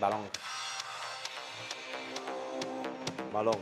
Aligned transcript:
Balón. 0.00 0.28
Balón. 3.32 3.58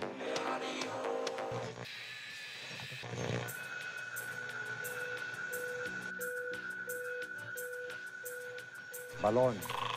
Balón. 9.22 9.92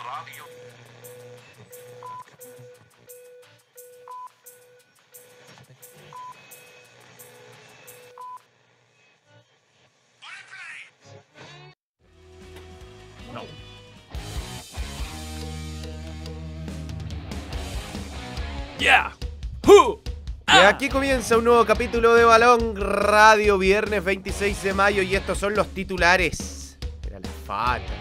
Y 20.56 20.64
aquí 20.64 20.88
comienza 20.88 21.38
un 21.38 21.44
nuevo 21.44 21.66
capítulo 21.66 22.16
de 22.16 22.24
Balón 22.24 22.76
Radio, 22.78 23.58
viernes 23.58 24.02
26 24.02 24.64
de 24.64 24.74
mayo, 24.74 25.02
y 25.02 25.14
estos 25.14 25.38
son 25.38 25.54
los 25.54 25.68
titulares. 25.68 26.78
Era 27.06 27.20
la 27.20 27.30
falta. 27.46 27.92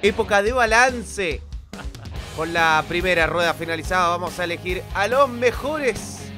Época 0.00 0.42
de 0.42 0.52
balance. 0.52 1.42
Con 2.36 2.52
la 2.52 2.84
primera 2.86 3.26
rueda 3.26 3.52
finalizada, 3.52 4.10
vamos 4.10 4.38
a 4.38 4.44
elegir 4.44 4.82
a 4.94 5.08
los 5.08 5.28
mejores 5.28 6.30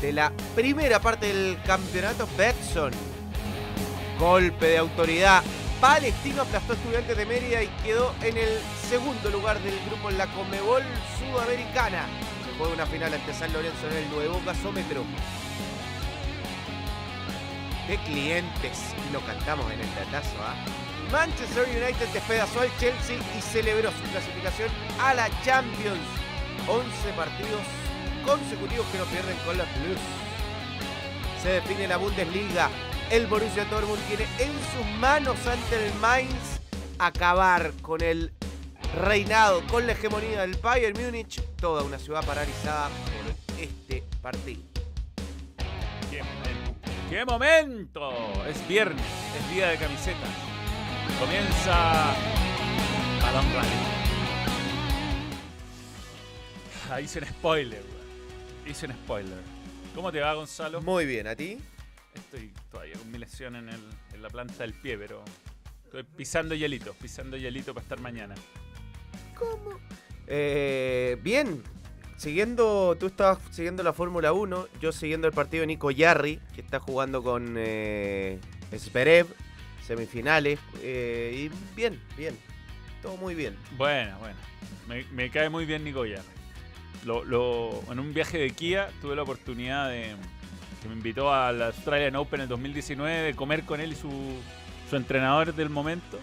de 0.00 0.12
la 0.14 0.32
primera 0.54 1.00
parte 1.00 1.26
del 1.26 1.58
campeonato 1.66 2.26
Betson. 2.38 2.92
Golpe 4.18 4.68
de 4.68 4.78
autoridad. 4.78 5.42
Palestino 5.82 6.42
aplastó 6.42 6.72
a 6.72 6.76
Estudiantes 6.76 7.16
de 7.16 7.26
Mérida 7.26 7.62
y 7.62 7.68
quedó 7.84 8.14
en 8.22 8.38
el 8.38 8.58
segundo 8.88 9.30
lugar 9.30 9.60
del 9.60 9.78
grupo 9.86 10.08
en 10.08 10.16
la 10.16 10.26
Comebol 10.28 10.82
Sudamericana. 11.18 12.06
Juega 12.60 12.74
una 12.74 12.84
final 12.84 13.14
ante 13.14 13.32
San 13.32 13.50
Lorenzo 13.54 13.88
en 13.90 13.96
el 13.96 14.10
nuevo 14.10 14.38
gasómetro. 14.44 15.02
¡Qué 17.86 17.96
clientes! 18.04 18.94
Lo 19.14 19.20
cantamos 19.20 19.64
en 19.72 19.80
el 19.80 19.94
datazo, 19.94 20.36
¿ah? 20.42 20.54
Manchester 21.10 21.64
United 21.64 22.06
despedazó 22.12 22.60
al 22.60 22.68
Chelsea 22.78 23.16
y 23.16 23.40
celebró 23.40 23.90
su 23.92 24.02
clasificación 24.10 24.68
a 25.00 25.14
la 25.14 25.30
Champions. 25.42 26.04
11 26.68 27.12
partidos 27.16 27.62
consecutivos 28.26 28.86
que 28.92 28.98
no 28.98 29.04
pierden 29.06 29.38
con 29.46 29.56
los 29.56 29.66
Blues. 29.80 29.98
Se 31.42 31.52
define 31.52 31.88
la 31.88 31.96
Bundesliga. 31.96 32.68
El 33.10 33.26
Borussia 33.26 33.64
Dortmund 33.64 34.02
tiene 34.06 34.24
en 34.38 34.52
sus 34.52 34.98
manos 34.98 35.38
ante 35.46 35.86
el 35.86 35.94
Mainz 35.94 36.60
acabar 36.98 37.72
con 37.80 38.02
el 38.02 38.34
reinado, 38.96 39.64
con 39.66 39.86
la 39.86 39.92
hegemonía 39.92 40.42
del 40.42 40.56
Bayern 40.56 41.00
Múnich. 41.00 41.40
Toda 41.60 41.82
una 41.82 41.98
ciudad 41.98 42.24
paralizada 42.24 42.88
por 42.88 43.60
este 43.60 44.02
partido. 44.20 44.62
¡Qué 46.10 46.22
momento! 46.22 46.90
¡Qué 47.08 47.24
momento! 47.24 48.46
Es 48.46 48.66
viernes, 48.68 49.04
es 49.38 49.54
día 49.54 49.68
de 49.68 49.76
camiseta. 49.78 50.26
Comienza 51.18 52.14
Balón 53.22 53.44
Radio. 53.54 53.70
Ah, 56.90 57.00
hice 57.00 57.20
un 57.20 57.26
spoiler. 57.26 57.82
Hice 58.66 58.86
un 58.86 58.92
spoiler. 58.92 59.38
¿Cómo 59.94 60.10
te 60.10 60.20
va, 60.20 60.34
Gonzalo? 60.34 60.80
Muy 60.82 61.06
bien, 61.06 61.26
¿a 61.26 61.36
ti? 61.36 61.58
Estoy 62.14 62.52
todavía 62.70 62.94
con 62.96 63.10
mi 63.10 63.18
lesión 63.18 63.54
en, 63.56 63.68
el- 63.68 63.90
en 64.12 64.22
la 64.22 64.28
planta 64.28 64.54
del 64.58 64.74
pie, 64.74 64.98
pero 64.98 65.22
estoy 65.84 66.02
pisando 66.02 66.54
hielito, 66.54 66.94
pisando 66.94 67.36
hielito 67.36 67.72
para 67.74 67.82
estar 67.84 68.00
mañana. 68.00 68.34
¿Cómo? 69.40 69.78
Eh, 70.26 71.18
bien. 71.22 71.62
Siguiendo, 72.16 72.96
tú 73.00 73.06
estabas 73.06 73.38
siguiendo 73.50 73.82
la 73.82 73.94
Fórmula 73.94 74.34
1, 74.34 74.68
yo 74.78 74.92
siguiendo 74.92 75.26
el 75.26 75.32
partido 75.32 75.62
de 75.62 75.68
Nico 75.68 75.90
Yarri, 75.90 76.38
que 76.54 76.60
está 76.60 76.78
jugando 76.78 77.22
con 77.22 77.54
eh, 77.56 78.38
Zverev, 78.76 79.26
semifinales. 79.86 80.60
eh, 80.82 81.48
y 81.50 81.74
bien, 81.74 81.98
bien. 82.18 82.38
Todo 83.00 83.16
muy 83.16 83.34
bien. 83.34 83.56
Bueno, 83.78 84.18
bueno. 84.18 84.36
Me, 84.86 85.04
me 85.12 85.30
cae 85.30 85.48
muy 85.48 85.64
bien 85.64 85.82
Nico 85.82 86.04
Yarri. 86.04 86.28
Lo, 87.06 87.24
lo- 87.24 87.82
en 87.90 87.98
un 87.98 88.12
viaje 88.12 88.36
de 88.36 88.50
Kia 88.50 88.90
tuve 89.00 89.16
la 89.16 89.22
oportunidad 89.22 89.88
de 89.88 90.14
que 90.82 90.88
me 90.88 90.94
invitó 90.94 91.32
al 91.32 91.62
Australian 91.62 92.16
Open 92.16 92.40
en 92.40 92.42
el 92.42 92.48
2019 92.48 93.18
de 93.22 93.34
comer 93.34 93.64
con 93.64 93.80
él 93.80 93.92
y 93.92 93.96
su, 93.96 94.10
su 94.90 94.96
entrenador 94.96 95.54
del 95.54 95.70
momento. 95.70 96.18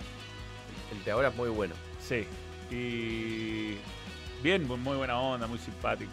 El 0.91 1.03
de 1.03 1.09
ahora 1.11 1.29
es 1.29 1.35
muy 1.35 1.49
bueno. 1.49 1.73
Sí. 1.99 2.27
Y 2.71 3.75
bien, 4.43 4.67
muy, 4.67 4.97
buena 4.97 5.19
onda, 5.19 5.47
muy 5.47 5.59
simpático. 5.59 6.11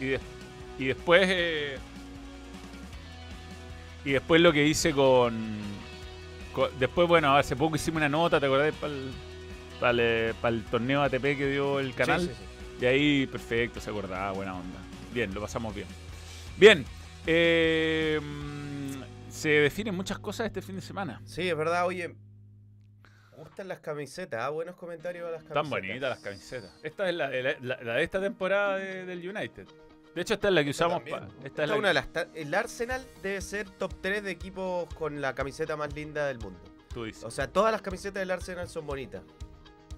Y, 0.00 0.06
des- 0.06 0.20
y 0.78 0.84
después 0.86 1.22
eh, 1.30 1.78
y 4.04 4.12
después 4.12 4.40
lo 4.40 4.52
que 4.52 4.66
hice 4.66 4.92
con, 4.92 5.34
con- 6.52 6.70
después 6.78 7.08
bueno, 7.08 7.36
hace 7.36 7.56
poco 7.56 7.76
hicimos 7.76 7.98
una 7.98 8.08
nota, 8.08 8.38
¿te 8.40 8.46
acordás? 8.46 8.74
Para 9.80 9.90
el, 9.92 10.64
torneo 10.70 11.02
ATP 11.02 11.22
que 11.36 11.48
dio 11.50 11.80
el 11.80 11.94
canal. 11.94 12.20
Sí, 12.20 12.26
sí, 12.28 12.32
sí. 12.34 12.84
Y 12.84 12.86
ahí, 12.86 13.26
perfecto, 13.26 13.80
se 13.80 13.90
acordaba, 13.90 14.32
buena 14.32 14.54
onda. 14.54 14.78
Bien, 15.12 15.32
lo 15.32 15.40
pasamos 15.40 15.74
bien. 15.74 15.86
Bien, 16.56 16.84
eh, 17.26 18.20
mm, 18.22 19.30
se 19.30 19.48
definen 19.48 19.94
muchas 19.94 20.18
cosas 20.18 20.46
este 20.46 20.60
fin 20.60 20.76
de 20.76 20.82
semana. 20.82 21.20
Sí, 21.24 21.48
es 21.48 21.56
verdad, 21.56 21.86
oye. 21.86 22.14
Gustan 23.44 23.68
las 23.68 23.80
camisetas, 23.80 24.40
ah, 24.42 24.48
buenos 24.50 24.74
comentarios 24.76 25.26
a 25.28 25.30
las 25.30 25.42
camisetas. 25.44 25.64
Están 25.64 25.70
bonitas 25.70 26.10
las 26.10 26.18
camisetas. 26.20 26.80
Esta 26.82 27.08
es 27.08 27.14
la, 27.14 27.28
la- 27.30 27.56
la- 27.60 27.82
la 27.82 27.94
de 27.94 28.02
esta 28.02 28.20
temporada 28.20 28.76
de- 28.78 29.04
del 29.06 29.28
United. 29.28 29.66
De 30.14 30.20
hecho, 30.22 30.34
esta 30.34 30.48
es 30.48 30.54
la 30.54 30.62
que 30.64 30.70
usamos 30.70 31.02
para. 31.02 31.26
Esta 31.26 31.46
Esta 31.46 31.62
es 31.64 31.68
la 31.70 31.74
una 31.76 31.88
que- 31.92 32.00
de 32.00 32.24
las 32.24 32.28
el 32.34 32.54
Arsenal 32.54 33.06
debe 33.22 33.40
ser 33.40 33.68
top 33.70 33.94
3 34.00 34.22
de 34.22 34.30
equipos 34.30 34.92
con 34.94 35.20
la 35.20 35.34
camiseta 35.34 35.76
más 35.76 35.92
linda 35.94 36.26
del 36.26 36.38
mundo. 36.38 36.60
tú 36.92 37.02
dices. 37.04 37.24
O 37.24 37.30
sea, 37.32 37.48
todas 37.48 37.72
las 37.72 37.82
camisetas 37.82 38.20
del 38.20 38.30
Arsenal 38.30 38.68
son 38.68 38.86
bonitas. 38.86 39.22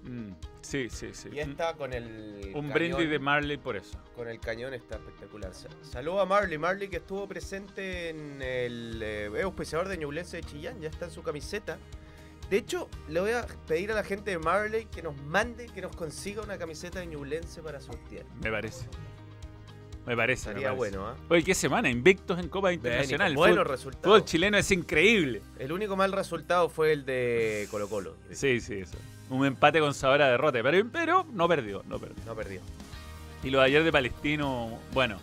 Mm, 0.05 0.31
sí, 0.63 0.89
sí, 0.89 1.11
sí. 1.13 1.29
Y 1.33 1.41
esta 1.41 1.75
con 1.75 1.93
el. 1.93 2.53
Un 2.55 2.69
cañón- 2.69 2.73
brindis 2.73 3.11
de 3.11 3.19
Marley 3.19 3.57
por 3.59 3.77
eso. 3.77 3.99
Con 4.15 4.29
el 4.29 4.39
cañón 4.41 4.73
está 4.73 4.95
espectacular. 4.97 5.53
Sa- 5.53 5.69
Saludo 5.83 6.21
a 6.21 6.25
Marley. 6.27 6.57
Marley 6.57 6.89
que 6.89 6.97
estuvo 6.99 7.27
presente 7.29 8.09
en 8.11 8.41
el 8.41 9.01
eh, 9.03 9.43
auspiciador 9.43 9.89
de 9.89 9.99
Ñublense 9.99 10.39
de 10.39 10.45
Chillán. 10.45 10.81
Ya 10.81 10.89
está 10.89 11.05
en 11.07 11.11
su 11.11 11.23
camiseta. 11.23 11.77
De 12.51 12.59
hecho, 12.59 12.89
le 13.09 13.21
voy 13.21 13.33
a 13.33 13.45
pedir 13.67 13.91
a 13.91 13.95
la 13.95 14.05
gente 14.05 14.31
de 14.31 14.39
Marley 14.39 14.87
que 14.87 15.03
nos 15.03 15.17
mande, 15.23 15.67
que 15.67 15.81
nos 15.81 15.95
consiga 15.97 16.43
una 16.43 16.57
camiseta 16.59 17.01
de 17.01 17.07
Ñublense 17.07 17.61
para 17.63 17.81
sortear. 17.81 18.25
Me 18.41 18.51
parece. 18.51 18.87
Me 20.07 20.15
parece. 20.17 20.47
me 20.47 20.61
Estaría 20.61 20.69
parece. 20.69 20.77
bueno, 20.77 21.09
¿ah? 21.09 21.17
Oye, 21.29 21.43
qué 21.43 21.55
semana, 21.55 21.91
invictos 21.91 22.39
en 22.39 22.49
Copa 22.49 22.73
Internacional. 22.73 23.33
El 23.33 23.37
Buenos 23.37 23.83
fútbol, 23.83 24.25
chileno 24.25 24.57
es 24.57 24.71
increíble. 24.71 25.43
El 25.59 25.73
único 25.73 25.97
mal 25.97 26.13
resultado 26.13 26.69
fue 26.69 26.93
el 26.93 27.05
de 27.05 27.67
Colo 27.73 27.89
Colo. 27.89 28.15
Sí, 28.31 28.61
sí, 28.61 28.75
eso. 28.75 28.97
Un 29.29 29.45
empate 29.45 29.81
con 29.81 29.93
sabor 29.93 30.23
a 30.23 30.29
derrota. 30.29 30.61
Pero, 30.63 30.89
pero 30.93 31.27
no 31.33 31.49
perdió, 31.49 31.83
no 31.89 31.99
perdió. 31.99 32.25
No 32.25 32.37
perdió. 32.37 32.61
Y 33.43 33.51
lo 33.51 33.59
de 33.59 33.65
ayer 33.65 33.83
de 33.83 33.91
Palestino, 33.91 34.79
bueno. 34.93 35.19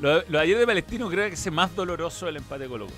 Lo, 0.00 0.16
lo 0.16 0.38
de 0.38 0.40
ayer 0.40 0.58
de 0.58 0.66
Palestino 0.66 1.08
creo 1.08 1.28
que 1.28 1.34
es 1.34 1.52
más 1.52 1.72
doloroso 1.76 2.26
el 2.26 2.36
empate 2.38 2.66
Colo 2.66 2.86
Colo. 2.86 2.96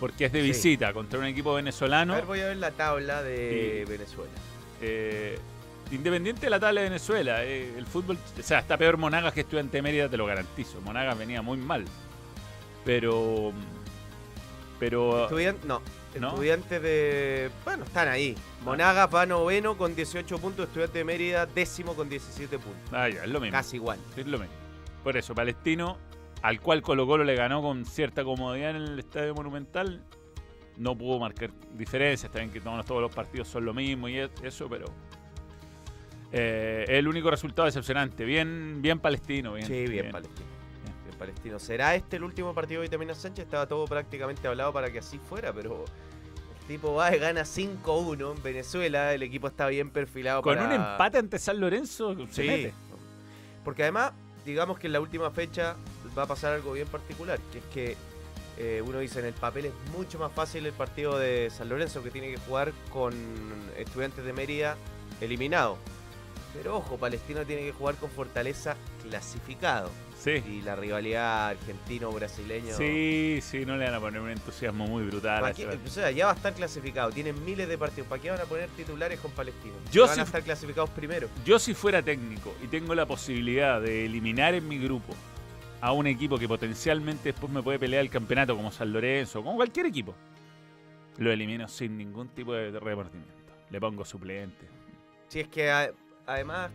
Porque 0.00 0.24
es 0.24 0.32
de 0.32 0.40
Sí. 0.40 0.48
visita 0.48 0.92
contra 0.92 1.18
un 1.18 1.26
equipo 1.26 1.54
venezolano. 1.54 2.14
A 2.14 2.16
ver, 2.16 2.24
voy 2.24 2.40
a 2.40 2.46
ver 2.46 2.56
la 2.56 2.70
tabla 2.72 3.22
de 3.22 3.84
Sí. 3.86 3.92
Venezuela. 3.92 4.32
eh, 4.82 5.38
independiente 5.92 6.40
de 6.46 6.50
la 6.50 6.58
tabla 6.58 6.80
de 6.80 6.88
Venezuela, 6.88 7.44
eh, 7.44 7.74
el 7.76 7.84
fútbol, 7.86 8.16
o 8.38 8.42
sea, 8.42 8.60
está 8.60 8.78
peor 8.78 8.96
Monagas 8.96 9.34
que 9.34 9.40
Estudiante 9.42 9.76
de 9.76 9.82
Mérida, 9.82 10.08
te 10.08 10.16
lo 10.16 10.24
garantizo. 10.24 10.80
Monagas 10.80 11.18
venía 11.18 11.42
muy 11.42 11.58
mal. 11.58 11.84
Pero. 12.84 13.52
Pero. 14.78 15.24
Estudian- 15.28 15.58
no, 15.66 15.82
¿No? 16.18 16.28
estudiantes 16.28 16.80
de. 16.82 17.50
Bueno, 17.64 17.84
están 17.84 18.08
ahí. 18.08 18.34
Monagas 18.64 19.14
va 19.14 19.26
noveno 19.26 19.76
con 19.76 19.94
18 19.94 20.38
puntos, 20.38 20.66
estudiante 20.68 20.98
de 20.98 21.04
Mérida 21.04 21.44
décimo 21.46 21.94
con 21.94 22.08
17 22.08 22.58
puntos. 22.58 22.90
Ah, 22.92 23.08
ya, 23.08 23.24
es 23.24 23.28
lo 23.30 23.40
mismo. 23.40 23.56
Casi 23.56 23.76
igual. 23.76 23.98
Es 24.16 24.26
lo 24.26 24.38
mismo. 24.38 24.54
Por 25.04 25.16
eso, 25.16 25.34
Palestino, 25.34 25.98
al 26.42 26.60
cual 26.60 26.82
Colo 26.82 27.06
Colo 27.06 27.24
le 27.24 27.34
ganó 27.34 27.60
con 27.62 27.84
cierta 27.84 28.24
comodidad 28.24 28.70
en 28.70 28.76
el 28.76 28.98
Estadio 28.98 29.34
Monumental, 29.34 30.02
no 30.76 30.96
pudo 30.96 31.18
marcar 31.18 31.50
diferencias. 31.76 32.32
También 32.32 32.50
que 32.52 32.60
todos, 32.60 32.84
todos 32.86 33.02
los 33.02 33.14
partidos 33.14 33.48
son 33.48 33.64
lo 33.66 33.74
mismo 33.74 34.08
y 34.08 34.18
es- 34.18 34.30
eso, 34.42 34.68
pero. 34.68 34.86
eh, 36.32 36.84
el 36.88 37.08
único 37.08 37.30
resultado 37.30 37.66
decepcionante. 37.66 38.24
Bien, 38.24 38.80
bien 38.80 38.98
palestino. 39.00 39.54
Bien, 39.54 39.66
sí, 39.66 39.86
bien, 39.86 40.10
palestino. 40.12 40.46
Bien. 40.84 40.94
Bien 41.04 41.18
palestino. 41.18 41.58
¿Será 41.58 41.94
este 41.96 42.16
el 42.16 42.24
último 42.24 42.54
partido 42.54 42.80
de 42.80 42.86
Vitamina 42.86 43.14
Sánchez? 43.14 43.44
Estaba 43.46 43.66
todo 43.66 43.84
prácticamente 43.86 44.46
hablado 44.46 44.72
para 44.72 44.90
que 44.92 45.00
así 45.00 45.18
fuera, 45.18 45.52
pero 45.52 45.84
el 46.60 46.66
tipo 46.68 46.94
va 46.94 47.14
y 47.14 47.18
gana 47.18 47.42
5-1 47.44 48.36
en 48.36 48.42
Venezuela. 48.42 49.12
El 49.12 49.22
equipo 49.24 49.48
está 49.48 49.66
bien 49.66 49.90
perfilado 49.90 50.40
Con 50.42 50.54
para- 50.54 50.66
un 50.68 50.72
empate 50.72 51.18
ante 51.18 51.38
San 51.38 51.58
Lorenzo, 51.60 52.14
se 52.28 52.42
Sí. 52.42 52.48
mete. 52.48 52.74
Porque 53.64 53.82
además, 53.82 54.12
digamos 54.46 54.78
que 54.78 54.86
en 54.86 54.92
la 54.92 55.00
última 55.00 55.30
fecha 55.32 55.74
va 56.18 56.24
a 56.24 56.26
pasar 56.26 56.52
algo 56.54 56.72
bien 56.72 56.88
particular, 56.88 57.38
que 57.52 57.58
es 57.58 57.64
que 57.72 57.96
eh, 58.58 58.82
uno 58.86 58.98
dice 58.98 59.20
en 59.20 59.26
el 59.26 59.32
papel 59.32 59.66
es 59.66 59.72
mucho 59.96 60.18
más 60.18 60.32
fácil 60.32 60.66
el 60.66 60.72
partido 60.72 61.18
de 61.18 61.50
San 61.50 61.68
Lorenzo 61.68 62.02
que 62.02 62.10
tiene 62.10 62.30
que 62.30 62.36
jugar 62.38 62.72
con 62.92 63.14
estudiantes 63.78 64.24
de 64.24 64.32
Mérida 64.32 64.76
eliminado. 65.20 65.78
Pero 66.52 66.76
ojo, 66.76 66.96
Palestino 66.98 67.46
tiene 67.46 67.62
que 67.62 67.72
jugar 67.72 67.94
con 67.94 68.10
Fortaleza 68.10 68.76
clasificado. 69.02 69.90
Sí. 70.18 70.42
Y 70.46 70.62
la 70.62 70.76
rivalidad 70.76 71.48
argentino-brasileño. 71.50 72.76
Sí, 72.76 73.38
sí, 73.40 73.64
no 73.64 73.76
le 73.76 73.86
van 73.86 73.94
a 73.94 74.00
poner 74.00 74.20
un 74.20 74.30
entusiasmo 74.30 74.86
muy 74.86 75.04
brutal. 75.04 75.42
O 75.86 75.88
sea, 75.88 76.10
ya 76.10 76.26
va 76.26 76.32
a 76.32 76.34
estar 76.34 76.52
clasificado. 76.52 77.10
Tienen 77.10 77.42
miles 77.44 77.68
de 77.68 77.78
partidos. 77.78 78.08
¿Para 78.08 78.20
qué 78.20 78.30
van 78.30 78.40
a 78.40 78.44
poner 78.44 78.68
titulares 78.70 79.18
con 79.20 79.30
Palestino? 79.30 79.74
Yo 79.90 80.06
van 80.06 80.14
sí- 80.16 80.20
a 80.20 80.24
estar 80.24 80.42
clasificados 80.42 80.90
primero. 80.90 81.28
Yo 81.44 81.58
si 81.58 81.72
fuera 81.72 82.02
técnico 82.02 82.54
y 82.62 82.66
tengo 82.66 82.94
la 82.94 83.06
posibilidad 83.06 83.80
de 83.80 84.04
eliminar 84.04 84.52
en 84.54 84.68
mi 84.68 84.78
grupo 84.78 85.14
a 85.80 85.92
un 85.92 86.06
equipo 86.06 86.38
que 86.38 86.46
potencialmente 86.48 87.32
después 87.32 87.50
me 87.52 87.62
puede 87.62 87.78
pelear 87.78 88.02
el 88.02 88.10
campeonato 88.10 88.54
como 88.56 88.70
San 88.70 88.92
Lorenzo, 88.92 89.42
como 89.42 89.56
cualquier 89.56 89.86
equipo, 89.86 90.14
lo 91.18 91.30
elimino 91.32 91.68
sin 91.68 91.96
ningún 91.96 92.28
tipo 92.28 92.52
de 92.54 92.78
remordimiento. 92.78 93.34
Le 93.70 93.80
pongo 93.80 94.04
suplente. 94.04 94.66
Si 95.28 95.40
es 95.40 95.48
que 95.48 95.70
a- 95.70 95.90
además 96.26 96.70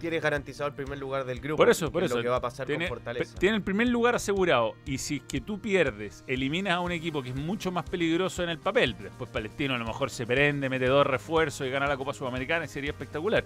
tienes 0.00 0.22
garantizado 0.22 0.68
el 0.68 0.74
primer 0.74 0.98
lugar 0.98 1.24
del 1.26 1.40
grupo. 1.40 1.58
Por 1.58 1.68
eso, 1.68 1.90
por 1.92 2.02
es 2.02 2.10
eso. 2.10 2.16
lo 2.18 2.22
que 2.22 2.28
va 2.30 2.36
a 2.36 2.40
pasar 2.40 2.66
Tiene, 2.66 2.88
con 2.88 2.96
Fortaleza. 2.96 3.34
tiene 3.38 3.56
el 3.56 3.62
primer 3.62 3.88
lugar 3.88 4.14
asegurado. 4.14 4.74
Y 4.86 4.96
si 4.98 5.16
es 5.16 5.22
que 5.24 5.40
tú 5.42 5.60
pierdes, 5.60 6.24
eliminas 6.26 6.74
a 6.74 6.80
un 6.80 6.90
equipo 6.92 7.22
que 7.22 7.30
es 7.30 7.36
mucho 7.36 7.70
más 7.70 7.88
peligroso 7.88 8.42
en 8.42 8.48
el 8.50 8.58
papel. 8.58 8.96
Después 8.98 9.28
Palestino 9.30 9.74
a 9.74 9.78
lo 9.78 9.84
mejor 9.84 10.08
se 10.10 10.26
prende, 10.26 10.68
mete 10.70 10.86
dos 10.86 11.06
refuerzos 11.06 11.66
y 11.66 11.70
gana 11.70 11.86
la 11.86 11.96
Copa 11.98 12.14
Sudamericana 12.14 12.64
y 12.64 12.68
sería 12.68 12.90
espectacular. 12.92 13.44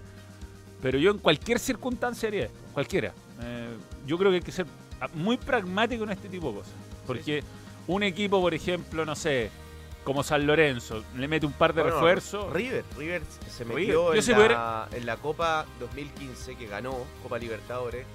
Pero 0.81 0.97
yo 0.97 1.11
en 1.11 1.17
cualquier 1.17 1.59
circunstancia 1.59 2.27
haría 2.29 2.45
esto, 2.45 2.59
cualquiera. 2.73 3.13
Eh, 3.41 3.75
yo 4.05 4.17
creo 4.17 4.31
que 4.31 4.37
hay 4.37 4.43
que 4.43 4.51
ser 4.51 4.65
muy 5.13 5.37
pragmático 5.37 6.03
en 6.03 6.11
este 6.11 6.29
tipo 6.29 6.49
de 6.51 6.57
cosas. 6.59 6.73
Porque 7.05 7.43
un 7.87 8.03
equipo, 8.03 8.41
por 8.41 8.53
ejemplo, 8.53 9.05
no 9.05 9.15
sé, 9.15 9.49
como 10.03 10.23
San 10.23 10.45
Lorenzo, 10.47 11.03
le 11.17 11.27
mete 11.27 11.45
un 11.45 11.51
par 11.53 11.73
de 11.73 11.81
Bueno, 11.81 11.97
refuerzos. 11.97 12.51
River, 12.53 12.83
River 12.97 13.21
se 13.49 13.65
metió 13.65 14.13
en, 14.13 14.17
la, 14.27 14.35
pudiera- 14.35 14.87
en 14.91 15.05
la 15.05 15.17
Copa 15.17 15.65
2015 15.79 16.55
que 16.55 16.67
ganó, 16.67 16.95
Copa 17.23 17.37
Libertadores. 17.37 18.05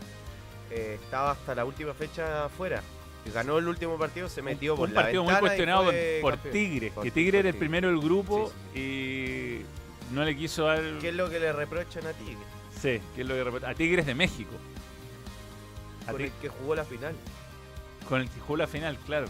eh, 0.72 0.98
estaba 1.02 1.32
hasta 1.32 1.54
la 1.54 1.64
última 1.64 1.92
fecha 1.94 2.44
afuera. 2.44 2.80
Ganó 3.34 3.58
el 3.58 3.66
último 3.68 3.98
partido, 3.98 4.28
se 4.28 4.40
metió 4.40 4.76
por 4.76 4.88
un 4.88 4.94
la 4.94 5.02
partido 5.02 5.24
muy 5.24 5.34
cuestionado 5.34 5.84
por, 5.86 5.94
por 6.22 6.30
campeón. 6.34 6.52
Tigre, 6.52 6.90
Por- 6.92 7.04
que 7.04 7.10
Tigre 7.10 7.38
era 7.40 7.48
el 7.50 7.54
primero 7.56 7.88
del 7.88 7.98
grupo 8.00 8.50
Sí, 8.72 8.80
y 8.80 10.14
no 10.14 10.24
le 10.24 10.36
quiso 10.36 10.64
dar. 10.64 10.80
¿Qué 11.00 11.08
es 11.10 11.14
lo 11.14 11.28
que 11.28 11.38
le 11.40 11.52
reprochan 11.52 12.06
a 12.06 12.12
Tigre? 12.12 12.38
Sí, 12.80 13.00
que 13.14 13.22
es 13.22 13.26
lo 13.28 13.34
que 13.34 13.44
repet- 13.44 13.68
a 13.68 13.74
Tigres 13.74 14.06
de 14.06 14.14
México. 14.14 14.52
Con 16.06 16.16
Ti- 16.16 16.24
el 16.24 16.32
que 16.40 16.48
jugó 16.48 16.74
la 16.74 16.84
final. 16.84 17.14
con 18.08 18.20
el 18.20 18.28
que 18.28 18.40
jugó 18.40 18.56
la 18.56 18.66
final, 18.66 18.96
claro. 19.06 19.26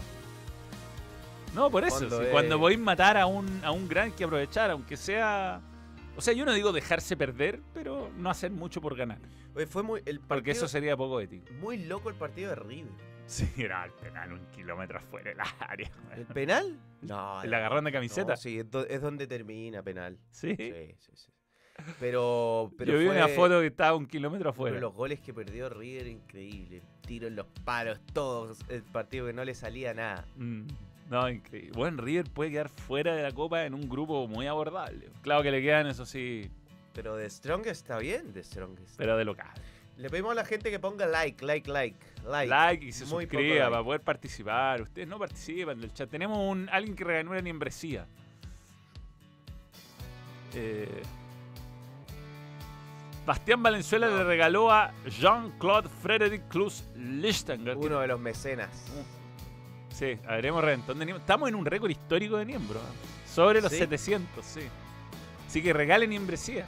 No, 1.53 1.69
por 1.69 1.83
eso. 1.83 1.97
Cuando 1.97 2.17
si 2.19 2.23
es- 2.25 2.31
Cuando 2.31 2.59
podéis 2.59 2.79
matar 2.79 3.17
a 3.17 3.25
un, 3.25 3.61
a 3.63 3.71
un 3.71 3.87
gran 3.87 4.11
que 4.11 4.23
aprovechar, 4.23 4.71
aunque 4.71 4.95
sea. 4.97 5.61
O 6.17 6.21
sea, 6.21 6.33
yo 6.33 6.45
no 6.45 6.53
digo 6.53 6.71
dejarse 6.71 7.15
perder, 7.17 7.61
pero 7.73 8.09
no 8.17 8.29
hacer 8.29 8.51
mucho 8.51 8.81
por 8.81 8.95
ganar. 8.95 9.19
Oye, 9.55 9.67
fue 9.67 9.83
muy, 9.83 10.01
el 10.05 10.19
Porque 10.21 10.51
eso 10.51 10.67
sería 10.67 10.95
poco 10.95 11.19
ético. 11.19 11.51
muy 11.59 11.77
loco 11.85 12.09
el 12.09 12.15
partido 12.15 12.49
de 12.49 12.55
River. 12.55 12.91
Sí, 13.25 13.49
era 13.57 13.85
el 13.85 13.91
penal 13.91 14.33
un 14.33 14.45
kilómetro 14.47 14.99
afuera 14.99 15.29
del 15.31 15.39
área. 15.59 15.89
¿El 16.15 16.25
penal? 16.25 16.79
No. 17.01 17.41
El 17.43 17.53
agarrón 17.53 17.83
de 17.85 17.91
camiseta. 17.91 18.31
no, 18.31 18.37
sí, 18.37 18.59
es 18.89 19.01
donde 19.01 19.27
termina 19.27 19.81
penal. 19.83 20.17
Sí. 20.31 20.55
Sí, 20.57 20.95
sí, 20.99 21.11
sí. 21.15 21.30
Pero, 21.99 22.71
pero 22.77 22.93
Yo 22.93 22.99
vi 22.99 23.05
fue- 23.07 23.15
una 23.15 23.27
foto 23.27 23.59
que 23.61 23.67
estaba 23.67 23.95
un 23.95 24.05
kilómetro 24.07 24.51
Pero 24.51 24.63
afuera. 24.63 24.79
los 24.79 24.93
goles 24.93 25.19
que 25.19 25.33
perdió 25.33 25.69
River, 25.69 26.07
increíble. 26.07 26.81
Tiro 27.05 27.27
en 27.27 27.35
los 27.35 27.45
palos, 27.63 27.99
todos. 28.13 28.59
El 28.69 28.83
partido 28.83 29.25
que 29.27 29.33
no 29.33 29.43
le 29.45 29.53
salía 29.55 29.93
nada. 29.93 30.25
Mm, 30.37 30.63
No, 31.09 31.29
increíble. 31.29 31.71
Bueno, 31.75 32.01
River 32.01 32.29
puede 32.31 32.51
quedar 32.51 32.69
fuera 32.69 33.13
de 33.15 33.23
la 33.23 33.31
Copa 33.33 33.65
en 33.65 33.73
un 33.73 33.89
grupo 33.89 34.27
muy 34.29 34.47
abordable. 34.47 35.09
Claro 35.21 35.43
que 35.43 35.51
le 35.51 35.61
quedan, 35.61 35.87
eso 35.87 36.05
sí, 36.05 36.49
Pero 36.93 37.17
de 37.17 37.29
Strongest 37.29 37.81
está 37.81 37.97
bien, 37.99 38.31
de 38.33 38.43
Strongest. 38.43 38.95
pero 38.97 39.17
de 39.17 39.25
local. 39.25 39.49
Le 39.97 40.09
pedimos 40.09 40.31
a 40.31 40.35
la 40.35 40.45
gente 40.45 40.71
que 40.71 40.79
ponga 40.79 41.05
like, 41.05 41.45
like, 41.45 41.69
like, 41.69 41.97
like. 42.25 42.49
Like 42.49 42.85
y 42.85 42.91
se 42.93 43.05
Muy 43.05 43.25
suscriba 43.25 43.55
like. 43.55 43.69
para 43.71 43.83
poder 43.83 44.01
participar. 44.01 44.81
Ustedes 44.83 45.07
no 45.07 45.19
participan 45.19 45.79
del 45.81 45.93
chat. 45.93 46.09
Tenemos 46.09 46.37
un 46.39 46.69
alguien 46.71 46.95
que 46.95 47.03
regaló 47.03 47.31
una 47.31 47.41
membresía. 47.41 48.07
Eh, 50.53 51.01
Bastián 53.25 53.61
Valenzuela 53.61 54.07
le 54.07 54.23
regaló 54.23 54.71
a 54.71 54.91
Jean-Claude 55.07 55.89
Frederick 56.01 56.47
Klus 56.49 56.83
Lichtenberg. 56.95 57.77
Uno 57.77 57.99
de 57.99 58.07
los 58.07 58.19
mecenas. 58.19 58.69
Sí, 59.89 60.17
haremos 60.27 60.63
reventón 60.63 60.97
de 60.97 61.05
miembros. 61.05 61.21
Estamos 61.21 61.49
en 61.49 61.55
un 61.55 61.65
récord 61.65 61.91
histórico 61.91 62.37
de 62.37 62.45
miembros. 62.45 62.81
¿eh? 62.81 63.29
Sobre 63.31 63.61
los 63.61 63.71
¿Sí? 63.71 63.77
700, 63.77 64.43
sí. 64.43 64.61
Así 65.47 65.61
que 65.61 65.71
regalen 65.73 66.09
membresía. 66.09 66.65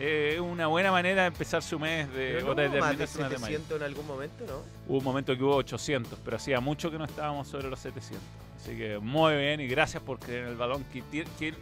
Eh, 0.00 0.34
Es 0.34 0.40
una 0.40 0.66
buena 0.66 0.90
manera 0.90 1.22
de 1.22 1.28
empezar 1.28 1.62
su 1.62 1.78
mes 1.78 2.12
de, 2.12 2.40
no 2.42 2.50
o 2.50 2.54
de 2.54 2.68
hubo 2.68 2.78
más 2.78 2.90
de 2.98 3.06
terminar 3.06 3.08
su 3.08 3.18
mes 3.20 3.30
de 3.30 3.38
mayo. 3.38 3.46
700 3.58 3.76
en 3.76 3.82
algún 3.82 4.06
momento, 4.06 4.44
¿no? 4.46 4.62
Hubo 4.88 4.98
un 4.98 5.04
momento 5.04 5.36
que 5.36 5.42
hubo 5.42 5.56
800, 5.56 6.18
pero 6.24 6.36
hacía 6.36 6.60
mucho 6.60 6.90
que 6.90 6.98
no 6.98 7.04
estábamos 7.04 7.46
sobre 7.48 7.68
los 7.68 7.78
700. 7.78 8.20
Así 8.60 8.76
que 8.76 8.98
muy 8.98 9.36
bien 9.36 9.60
y 9.60 9.66
gracias 9.68 10.02
por 10.02 10.18
creer 10.18 10.44
en 10.44 10.48
el 10.50 10.56
balón 10.56 10.84
que, 10.84 11.02
que 11.38 11.54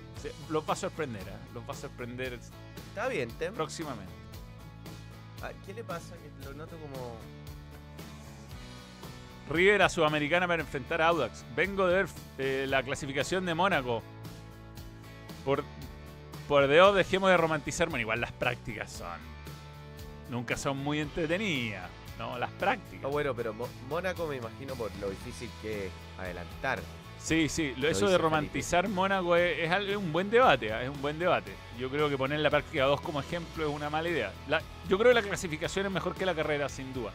los 0.49 0.69
va 0.69 0.73
a 0.73 0.77
sorprender, 0.77 1.23
¿eh? 1.23 1.49
los 1.55 1.63
va 1.69 1.73
a 1.73 1.77
sorprender 1.77 2.39
Está 2.89 3.09
bien, 3.09 3.29
Tem. 3.33 3.53
próximamente. 3.53 4.13
Ah, 5.43 5.51
¿Qué 5.67 5.75
le 5.75 5.85
pasa? 5.85 6.15
Que 6.15 6.47
lo 6.47 6.55
noto 6.55 6.77
como... 6.79 7.17
River 9.51 9.83
a 9.83 9.89
Sudamericana 9.89 10.49
para 10.49 10.63
enfrentar 10.63 11.03
a 11.03 11.09
Audax. 11.09 11.45
Vengo 11.55 11.87
de 11.87 11.95
ver 11.95 12.07
eh, 12.39 12.67
la 12.67 12.83
clasificación 12.83 13.45
de 13.47 13.55
Mónaco. 13.55 14.03
Por, 15.45 15.63
por 16.49 16.67
Dios, 16.69 16.97
dejemos 16.97 17.31
de 17.31 17.37
romantizar. 17.37 17.89
Bueno, 17.89 18.01
igual 18.01 18.21
las 18.21 18.33
prácticas 18.33 18.91
son. 18.91 19.21
Nunca 20.31 20.57
son 20.57 20.79
muy 20.79 21.01
entretenidas. 21.01 21.89
No, 22.19 22.39
las 22.39 22.51
prácticas. 22.53 23.11
bueno, 23.11 23.35
pero 23.35 23.53
Mo- 23.53 23.69
Mónaco 23.89 24.27
me 24.27 24.37
imagino 24.37 24.75
por 24.75 24.91
lo 25.01 25.11
difícil 25.11 25.51
que 25.61 25.87
es 25.87 25.93
adelantar. 26.19 26.81
Sí, 27.19 27.49
sí, 27.49 27.73
lo- 27.77 27.83
Lo 27.85 27.89
eso 27.89 28.01
de 28.01 28.07
Felipe. 28.13 28.23
romantizar 28.23 28.89
Mónaco 28.89 29.37
es, 29.37 29.71
es 29.71 29.97
un 29.97 30.13
buen 30.13 30.31
debate, 30.31 30.73
¿ah? 30.73 30.83
es 30.83 30.89
un 30.89 31.01
buen 31.03 31.19
debate. 31.19 31.53
Yo 31.79 31.91
creo 31.91 32.09
que 32.09 32.17
poner 32.17 32.41
la 32.41 32.51
práctica 32.51 32.85
2 32.85 33.01
como 33.01 33.21
ejemplo 33.21 33.69
es 33.69 33.75
una 33.75 33.91
mala 33.91 34.09
idea. 34.09 34.33
La- 34.49 34.63
yo 34.89 34.99
creo 34.99 35.11
que 35.11 35.15
la 35.21 35.23
clasificación 35.27 35.87
es 35.87 35.93
mejor 35.93 36.15
que 36.15 36.25
la 36.27 36.35
carrera, 36.35 36.69
sin 36.69 36.93
duda. 36.93 37.13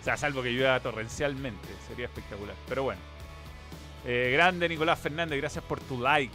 O 0.00 0.04
sea, 0.04 0.16
salvo 0.16 0.42
que 0.42 0.50
llueva 0.50 0.80
torrencialmente, 0.80 1.68
sería 1.86 2.06
espectacular. 2.06 2.54
Pero 2.68 2.84
bueno. 2.84 3.00
Eh, 4.06 4.30
grande 4.32 4.68
Nicolás 4.68 4.98
Fernández, 4.98 5.38
gracias 5.38 5.62
por 5.64 5.78
tu 5.80 6.00
like. 6.00 6.32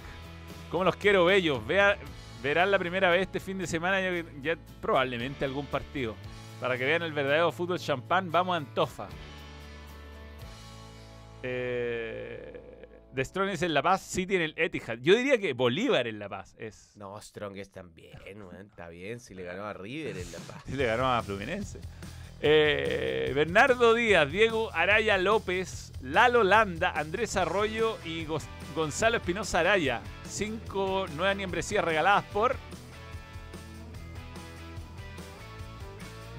¿Cómo 0.70 0.84
los 0.84 0.96
quiero, 0.96 1.26
bellos? 1.26 1.66
Vea, 1.66 1.98
verán 2.44 2.70
la 2.70 2.78
primera 2.78 3.10
vez 3.10 3.22
este 3.24 3.40
fin 3.40 3.58
de 3.58 3.66
semana 3.66 4.00
ya, 4.02 4.24
ya 4.42 4.56
probablemente 4.82 5.46
algún 5.46 5.66
partido. 5.66 6.16
Para 6.60 6.78
que 6.78 6.86
vean 6.86 7.02
el 7.02 7.14
verdadero 7.14 7.52
fútbol 7.52 7.80
champán, 7.80 8.32
vamos 8.32 8.54
a 8.54 8.58
Antofa. 8.58 9.08
Eh, 11.44 12.56
The 13.14 13.24
Strongest 13.24 13.64
en 13.64 13.74
La 13.74 13.82
Paz, 13.82 14.02
City 14.02 14.36
en 14.36 14.42
el 14.42 14.54
Etihad. 14.58 14.98
Yo 15.02 15.16
diría 15.16 15.38
que 15.38 15.54
Bolívar 15.54 16.08
en 16.08 16.20
La 16.20 16.28
Paz 16.28 16.56
es. 16.58 16.92
No, 16.96 17.20
Strongest 17.22 17.74
también. 17.74 18.20
Está 18.60 18.90
bien 18.90 19.20
si 19.20 19.34
le 19.34 19.44
ganó 19.44 19.66
a 19.66 19.74
River 19.74 20.18
en 20.18 20.32
La 20.32 20.40
Paz. 20.40 20.64
Sí, 20.66 20.74
le 20.74 20.86
ganó 20.86 21.14
a 21.14 21.22
Fluminense. 21.22 21.80
Eh, 22.42 23.32
Bernardo 23.34 23.94
Díaz, 23.94 24.30
Diego 24.30 24.70
Araya 24.74 25.18
López, 25.18 25.94
Lalo 26.02 26.44
Landa, 26.44 26.92
Andrés 26.92 27.38
Arroyo 27.38 27.98
y 28.04 28.26
Gonzalo 28.76 29.18
Espinosa 29.18 29.62
Araya. 29.62 30.02
Cinco 30.28 31.06
nuevas 31.16 31.38
membresías 31.38 31.86
regaladas 31.86 32.26
por 32.26 32.58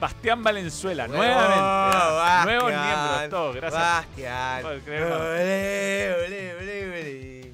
Bastián 0.01 0.43
Valenzuela. 0.43 1.09
Nuevamente. 1.09 1.55
¿ah? 1.59 2.13
Bastián, 2.19 2.45
Nuevos 2.45 2.71
miembros, 2.71 3.31
todos. 3.31 3.57
Gracias. 3.57 3.83
Bastián. 3.83 4.63
por 4.63 4.81
creernos. 4.81 5.21
Olé, 5.21 6.15
olé, 6.27 6.55
olé, 6.57 6.87
olé. 6.89 7.53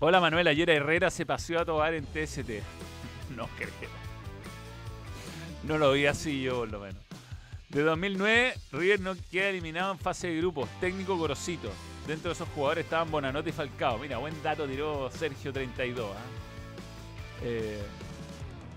Hola 0.00 0.20
Manuel, 0.20 0.46
ayer 0.48 0.68
Herrera 0.68 1.10
se 1.10 1.24
paseó 1.24 1.60
a 1.60 1.64
tomar 1.64 1.94
en 1.94 2.04
TST. 2.06 2.50
No 3.34 3.48
creo. 3.56 3.70
No 5.64 5.78
lo 5.78 5.92
vi 5.92 6.06
así 6.06 6.42
yo, 6.42 6.58
por 6.58 6.70
lo 6.70 6.78
menos. 6.80 7.02
De 7.70 7.82
2009, 7.82 8.54
River 8.70 9.00
no 9.00 9.14
queda 9.32 9.48
eliminado 9.48 9.90
en 9.92 9.98
fase 9.98 10.28
de 10.28 10.36
grupos. 10.36 10.68
Técnico 10.78 11.16
Gorosito. 11.16 11.72
Dentro 12.06 12.28
de 12.28 12.34
esos 12.34 12.48
jugadores 12.54 12.84
estaban 12.84 13.10
Bonanote 13.10 13.48
y 13.48 13.52
Falcao. 13.52 13.98
Mira, 13.98 14.18
buen 14.18 14.40
dato 14.42 14.68
tiró 14.68 15.10
Sergio 15.10 15.52
32. 15.52 16.06
¿ah? 16.12 16.20
Eh, 17.42 17.82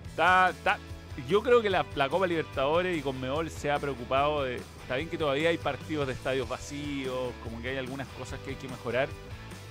está- 0.09 0.49
está- 0.49 0.79
yo 1.27 1.41
creo 1.43 1.61
que 1.61 1.69
la, 1.69 1.85
la 1.95 2.09
Copa 2.09 2.27
Libertadores 2.27 2.97
y 2.97 3.01
Conmebol 3.01 3.49
se 3.49 3.71
ha 3.71 3.79
preocupado 3.79 4.43
de... 4.43 4.55
Está 4.57 4.95
bien 4.95 5.09
que 5.09 5.17
todavía 5.17 5.49
hay 5.49 5.57
partidos 5.57 6.07
de 6.07 6.13
estadios 6.13 6.47
vacíos, 6.47 7.33
como 7.43 7.61
que 7.61 7.69
hay 7.69 7.77
algunas 7.77 8.07
cosas 8.09 8.39
que 8.41 8.51
hay 8.51 8.55
que 8.55 8.67
mejorar, 8.69 9.09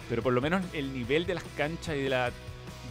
pero 0.09 0.23
por 0.23 0.33
lo 0.33 0.41
menos 0.43 0.63
el 0.75 0.93
nivel 0.93 1.25
de 1.27 1.35
las 1.35 1.45
canchas 1.57 1.97
y 1.97 2.03
de 2.03 2.09
la, 2.11 2.31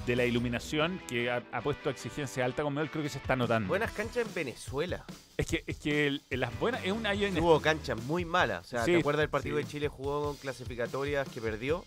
de 0.07 0.15
la 0.15 0.25
iluminación 0.25 1.00
que 1.07 1.29
ha, 1.29 1.43
ha 1.51 1.62
puesto 1.62 1.89
exigencia 1.89 2.43
alta 2.45 2.63
Conmebol 2.63 2.89
creo 2.89 3.03
que 3.03 3.09
se 3.09 3.19
está 3.19 3.35
notando. 3.35 3.67
Buenas 3.67 3.91
canchas 3.91 4.25
en 4.27 4.33
Venezuela. 4.33 5.05
Es 5.38 5.45
que, 5.45 5.63
es 5.67 5.77
que 5.77 6.07
el- 6.07 6.24
el- 6.31 6.39
las 6.39 6.57
buenas 6.59 6.83
es 6.83 6.91
un 6.91 7.05
año 7.05 7.27
en 7.27 7.38
Hubo 7.38 7.59
canchas 7.62 8.01
muy 8.03 8.25
malas. 8.25 8.65
O 8.65 8.69
sea, 8.69 8.85
Sí, 8.85 8.93
¿te 8.93 9.00
acuerdas 9.00 9.21
del 9.21 9.29
partido 9.29 9.57
sí. 9.57 9.63
de 9.63 9.69
Chile 9.69 9.88
jugó 9.88 10.24
con 10.24 10.38
clasificatorias 10.38 11.27
que 11.29 11.41
perdió? 11.41 11.83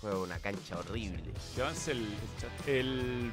Fue 0.00 0.14
una 0.18 0.38
cancha 0.40 0.78
horrible. 0.78 1.22
que 1.54 1.62
avance 1.62 1.92
el, 1.92 2.06
el. 2.66 3.30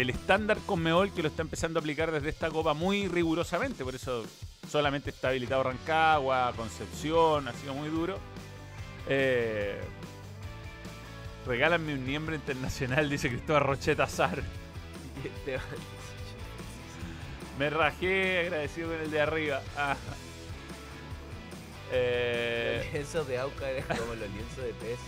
El- 0.00 0.10
estándar 0.10 0.58
Conmebol 0.66 1.12
que 1.12 1.22
lo 1.22 1.28
está 1.28 1.42
empezando 1.42 1.78
a 1.78 1.80
aplicar 1.80 2.10
desde 2.12 2.28
esta 2.28 2.50
copa 2.50 2.72
muy 2.74 3.08
rigurosamente, 3.08 3.84
por 3.84 3.94
eso 3.94 4.24
solamente 4.70 5.10
está 5.10 5.28
habilitado 5.28 5.62
Rancagua, 5.64 6.52
Concepción, 6.56 7.48
ha 7.48 7.52
sido 7.54 7.74
muy 7.74 7.88
duro. 7.88 8.18
Eh, 9.08 9.80
regálanme 11.46 11.94
un 11.94 12.04
miembro 12.04 12.34
internacional, 12.34 13.08
dice 13.10 13.28
Cristóbal 13.28 13.64
Rocheta 13.64 14.04
Azar. 14.04 14.42
Me 17.58 17.70
rajé 17.70 18.40
agradecido 18.40 18.90
con 18.90 19.00
el 19.00 19.10
de 19.10 19.20
arriba. 19.20 19.62
Ah. 19.76 19.96
Eh, 21.90 22.82
Los 22.84 22.92
lienzos 22.92 23.26
de 23.28 23.38
Auca 23.38 23.68
eran 23.70 23.98
como 23.98 24.14
los 24.14 24.28
lienzos 24.30 24.58
de 24.58 24.74
pez. 24.74 24.98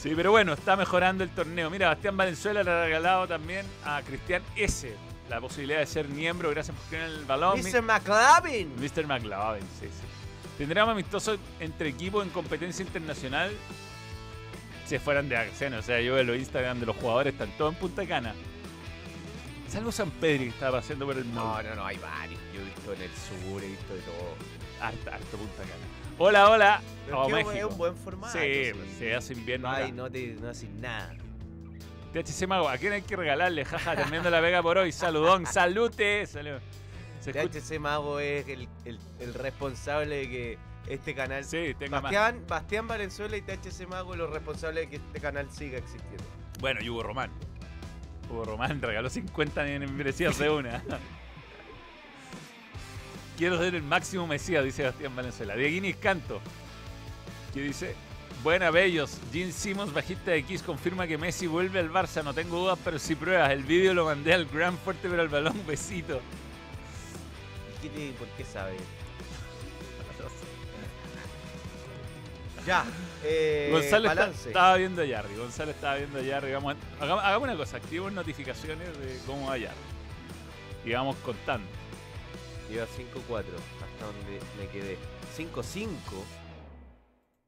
Sí, 0.00 0.12
pero 0.14 0.30
bueno, 0.30 0.52
está 0.52 0.76
mejorando 0.76 1.24
el 1.24 1.30
torneo. 1.30 1.70
Mira, 1.70 1.88
Bastián 1.88 2.16
Valenzuela 2.16 2.62
le 2.62 2.70
ha 2.70 2.84
regalado 2.84 3.26
también 3.26 3.66
a 3.84 4.00
Cristian 4.02 4.42
S. 4.54 4.94
la 5.28 5.40
posibilidad 5.40 5.80
de 5.80 5.86
ser 5.86 6.06
miembro. 6.08 6.50
Gracias 6.50 6.76
por 6.76 6.86
tener 6.86 7.06
el 7.10 7.24
balón. 7.24 7.58
Mr. 7.60 7.82
McLavin. 7.82 8.72
Mr. 8.76 9.06
McLovin, 9.06 9.62
sí, 9.80 9.86
sí. 9.86 10.06
Tendríamos 10.56 10.92
amistoso 10.92 11.36
entre 11.60 11.88
equipos 11.88 12.24
en 12.24 12.30
competencia 12.30 12.84
internacional 12.84 13.52
si 14.86 14.98
fueran 14.98 15.28
de 15.28 15.36
acción. 15.36 15.74
O 15.74 15.82
sea, 15.82 16.00
yo 16.00 16.14
veo 16.14 16.24
los 16.24 16.36
Instagram 16.38 16.78
de 16.80 16.86
los 16.86 16.96
jugadores, 16.96 17.32
están 17.32 17.50
todos 17.58 17.74
en 17.74 17.80
Punta 17.80 18.06
Cana. 18.06 18.34
Salvo 19.68 19.92
San 19.92 20.10
Pedro 20.12 20.44
que 20.44 20.48
estaba 20.48 20.78
paseando 20.78 21.06
por 21.06 21.16
el 21.18 21.32
No, 21.34 21.44
mundo. 21.44 21.62
no, 21.70 21.74
no, 21.74 21.84
hay 21.86 21.98
varios. 21.98 22.40
Yo 22.54 22.60
he 22.60 22.64
visto 22.64 22.92
en 22.94 23.02
el 23.02 23.10
sur, 23.10 23.62
he 23.62 23.66
visto 23.68 23.94
de 23.94 24.00
todo. 24.02 24.34
Harto, 24.80 25.10
harto 25.12 25.36
Punta 25.36 25.62
Cana. 25.62 25.97
Hola, 26.18 26.50
hola. 26.50 26.80
Pero 27.06 27.22
Oh, 27.22 27.28
México. 27.28 27.52
es 27.52 27.64
un 27.64 27.78
buen 27.78 27.96
formato. 27.96 28.38
Sí, 28.38 28.72
se 28.98 29.14
hace 29.14 29.32
invierno. 29.32 29.70
Ay, 29.70 29.92
no 29.92 30.10
te 30.10 30.34
no 30.40 30.48
haces 30.50 30.68
nada. 30.70 31.14
THC 32.12 32.46
Mago, 32.46 32.68
¿a 32.68 32.76
quién 32.78 32.92
hay 32.92 33.02
que 33.02 33.16
regalarle? 33.16 33.64
Jaja, 33.64 33.94
terminando 33.96 34.30
la 34.30 34.40
vega 34.40 34.62
por 34.62 34.78
hoy. 34.78 34.92
Saludón, 34.92 35.46
salute. 35.46 36.26
Salud. 36.26 36.58
THC 37.24 37.78
Mago 37.78 38.20
es 38.20 38.48
el, 38.48 38.68
el, 38.84 38.98
el 39.20 39.34
responsable 39.34 40.16
de 40.16 40.28
que 40.30 40.58
este 40.88 41.14
canal. 41.14 41.44
Sí, 41.44 41.74
tenga 41.78 42.00
más. 42.00 42.12
Bastián 42.46 42.88
Valenzuela 42.88 43.36
y 43.36 43.42
THC 43.42 43.86
Mago 43.88 44.16
los 44.16 44.30
responsables 44.30 44.84
de 44.84 44.90
que 44.90 44.96
este 44.96 45.20
canal 45.20 45.50
siga 45.50 45.78
existiendo. 45.78 46.24
Bueno, 46.60 46.80
y 46.82 46.88
Hugo 46.88 47.02
Román. 47.02 47.30
Hugo 48.30 48.44
Román 48.44 48.80
regaló 48.82 49.08
50 49.10 49.62
membresías 49.64 50.38
de 50.38 50.50
una. 50.50 50.82
Quiero 53.38 53.56
ser 53.58 53.74
el 53.76 53.82
máximo 53.82 54.26
Mesías, 54.26 54.62
dice 54.64 54.82
Bastián 54.82 55.14
Valenzuela. 55.16 55.54
Dieguinis 55.56 55.96
Canto, 55.96 56.40
que 57.54 57.62
dice... 57.62 57.94
Buena, 58.42 58.70
bellos. 58.70 59.18
Gene 59.32 59.50
Simmons, 59.50 59.92
bajista 59.92 60.30
de 60.30 60.44
Kiss, 60.44 60.62
confirma 60.62 61.08
que 61.08 61.18
Messi 61.18 61.48
vuelve 61.48 61.80
al 61.80 61.90
Barça. 61.90 62.22
No 62.22 62.32
tengo 62.32 62.56
dudas, 62.60 62.78
pero 62.84 62.96
sí 63.00 63.16
pruebas. 63.16 63.50
El 63.50 63.64
vídeo 63.64 63.92
lo 63.94 64.04
mandé 64.04 64.32
al 64.32 64.46
gran 64.46 64.78
fuerte, 64.78 65.08
pero 65.08 65.22
al 65.22 65.28
balón, 65.28 65.60
besito. 65.66 66.20
¿Y 67.82 67.88
qué 67.88 68.12
¿Por 68.16 68.28
qué 68.28 68.44
sabe? 68.44 68.76
Ya. 72.66 72.84
Eh, 73.24 73.70
Gonzalo 73.72 74.08
está- 74.10 74.30
estaba 74.30 74.76
viendo 74.76 75.02
a 75.02 75.06
Jarry. 75.06 75.34
Gonzalo 75.36 75.70
estaba 75.72 75.96
viendo 75.96 76.18
a. 76.20 76.40
Vamos 76.52 76.76
a- 77.00 77.04
hagamos, 77.04 77.24
hagamos 77.24 77.48
una 77.48 77.56
cosa, 77.56 77.76
activemos 77.78 78.12
notificaciones 78.12 78.86
de 78.98 79.18
cómo 79.26 79.46
va 79.48 79.54
Jarry. 79.54 79.68
Y 80.84 80.92
vamos 80.92 81.16
contando. 81.24 81.66
Iba 82.70 82.84
5-4, 82.84 82.88
hasta 83.28 84.06
donde 84.06 84.40
me 84.58 84.68
quedé. 84.68 84.98
5-5. 85.36 85.88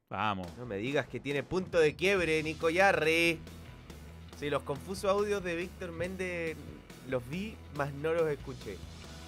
Vamos. 0.09 0.47
No 0.57 0.65
me 0.65 0.77
digas 0.77 1.07
que 1.07 1.19
tiene 1.19 1.43
punto 1.43 1.79
de 1.79 1.95
quiebre, 1.95 2.41
Nico 2.43 2.69
Yarri. 2.69 3.39
Sí, 4.37 4.49
los 4.49 4.63
confusos 4.63 5.09
audios 5.09 5.43
de 5.43 5.55
Víctor 5.55 5.91
Méndez 5.91 6.57
los 7.09 7.27
vi, 7.29 7.55
más 7.75 7.93
no 7.93 8.13
los 8.13 8.27
escuché. 8.29 8.77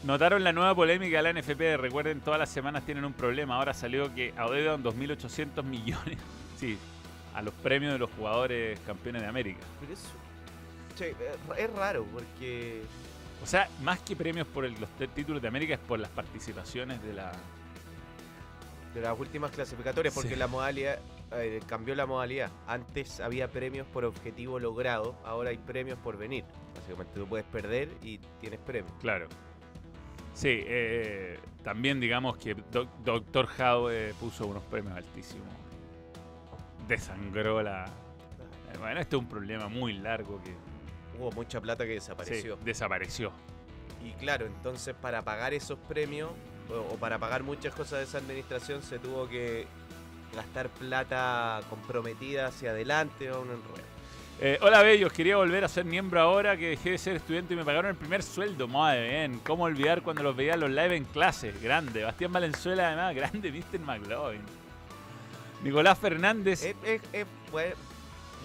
Notaron 0.03 0.43
la 0.43 0.51
nueva 0.51 0.75
polémica 0.75 1.21
de 1.21 1.31
la 1.31 1.39
NFP. 1.39 1.77
Recuerden, 1.77 2.19
todas 2.19 2.39
las 2.39 2.49
semanas 2.49 2.85
tienen 2.85 3.05
un 3.05 3.13
problema. 3.13 3.55
Ahora 3.55 3.73
salió 3.73 4.13
que 4.13 4.33
adeudan 4.37 4.83
2.800 4.83 5.63
millones. 5.63 6.17
Sí, 6.55 6.77
a 7.33 7.41
los 7.41 7.53
premios 7.55 7.91
de 7.91 7.99
los 7.99 8.09
jugadores 8.11 8.79
campeones 8.81 9.21
de 9.23 9.27
América. 9.27 9.59
Pero 9.81 9.91
eso. 9.91 10.13
Che, 10.95 11.09
eh, 11.09 11.35
es 11.57 11.73
raro 11.73 12.05
porque. 12.13 12.83
O 13.43 13.45
sea, 13.45 13.67
más 13.81 13.99
que 13.99 14.15
premios 14.15 14.47
por 14.47 14.63
el- 14.63 14.73
los 14.79 14.89
títulos 15.13 15.41
de 15.41 15.49
América 15.49 15.73
es 15.73 15.79
por 15.81 15.99
las 15.99 16.09
participaciones 16.09 17.03
de 17.03 17.13
la. 17.13 17.31
De 18.93 19.01
las 19.01 19.19
últimas 19.19 19.51
clasificatorias, 19.51 20.13
porque 20.13 20.29
Sí. 20.29 20.35
la 20.35 20.47
modalidad. 20.47 20.99
eh, 21.35 21.61
cambió 21.65 21.95
la 21.95 22.05
modalidad. 22.05 22.51
Antes 22.67 23.19
había 23.19 23.47
premios 23.47 23.87
por 23.87 24.05
objetivo 24.05 24.59
logrado, 24.59 25.15
ahora 25.25 25.49
hay 25.49 25.57
premios 25.57 25.97
por 25.97 26.15
venir. 26.15 26.43
Básicamente 26.75 27.19
tú 27.19 27.25
puedes 27.25 27.45
perder 27.47 27.89
y 28.03 28.19
tienes 28.39 28.59
premios. 28.59 28.93
Claro. 29.01 29.27
Sí, 30.35 30.49
eh, 30.63 31.39
también 31.63 31.99
digamos 31.99 32.37
que 32.37 32.53
Doc- 32.53 32.87
Doctor 33.03 33.47
Howe 33.57 34.13
puso 34.19 34.45
unos 34.45 34.61
premios 34.65 34.95
altísimos. 34.95 35.47
Desangró 36.87 37.63
la. 37.63 37.85
Bueno, 38.79 38.99
este 38.99 39.15
es 39.15 39.19
un 39.19 39.27
problema 39.27 39.67
muy 39.69 39.93
largo 39.93 40.39
que 40.43 40.53
Hubo 41.23 41.31
mucha 41.31 41.61
plata 41.61 41.85
que 41.85 41.91
sí, 41.91 41.95
desapareció. 41.95 42.57
desapareció. 42.57 43.31
Y 44.03 44.11
claro, 44.13 44.45
entonces 44.45 44.93
para 44.93 45.21
pagar 45.21 45.53
esos 45.53 45.79
premios 45.79 46.31
o, 46.69 46.93
o 46.93 46.97
para 46.97 47.17
pagar 47.17 47.43
muchas 47.43 47.73
cosas 47.73 47.99
de 47.99 48.03
esa 48.03 48.17
administración 48.17 48.81
se 48.83 48.99
tuvo 48.99 49.29
que 49.29 49.65
gastar 50.35 50.67
plata 50.67 51.61
comprometida 51.69 52.47
hacia 52.47 52.71
adelante 52.71 53.31
o 53.31 53.41
un 53.41 53.51
enredo. 53.51 53.93
Eh, 54.41 54.59
hola 54.61 54.81
Bellos, 54.81 55.13
quería 55.13 55.37
volver 55.37 55.63
a 55.63 55.69
ser 55.69 55.85
miembro 55.85 56.19
ahora 56.19 56.57
que 56.57 56.69
dejé 56.69 56.91
de 56.91 56.97
ser 56.97 57.15
estudiante 57.15 57.53
y 57.53 57.57
me 57.57 57.63
pagaron 57.63 57.91
el 57.91 57.95
primer 57.95 58.21
sueldo. 58.21 58.67
Madre 58.67 59.07
bien, 59.07 59.39
¿cómo 59.45 59.63
olvidar 59.63 60.01
cuando 60.01 60.23
los 60.23 60.35
veía 60.35 60.57
los 60.57 60.71
live 60.71 60.97
en 60.97 61.05
clase? 61.05 61.53
Grande. 61.61 62.03
Bastián 62.03 62.33
Valenzuela, 62.33 62.87
además, 62.87 63.15
grande, 63.15 63.49
Mr. 63.49 63.79
McLovin. 63.79 64.41
Nicolás 65.63 65.97
Fernández. 65.97 66.75
Pues, 67.51 67.75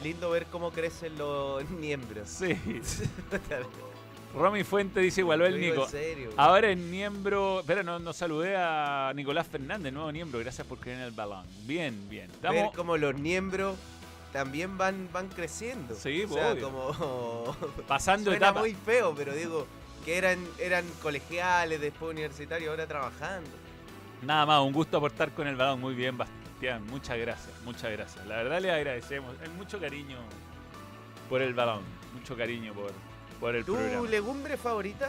lindo 0.02 0.30
ver 0.30 0.46
cómo 0.46 0.70
crecen 0.70 1.16
los 1.18 1.68
miembros. 1.70 2.28
Sí. 2.28 2.56
Romy 4.34 4.62
Fuente 4.62 5.00
dice 5.00 5.22
igualó 5.22 5.46
el 5.46 5.58
Nico. 5.60 5.84
En 5.84 5.90
serio. 5.90 6.30
Ahora 6.36 6.70
es 6.70 6.76
miembro. 6.76 7.60
Espera, 7.60 7.82
no, 7.82 7.98
no 7.98 8.12
saludé 8.12 8.56
a 8.56 9.10
Nicolás 9.14 9.46
Fernández, 9.46 9.92
nuevo 9.92 10.12
miembro. 10.12 10.38
Gracias 10.40 10.66
por 10.66 10.78
creer 10.78 10.98
en 10.98 11.04
el 11.04 11.10
balón. 11.12 11.46
Bien, 11.66 12.08
bien. 12.08 12.30
ver 12.42 12.68
cómo 12.76 12.96
los 12.96 13.14
miembros 13.14 13.76
también 14.32 14.76
van, 14.76 15.08
van 15.12 15.28
creciendo. 15.28 15.94
Sí, 15.94 16.24
o 16.24 16.28
sea, 16.34 16.52
obvio. 16.52 16.62
como 16.70 17.56
Pasando 17.88 18.30
suena 18.30 18.48
etapa. 18.48 18.60
muy 18.60 18.74
feo, 18.74 19.14
pero 19.16 19.32
digo 19.34 19.66
que 20.04 20.18
eran 20.18 20.38
eran 20.58 20.84
colegiales, 21.02 21.80
después 21.80 22.10
universitarios, 22.12 22.68
ahora 22.70 22.86
trabajando. 22.86 23.48
Nada 24.22 24.44
más, 24.44 24.60
un 24.60 24.72
gusto 24.72 24.98
aportar 24.98 25.32
con 25.32 25.46
el 25.48 25.56
balón. 25.56 25.80
Muy 25.80 25.94
bien, 25.94 26.18
Bastián. 26.58 26.84
Muchas 26.88 27.16
gracias, 27.18 27.54
muchas 27.64 27.92
gracias. 27.92 28.26
La 28.26 28.36
verdad 28.38 28.60
le 28.60 28.72
agradecemos. 28.72 29.32
Hay 29.40 29.48
mucho 29.50 29.78
cariño 29.78 30.16
por 31.28 31.40
el 31.40 31.54
balón. 31.54 31.82
Mucho 32.12 32.36
cariño 32.36 32.74
por, 32.74 32.90
por 33.38 33.54
el 33.54 33.64
¿Tu 33.64 33.74
programa. 33.74 34.08
legumbre 34.08 34.56
favorita? 34.56 35.08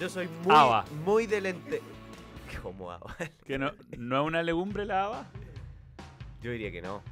Yo 0.00 0.08
soy 0.08 0.26
muy, 0.42 0.54
Haba. 0.54 0.86
muy 1.04 1.26
de 1.26 1.40
lente. 1.42 1.82
¿Cómo 2.62 2.90
haba? 2.90 3.14
Que 3.44 3.58
no, 3.58 3.72
no 3.98 4.22
es 4.22 4.26
una 4.26 4.42
legumbre 4.42 4.86
la 4.86 5.04
haba. 5.04 5.26
Yo 6.42 6.50
diría 6.50 6.72
que 6.72 6.80
no. 6.80 7.02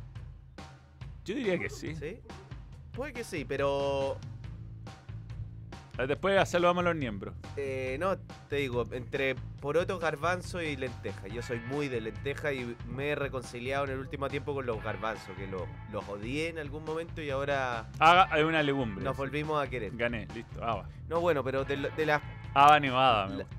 Yo 1.26 1.34
diría 1.34 1.58
que 1.58 1.68
sí. 1.68 1.94
¿Sí? 1.94 2.20
Puede 2.94 3.12
que 3.12 3.22
sí, 3.24 3.44
pero. 3.44 4.16
Después 5.96 6.48
saludamos 6.48 6.82
a 6.82 6.88
los 6.88 6.96
miembros. 6.96 7.34
eh, 7.56 7.96
no, 8.00 8.16
te 8.48 8.56
digo, 8.56 8.84
entre 8.90 9.36
poroto, 9.60 10.00
garbanzo 10.00 10.60
y 10.60 10.74
lenteja. 10.76 11.28
Yo 11.28 11.40
soy 11.40 11.60
muy 11.60 11.86
de 11.88 12.00
lenteja 12.00 12.52
y 12.52 12.74
me 12.88 13.10
he 13.10 13.14
reconciliado 13.14 13.84
en 13.84 13.92
el 13.92 13.98
último 14.00 14.28
tiempo 14.28 14.54
con 14.54 14.66
los 14.66 14.82
garbanzos, 14.82 15.36
que 15.36 15.46
lo- 15.46 15.68
los 15.92 16.08
odié 16.08 16.48
en 16.48 16.58
algún 16.58 16.84
momento 16.84 17.22
y 17.22 17.30
ahora 17.30 17.86
Haga 18.00 18.28
es 18.36 18.44
una 18.44 18.62
legumbre. 18.64 19.04
nos 19.04 19.16
volvimos 19.16 19.62
a 19.64 19.70
querer. 19.70 19.92
Gané, 19.94 20.26
listo. 20.34 20.64
Haba. 20.64 20.88
No, 21.08 21.20
bueno, 21.20 21.44
pero 21.44 21.64
de, 21.64 21.76
lo- 21.76 21.90
de 21.90 22.06
las. 22.06 22.20
Haba 22.54 22.80
nevada, 22.80 23.26
me 23.28 23.36
La- 23.36 23.44
gusta. 23.44 23.56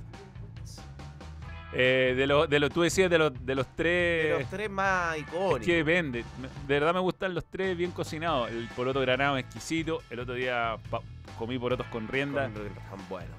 Eh, 1.78 2.14
de 2.16 2.28
los, 2.28 2.50
de 2.50 2.60
los, 2.60 2.70
tú 2.72 2.84
decías 2.84 3.10
de 3.10 3.18
los, 3.18 3.46
de 3.46 3.54
los 3.56 3.66
de 3.68 3.74
tres. 3.76 4.40
los 4.40 4.50
tres 4.50 4.70
más 4.70 5.16
Es 5.16 5.22
icónicos. 5.24 5.60
que 5.66 5.76
depende. 5.84 6.24
De 6.68 6.74
verdad 6.80 6.94
me 6.94 7.02
gustan 7.02 7.34
los 7.34 7.44
tres 7.46 7.76
bien 7.76 7.92
cocinados. 7.92 8.50
El 8.50 8.68
poroto 8.76 9.02
granado 9.02 9.38
exquisito. 9.38 10.02
El 10.10 10.20
otro 10.22 10.36
día 10.36 10.78
pa- 10.90 11.02
comí 11.38 11.58
porotos 11.60 11.88
con 11.88 12.08
rienda. 12.08 12.50
Con- 12.90 13.08
bueno. 13.10 13.34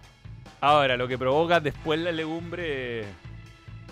Ahora, 0.61 0.97
lo 0.97 1.07
que 1.07 1.19
provoca 1.19 1.61
después 1.61 2.01
la 2.01 2.13
legumbre 2.13 3.05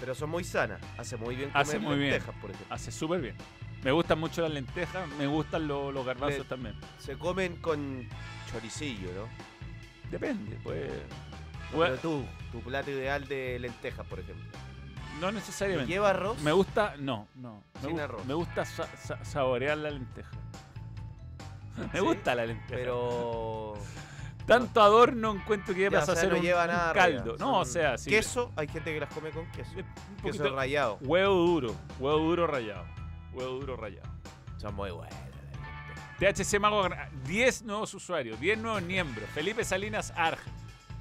Pero 0.01 0.15
son 0.15 0.31
muy 0.31 0.45
sanas. 0.45 0.81
Hace 0.99 1.17
muy 1.17 1.37
bien 1.37 1.51
comer 1.51 1.63
Hace 1.67 1.79
muy 1.79 1.97
bien. 1.99 2.11
lentejas, 2.11 2.35
por 2.41 2.51
ejemplo. 2.51 2.75
hace 2.75 2.91
súper 2.93 3.21
bien. 3.21 3.37
Me 3.83 3.93
gustan 3.93 4.19
mucho 4.19 4.41
las 4.43 4.51
lentejas. 4.51 5.07
Me 5.19 5.27
gustan 5.27 5.69
lo- 5.69 5.93
los 5.93 6.05
garbanzos 6.07 6.41
Le- 6.41 6.45
también. 6.47 6.75
Se 6.99 7.17
comen 7.19 7.57
con 7.57 8.09
choricillo, 8.51 9.09
¿no? 9.15 9.29
Depende, 10.11 10.59
pues. 10.63 10.91
Pero 10.91 11.77
Bueno, 11.77 11.97
tú, 11.97 12.25
tu 12.53 12.61
plato 12.61 12.91
ideal 12.91 13.27
de 13.29 13.59
lentejas, 13.59 14.07
por 14.07 14.21
ejemplo. 14.21 14.45
no 15.21 15.31
necesariamente. 15.33 15.93
¿Lleva 15.93 16.11
arroz? 16.11 16.41
Me 16.43 16.53
gusta, 16.53 16.95
no, 16.99 17.29
no. 17.35 17.63
Sin 17.85 18.01
arroz. 18.01 18.25
me 18.27 18.35
gusta 18.35 18.65
sa- 18.65 18.89
sa- 18.97 19.25
saborear 19.25 19.77
la 19.79 19.91
lenteja. 19.91 20.31
Me 21.93 21.99
Sí, 21.99 21.99
gusta 21.99 22.35
la 22.35 22.47
lenteja. 22.47 22.69
Pero. 22.81 23.75
Tanto 24.47 24.83
adorno 24.83 25.33
encuentro 25.33 25.75
que 25.75 25.83
ya 25.83 25.91
pasa 25.91 26.13
o 26.13 26.15
sea, 26.15 26.15
a 26.15 26.21
ser 26.21 26.31
no 26.33 26.37
un, 26.37 26.43
lleva 26.43 26.63
un 26.63 26.69
nada 26.69 26.93
caldo. 26.93 27.37
No, 27.39 27.61
o 27.61 27.65
sea, 27.65 27.97
sí. 27.97 28.11
Queso, 28.11 28.53
hay 28.57 28.69
gente 28.69 28.93
que 28.93 29.01
las 29.01 29.13
come 29.13 29.31
con 29.31 29.51
queso. 29.53 29.71
Un 29.75 30.17
Queso 30.23 30.55
rallado. 30.55 30.99
huevo 31.01 31.35
duro, 31.35 31.75
huevo 31.99 32.19
duro 32.19 32.47
rallado. 32.47 32.85
Huevo 33.33 33.53
duro 33.55 33.77
rallado. 33.77 34.11
Son 34.59 34.75
muy 34.75 34.91
lentejas. 34.91 35.15
THC 36.19 36.61
Mago, 36.61 36.89
10 37.27 37.63
nuevos 37.63 37.95
usuarios, 37.95 38.39
10 38.39 38.59
nuevos 38.59 38.83
miembros. 38.83 39.29
Felipe 39.31 39.65
Salinas 39.65 40.13
Arg, 40.15 40.39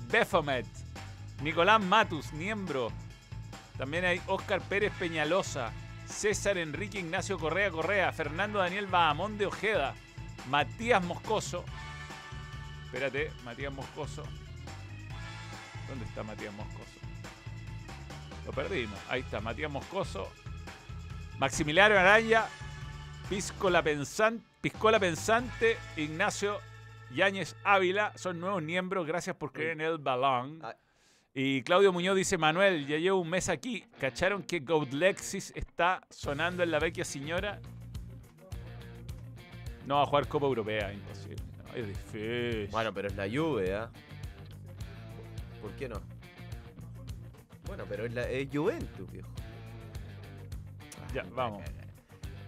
Befomet, 0.09 0.65
Nicolás 1.41 1.81
Matus, 1.81 2.31
miembro. 2.33 2.91
También 3.77 4.05
hay 4.05 4.21
Oscar 4.27 4.61
Pérez 4.61 4.93
Peñalosa, 4.97 5.71
César 6.05 6.57
Enrique 6.57 6.99
Ignacio 6.99 7.37
Correa 7.37 7.69
Correa, 7.71 8.11
Fernando 8.13 8.59
Daniel 8.59 8.87
Bahamón 8.87 9.37
de 9.37 9.47
Ojeda, 9.47 9.93
Matías 10.49 11.03
Moscoso. 11.03 11.63
Espérate, 12.85 13.31
Matías 13.43 13.73
Moscoso. 13.73 14.23
¿Dónde 15.87 16.05
está 16.05 16.23
Matías 16.23 16.53
Moscoso? 16.53 16.99
Lo 18.45 18.51
perdimos. 18.51 18.99
Ahí 19.09 19.21
está, 19.21 19.41
Matías 19.41 19.71
Moscoso. 19.71 20.31
Maximiliano 21.39 21.97
Araya, 21.97 22.47
Piscola 23.29 23.81
Pensante, 23.81 24.45
Piscola 24.61 24.99
Pensante, 24.99 25.77
Ignacio 25.97 26.59
Yáñez 27.13 27.55
Ávila, 27.63 28.13
son 28.15 28.39
nuevos 28.39 28.61
miembros, 28.61 29.05
gracias 29.05 29.35
por 29.35 29.51
creer 29.51 29.71
en 29.71 29.81
el 29.81 29.97
balón. 29.97 30.59
Ah. 30.63 30.75
Y 31.33 31.63
Claudio 31.63 31.91
Muñoz 31.91 32.15
dice, 32.15 32.37
Manuel, 32.37 32.85
ya 32.85 32.97
llevo 32.97 33.19
un 33.19 33.29
mes 33.29 33.49
aquí, 33.49 33.83
¿cacharon 33.99 34.43
que 34.43 34.63
Lexis 34.91 35.51
está 35.55 36.01
sonando 36.09 36.61
en 36.61 36.69
la 36.69 36.79
vecchia 36.79 37.03
señora? 37.03 37.59
No 39.85 39.95
va 39.95 40.03
a 40.03 40.05
jugar 40.05 40.27
Copa 40.27 40.45
Europea, 40.45 40.93
imposible. 40.93 41.41
No, 41.67 41.73
es 41.75 41.87
difícil. 41.87 42.67
Bueno, 42.71 42.93
pero 42.93 43.07
es 43.09 43.15
la 43.15 43.27
Juve, 43.29 43.73
¿ah? 43.75 43.89
¿Por 45.61 45.71
qué 45.71 45.89
no? 45.89 45.99
Bueno, 47.65 47.85
pero 47.87 48.05
es, 48.05 48.13
la, 48.13 48.29
es 48.29 48.47
Juventus, 48.51 49.11
viejo. 49.11 49.29
Ya, 51.13 51.23
vamos. 51.35 51.61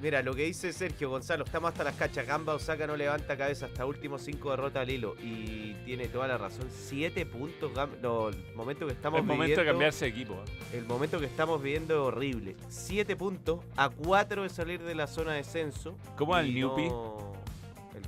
Mira, 0.01 0.22
lo 0.22 0.34
que 0.34 0.44
dice 0.44 0.74
Sergio 0.74 1.10
Gonzalo, 1.10 1.46
estamos 1.46 1.70
hasta 1.72 1.84
las 1.86 1.96
cachas. 1.96 2.27
Gamba 2.27 2.54
Osaka 2.54 2.86
no 2.86 2.98
levanta 2.98 3.38
cabeza 3.38 3.68
hasta 3.68 3.86
últimos 3.86 4.22
cinco 4.24 4.51
derrotas 4.51 4.82
al 4.82 4.89
hilo. 4.89 5.15
Y 5.24 5.74
tiene 5.86 6.10
toda 6.10 6.27
la 6.27 6.38
razón. 6.38 6.68
Siete 6.70 7.25
puntos. 7.25 7.72
No, 8.01 8.27
el 8.27 8.54
momento 8.56 8.86
que 8.86 8.92
estamos 8.92 9.22
Es 9.22 9.25
momento 9.25 9.44
de 9.44 9.48
viviendo- 9.56 9.72
cambiarse 9.72 10.06
de 10.06 10.12
equipo. 10.12 10.34
¿eh? 10.34 10.77
El 10.77 10.86
momento 10.86 11.18
que 11.20 11.25
estamos 11.25 11.62
viviendo 11.63 11.94
es 11.94 12.00
horrible. 12.01 12.56
Siete 12.68 13.15
puntos 13.15 13.62
a 13.77 13.89
cuatro 13.89 14.44
de 14.44 14.50
salir 14.50 14.84
de 14.84 14.96
la 14.96 15.08
zona 15.08 15.32
de 15.32 15.38
descenso. 15.38 15.98
¿Cómo 16.18 16.38
el 16.38 16.48
y 16.50 16.54
Newpi? 16.56 16.89
no- 16.89 17.18
¿El 17.20 17.25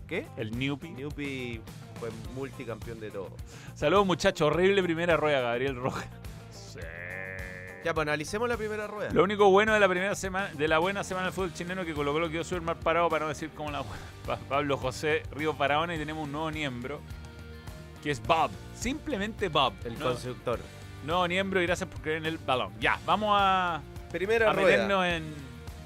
qué? 0.02 0.26
El 0.38 0.58
Newpi. 0.58 0.90
Newpi 0.90 1.62
fue 2.00 2.10
multicampeón 2.36 3.00
de 3.00 3.10
todo. 3.12 3.30
Saludos 3.76 4.06
muchachos, 4.06 4.48
horrible 4.48 4.82
primera 4.84 5.18
rueda, 5.18 5.42
Gabriel 5.42 5.76
Rojas. 5.76 6.08
Sí. 6.52 6.80
Ya, 7.86 7.94
pues 7.94 8.04
analicemos 8.08 8.50
la 8.50 8.58
primera 8.58 8.88
rueda. 8.88 9.12
Lo 9.14 9.24
único 9.24 9.50
bueno 9.50 9.74
de 9.74 9.80
la 9.80 9.88
primera 9.88 10.14
semana, 10.16 10.50
de 10.54 10.68
la 10.68 10.80
buena 10.80 11.04
semana 11.04 11.28
del 11.28 11.34
fútbol 11.34 11.54
chileno 11.54 11.86
que 11.86 11.94
Colo 11.94 12.12
Colo 12.12 12.30
quedó 12.30 12.44
súper 12.44 12.62
mal 12.62 12.76
parado 12.78 13.08
para 13.10 13.26
no 13.26 13.30
decir 13.30 13.50
como 13.52 13.72
la 13.72 13.84
Pablo 14.50 14.78
José 14.78 15.24
Río 15.32 15.54
Paraona 15.56 15.96
y 15.96 15.98
tenemos 15.98 16.26
un 16.26 16.32
nuevo 16.34 16.52
miembro 16.52 17.00
que 18.04 18.12
es 18.12 18.22
Bob. 18.22 18.52
Simplemente 18.76 19.48
Bob. 19.50 19.74
El 19.86 19.98
No- 19.98 20.06
constructor. 20.06 20.60
nuevo 21.06 21.26
miembro 21.28 21.62
y 21.62 21.66
gracias 21.66 21.88
por 21.90 22.02
creer 22.02 22.18
en 22.18 22.26
el 22.26 22.38
balón. 22.40 22.74
Ya, 22.80 23.00
vamos 23.06 23.30
a, 23.40 23.82
Primera 24.12 24.50
a 24.50 24.54
rueda. 24.54 24.68
meternos 24.68 25.06
en, 25.06 25.24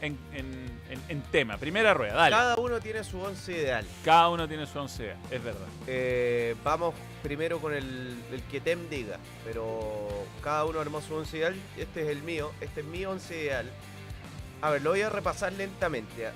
en, 0.01 0.17
en- 0.33 0.70
en- 0.91 1.01
en 1.10 1.21
tema. 1.24 1.57
Primera 1.57 1.93
rueda, 1.93 2.13
dale. 2.13 2.31
Cada, 2.31 2.55
Cada 2.55 2.65
uno 2.65 2.79
tiene 2.79 3.03
su 3.03 3.19
once 3.19 3.51
ideal. 3.53 3.86
uno 4.29 4.48
tiene 4.48 4.65
su 4.67 4.77
once, 4.79 5.13
es 5.31 5.43
verdad. 5.43 5.67
Eh, 5.88 6.55
vamos 6.63 6.93
primero 7.24 7.60
con 7.60 7.74
el, 7.74 8.17
el 8.31 8.41
que 8.51 8.60
Tem 8.62 8.89
diga, 8.89 9.17
pero 9.45 10.25
cada 10.44 10.65
uno 10.65 10.79
armó 10.79 11.01
su 11.01 11.15
once 11.15 11.37
ideal. 11.37 11.55
Este 11.77 12.03
es 12.03 12.09
el 12.09 12.22
mío, 12.24 12.51
este 12.61 12.81
es 12.81 12.85
mi 12.85 13.05
once 13.05 13.35
ideal. 13.44 13.70
A 14.61 14.70
ver, 14.70 14.81
lo 14.81 14.92
voy 14.92 15.01
a 15.01 15.09
repasar 15.09 15.53
lentamente. 15.53 16.29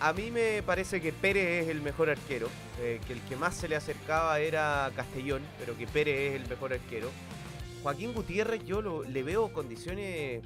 A 0.00 0.12
mí 0.12 0.30
me 0.32 0.62
parece 0.64 1.00
que 1.00 1.12
Pérez 1.12 1.64
es 1.64 1.68
el 1.68 1.80
mejor 1.80 2.10
arquero, 2.10 2.48
eh, 2.80 3.00
que 3.06 3.12
el 3.12 3.20
que 3.22 3.36
más 3.36 3.54
se 3.54 3.68
le 3.68 3.76
acercaba 3.76 4.38
era 4.40 4.90
Castellón, 4.96 5.42
pero 5.58 5.76
que 5.76 5.86
Pérez 5.86 6.32
es 6.34 6.40
el 6.42 6.48
mejor 6.48 6.72
arquero. 6.72 7.08
Joaquín 7.82 8.12
Gutiérrez 8.12 8.64
yo 8.64 8.82
lo- 8.82 9.04
le 9.04 9.22
veo 9.22 9.52
condiciones 9.52 10.42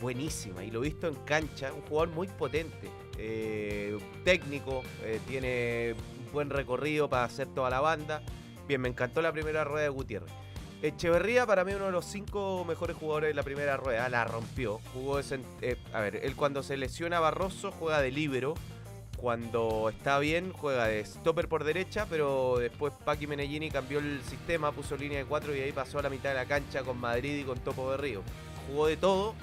buenísimas 0.00 0.64
y 0.64 0.70
lo 0.70 0.80
he 0.80 0.88
visto 0.88 1.08
en 1.08 1.14
cancha, 1.24 1.72
un 1.72 1.82
jugador 1.82 2.10
muy 2.10 2.26
potente, 2.28 2.88
eh, 3.18 3.98
técnico, 4.24 4.82
eh, 5.02 5.20
tiene 5.28 5.94
buen 6.32 6.50
recorrido 6.50 7.08
para 7.08 7.24
hacer 7.24 7.48
toda 7.48 7.70
la 7.70 7.80
banda. 7.80 8.22
Bien, 8.66 8.80
me 8.80 8.88
encantó 8.88 9.20
la 9.20 9.32
primera 9.32 9.64
rueda 9.64 9.84
de 9.84 9.88
Gutiérrez. 9.90 10.30
Echeverría 10.82 11.44
para 11.44 11.62
mí 11.64 11.74
uno 11.74 11.86
de 11.86 11.92
los 11.92 12.06
cinco 12.06 12.64
mejores 12.66 12.96
jugadores 12.96 13.30
de 13.30 13.34
la 13.34 13.42
primera 13.42 13.76
rueda, 13.76 14.08
la 14.08 14.24
rompió. 14.24 14.80
Jugó 14.94 15.18
de 15.18 15.40
eh, 15.60 15.76
a 15.92 16.00
ver, 16.00 16.16
él 16.22 16.34
cuando 16.34 16.62
se 16.62 16.78
lesiona 16.78 17.20
Barroso 17.20 17.70
juega 17.70 18.00
de 18.00 18.10
líbero, 18.10 18.54
cuando 19.18 19.90
está 19.90 20.18
bien 20.18 20.54
juega 20.54 20.86
de 20.86 21.04
stopper 21.04 21.48
por 21.48 21.64
derecha, 21.64 22.06
pero 22.08 22.56
después 22.58 22.94
Paqui 23.04 23.26
Menellini 23.26 23.70
cambió 23.70 23.98
el 23.98 24.22
sistema, 24.22 24.72
puso 24.72 24.96
línea 24.96 25.18
de 25.18 25.26
cuatro 25.26 25.54
y 25.54 25.60
ahí 25.60 25.72
pasó 25.72 25.98
a 25.98 26.02
la 26.02 26.08
mitad 26.08 26.30
de 26.30 26.36
la 26.36 26.46
cancha 26.46 26.82
con 26.82 26.98
Madrid 26.98 27.40
y 27.40 27.44
con 27.44 27.58
Topo 27.58 27.90
de 27.90 27.98
Río. 27.98 28.22
Jugó 28.66 28.86
de 28.86 28.96
todo, 28.96 29.34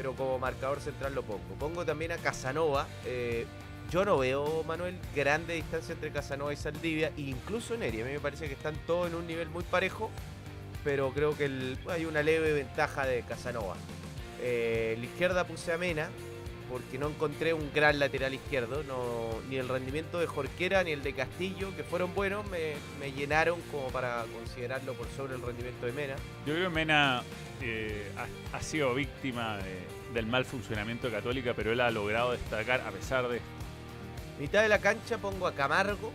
pero 0.00 0.14
como 0.14 0.38
marcador 0.38 0.80
central 0.80 1.14
lo 1.14 1.22
pongo. 1.22 1.42
Pongo 1.58 1.84
también 1.84 2.10
a 2.10 2.16
Casanova. 2.16 2.88
eh, 3.04 3.44
yo 3.90 4.02
no 4.06 4.16
veo, 4.16 4.64
Manuel, 4.64 4.96
grande 5.14 5.52
distancia 5.54 5.92
entre 5.92 6.10
Casanova 6.10 6.54
y 6.54 6.56
Saldivia, 6.56 7.12
e 7.18 7.22
incluso 7.22 7.76
Neri. 7.76 8.00
A 8.00 8.04
mí 8.06 8.12
me 8.12 8.20
parece 8.20 8.46
que 8.46 8.54
están 8.54 8.74
todos 8.86 9.08
en 9.08 9.14
un 9.14 9.26
nivel 9.26 9.50
muy 9.50 9.62
parejo, 9.64 10.10
pero 10.84 11.10
creo 11.10 11.36
que 11.36 11.76
hay 11.90 12.06
una 12.06 12.22
leve 12.22 12.54
ventaja 12.54 13.04
de 13.04 13.20
Casanova. 13.22 13.74
Eh, 14.40 14.94
la 14.96 15.04
izquierda 15.04 15.44
puse 15.44 15.70
a 15.72 15.76
Mena, 15.76 16.08
porque 16.70 16.98
no 16.98 17.08
encontré 17.08 17.52
un 17.52 17.70
gran 17.74 17.98
lateral 17.98 18.32
izquierdo. 18.32 18.82
No, 18.84 19.30
ni 19.48 19.56
el 19.56 19.68
rendimiento 19.68 20.18
de 20.20 20.26
Jorquera 20.26 20.82
ni 20.84 20.92
el 20.92 21.02
de 21.02 21.12
Castillo, 21.12 21.74
que 21.76 21.82
fueron 21.84 22.14
buenos, 22.14 22.46
me, 22.48 22.74
me 23.00 23.12
llenaron 23.12 23.60
como 23.70 23.88
para 23.88 24.24
considerarlo 24.38 24.94
por 24.94 25.08
sobre 25.16 25.34
el 25.34 25.42
rendimiento 25.42 25.84
de 25.86 25.92
Mena. 25.92 26.14
Yo 26.46 26.54
creo 26.54 26.68
que 26.68 26.74
Mena 26.74 27.22
eh, 27.60 28.10
ha, 28.16 28.56
ha 28.56 28.62
sido 28.62 28.94
víctima 28.94 29.56
de- 29.58 30.00
del 30.14 30.26
mal 30.26 30.44
funcionamiento 30.44 31.06
de 31.08 31.12
Católica, 31.12 31.52
pero 31.54 31.72
él 31.72 31.80
ha 31.80 31.90
logrado 31.90 32.32
destacar 32.32 32.80
a 32.80 32.90
pesar 32.90 33.28
de 33.28 33.40
Mitad 34.40 34.62
de 34.62 34.68
la 34.68 34.78
cancha 34.80 35.18
pongo 35.18 35.46
a 35.46 35.52
Camargo, 35.54 36.10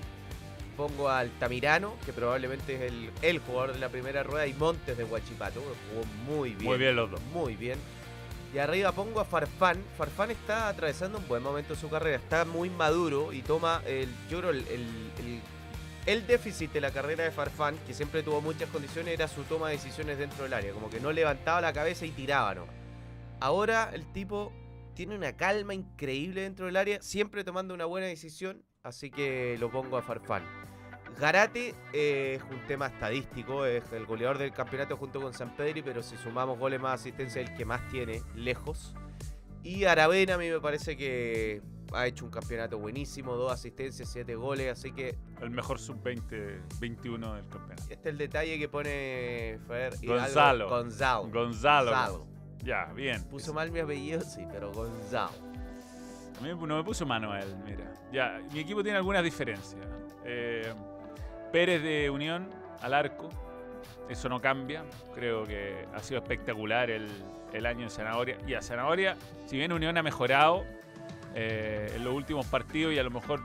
pongo 0.76 1.08
a 1.10 1.20
Altamirano, 1.20 1.94
que 2.06 2.12
probablemente 2.12 2.74
es 2.76 2.82
el, 2.92 3.12
el 3.22 3.40
jugador 3.40 3.74
de 3.74 3.80
la 3.80 3.90
primera 3.90 4.24
rueda, 4.24 4.48
y 4.48 4.54
Montes 4.56 4.98
de 4.98 5.04
Huachipato, 5.04 5.62
jugó 5.62 6.06
muy 6.40 6.50
bien. 6.56 6.64
muy 6.64 6.78
bien 6.80 6.96
los 6.96 7.12
dos. 7.12 7.22
Muy 7.34 7.56
bien. 7.56 7.78
Y 8.56 8.60
arriba 8.60 8.94
pongo 8.94 9.20
a 9.20 9.26
Farfán. 9.26 9.84
Farfán 9.98 10.32
está 10.32 10.70
atravesando 10.70 11.18
un 11.18 11.28
buen 11.28 11.44
momento 11.44 11.74
de 11.74 11.80
su 11.82 11.90
carrera, 11.90 12.16
está 12.16 12.46
muy 12.46 12.70
maduro 12.70 13.34
y 13.34 13.42
toma 13.42 13.82
el, 13.86 14.08
yo 14.30 14.40
creo, 14.40 14.52
el- 14.52 14.66
el- 14.70 15.42
el 16.06 16.26
déficit 16.26 16.72
de 16.72 16.80
la 16.80 16.92
carrera 16.92 17.26
de 17.26 17.32
Farfán, 17.32 17.76
que 17.86 17.94
siempre 17.94 18.24
tuvo 18.24 18.40
muchas 18.40 18.70
condiciones, 18.70 19.14
era 19.14 19.28
su 19.28 19.44
toma 19.44 19.68
de 19.68 19.76
decisiones 19.76 20.18
dentro 20.18 20.44
del 20.44 20.54
área, 20.54 20.72
como 20.72 20.90
que 20.90 21.02
no 21.02 21.12
levantaba 21.12 21.60
la 21.60 21.74
cabeza 21.74 22.06
y 22.06 22.12
tiraba, 22.12 22.56
¿no? 22.56 22.66
Ahora 23.42 23.90
el 23.92 24.06
tipo 24.14 24.54
tiene 24.94 25.16
una 25.16 25.34
calma 25.36 25.74
increíble 25.74 26.42
dentro 26.42 26.68
del 26.68 26.78
área, 26.78 27.02
siempre 27.02 27.44
tomando 27.44 27.74
una 27.74 27.84
buena 27.86 28.08
decisión, 28.08 28.64
así 28.84 29.12
que 29.12 29.58
lo 29.60 29.70
pongo 29.70 29.98
a 29.98 30.02
Farfán. 30.02 30.44
Garate 31.20 31.74
eh, 31.94 32.36
es 32.36 32.44
un 32.44 32.60
tema 32.68 32.88
estadístico, 32.88 33.66
es 33.66 33.84
el 33.94 34.06
goleador 34.06 34.38
del 34.38 34.52
campeonato 34.52 34.98
junto 34.98 35.22
con 35.22 35.34
San 35.34 35.56
Pedri, 35.56 35.82
pero 35.82 36.04
si 36.04 36.18
sumamos 36.18 36.60
goles 36.60 36.80
más 36.82 37.00
asistencia, 37.00 37.42
el 37.42 37.54
que 37.54 37.66
más 37.66 37.88
tiene, 37.90 38.22
lejos. 38.36 38.94
Y 39.64 39.86
Aravena 39.86 40.36
a 40.36 40.38
mí 40.38 40.50
me 40.50 40.60
parece 40.60 40.96
que 40.98 41.62
ha 41.94 42.06
hecho 42.08 42.26
un 42.26 42.32
campeonato 42.32 42.78
buenísimo, 42.78 43.36
dos 43.36 43.52
asistencias, 43.52 44.10
siete 44.10 44.36
goles, 44.36 44.72
así 44.72 44.92
que 44.92 45.16
El 45.42 45.52
mejor 45.52 45.80
sub-20, 45.80 46.80
21 46.80 47.34
del 47.36 47.48
campeonato. 47.48 47.82
este 47.84 47.94
es 47.94 48.06
el 48.06 48.18
detalle 48.18 48.60
que 48.60 48.68
pone 48.68 49.60
Fer 49.68 49.94
Gonzalo. 50.06 50.70
Gonzalo. 50.70 51.30
Gonzalo. 51.30 52.28
Ya, 52.64 52.86
bien. 52.94 53.24
Puso 53.26 53.54
mal 53.54 53.72
mi 53.72 53.80
apellido, 53.80 54.22
sí, 54.22 54.46
pero 54.52 54.72
Gonzalo. 54.74 55.56
A 56.38 56.42
mí 56.44 56.50
no 56.50 56.78
me 56.78 56.84
puso 56.84 57.06
Manuel, 57.06 57.56
mira. 57.66 57.92
Ya, 58.12 58.42
mi 58.52 58.60
equipo 58.60 58.84
tiene 58.84 58.98
algunas 58.98 59.24
diferencias. 59.24 59.86
Eh, 60.26 60.74
Pérez 61.52 61.82
de 61.84 62.10
Unión 62.10 62.50
al 62.82 62.94
arco. 62.94 63.30
Eso 64.10 64.30
no 64.30 64.40
cambia. 64.42 64.84
Creo 65.14 65.44
que 65.46 65.86
ha 65.94 66.00
sido 66.00 66.20
espectacular 66.22 66.90
el, 66.92 67.08
el 67.54 67.66
año 67.66 67.84
en 67.84 67.90
Zanahoria. 67.90 68.38
Y 68.48 68.54
a 68.54 68.62
Zanahoria, 68.62 69.16
si 69.46 69.58
bien 69.58 69.72
Unión 69.72 69.98
ha 69.98 70.04
mejorado 70.04 70.64
eh, 71.34 71.92
en 71.96 72.04
los 72.04 72.14
últimos 72.14 72.46
partidos 72.46 72.94
y 72.94 73.00
a 73.00 73.04
lo 73.04 73.10
mejor, 73.12 73.42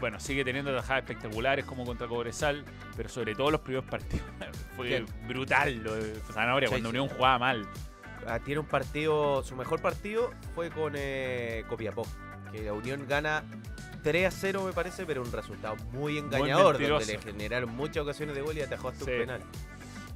bueno, 0.00 0.20
sigue 0.20 0.44
teniendo 0.44 0.74
tajadas 0.74 1.02
espectaculares 1.02 1.64
como 1.64 1.84
contra 1.84 2.06
Cobresal, 2.06 2.64
pero 2.96 3.08
sobre 3.08 3.34
todo 3.34 3.50
los 3.50 3.60
primeros 3.62 3.84
partidos. 3.88 4.26
Fue 4.76 4.86
Bien. 4.88 5.06
brutal 5.26 5.82
lo 5.82 5.94
de 5.94 6.14
Zanahoria 6.32 6.68
Sí, 6.68 6.72
cuando 6.72 6.90
sí. 6.90 6.96
Unión 6.96 7.08
jugaba 7.14 7.38
mal. 7.38 7.66
Ah, 8.26 8.38
tiene 8.38 8.60
un 8.60 8.66
partido, 8.66 9.42
su 9.42 9.54
mejor 9.54 9.82
partido 9.82 10.30
fue 10.54 10.70
con 10.70 10.94
eh, 10.96 11.62
Copiapó, 11.68 12.06
que 12.52 12.62
la 12.62 12.72
Unión 12.72 13.06
gana 13.06 13.44
3 14.04 14.26
a 14.26 14.30
0 14.30 14.62
me 14.66 14.72
parece, 14.72 15.04
pero 15.06 15.22
un 15.22 15.32
resultado 15.32 15.74
muy 15.92 16.18
engañador, 16.18 16.74
donde 16.78 16.88
mentiroso. 16.90 17.12
le 17.12 17.18
generaron 17.32 17.74
muchas 17.74 18.04
ocasiones 18.04 18.36
de 18.36 18.42
gol 18.42 18.56
y 18.56 18.60
atajó 18.60 18.88
hasta 18.90 19.04
Sí. 19.04 19.10
un 19.10 19.18
penal. 19.18 19.42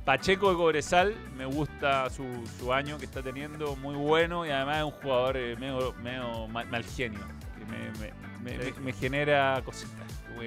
Pacheco 0.05 0.51
de 0.51 0.57
Cobresal, 0.57 1.15
me 1.37 1.45
gusta 1.45 2.09
su, 2.11 2.25
su 2.59 2.73
año 2.73 2.97
que 2.99 3.05
está 3.07 3.23
teniendo, 3.23 3.75
muy 3.77 3.95
bueno 3.97 4.47
y 4.47 4.51
además 4.51 4.79
es 4.79 4.85
un 4.85 4.91
jugador 4.93 5.37
eh, 5.37 5.57
medio, 5.57 5.93
medio 6.03 6.47
mal, 6.49 6.67
mal 6.69 6.85
genio, 6.85 7.21
que 7.59 7.65
me, 7.67 7.91
me- 7.99 8.13
me- 8.57 8.65
Sí. 8.65 8.73
me- 8.77 8.81
me 8.85 8.93
genera 8.93 9.61
cositas. 9.65 10.07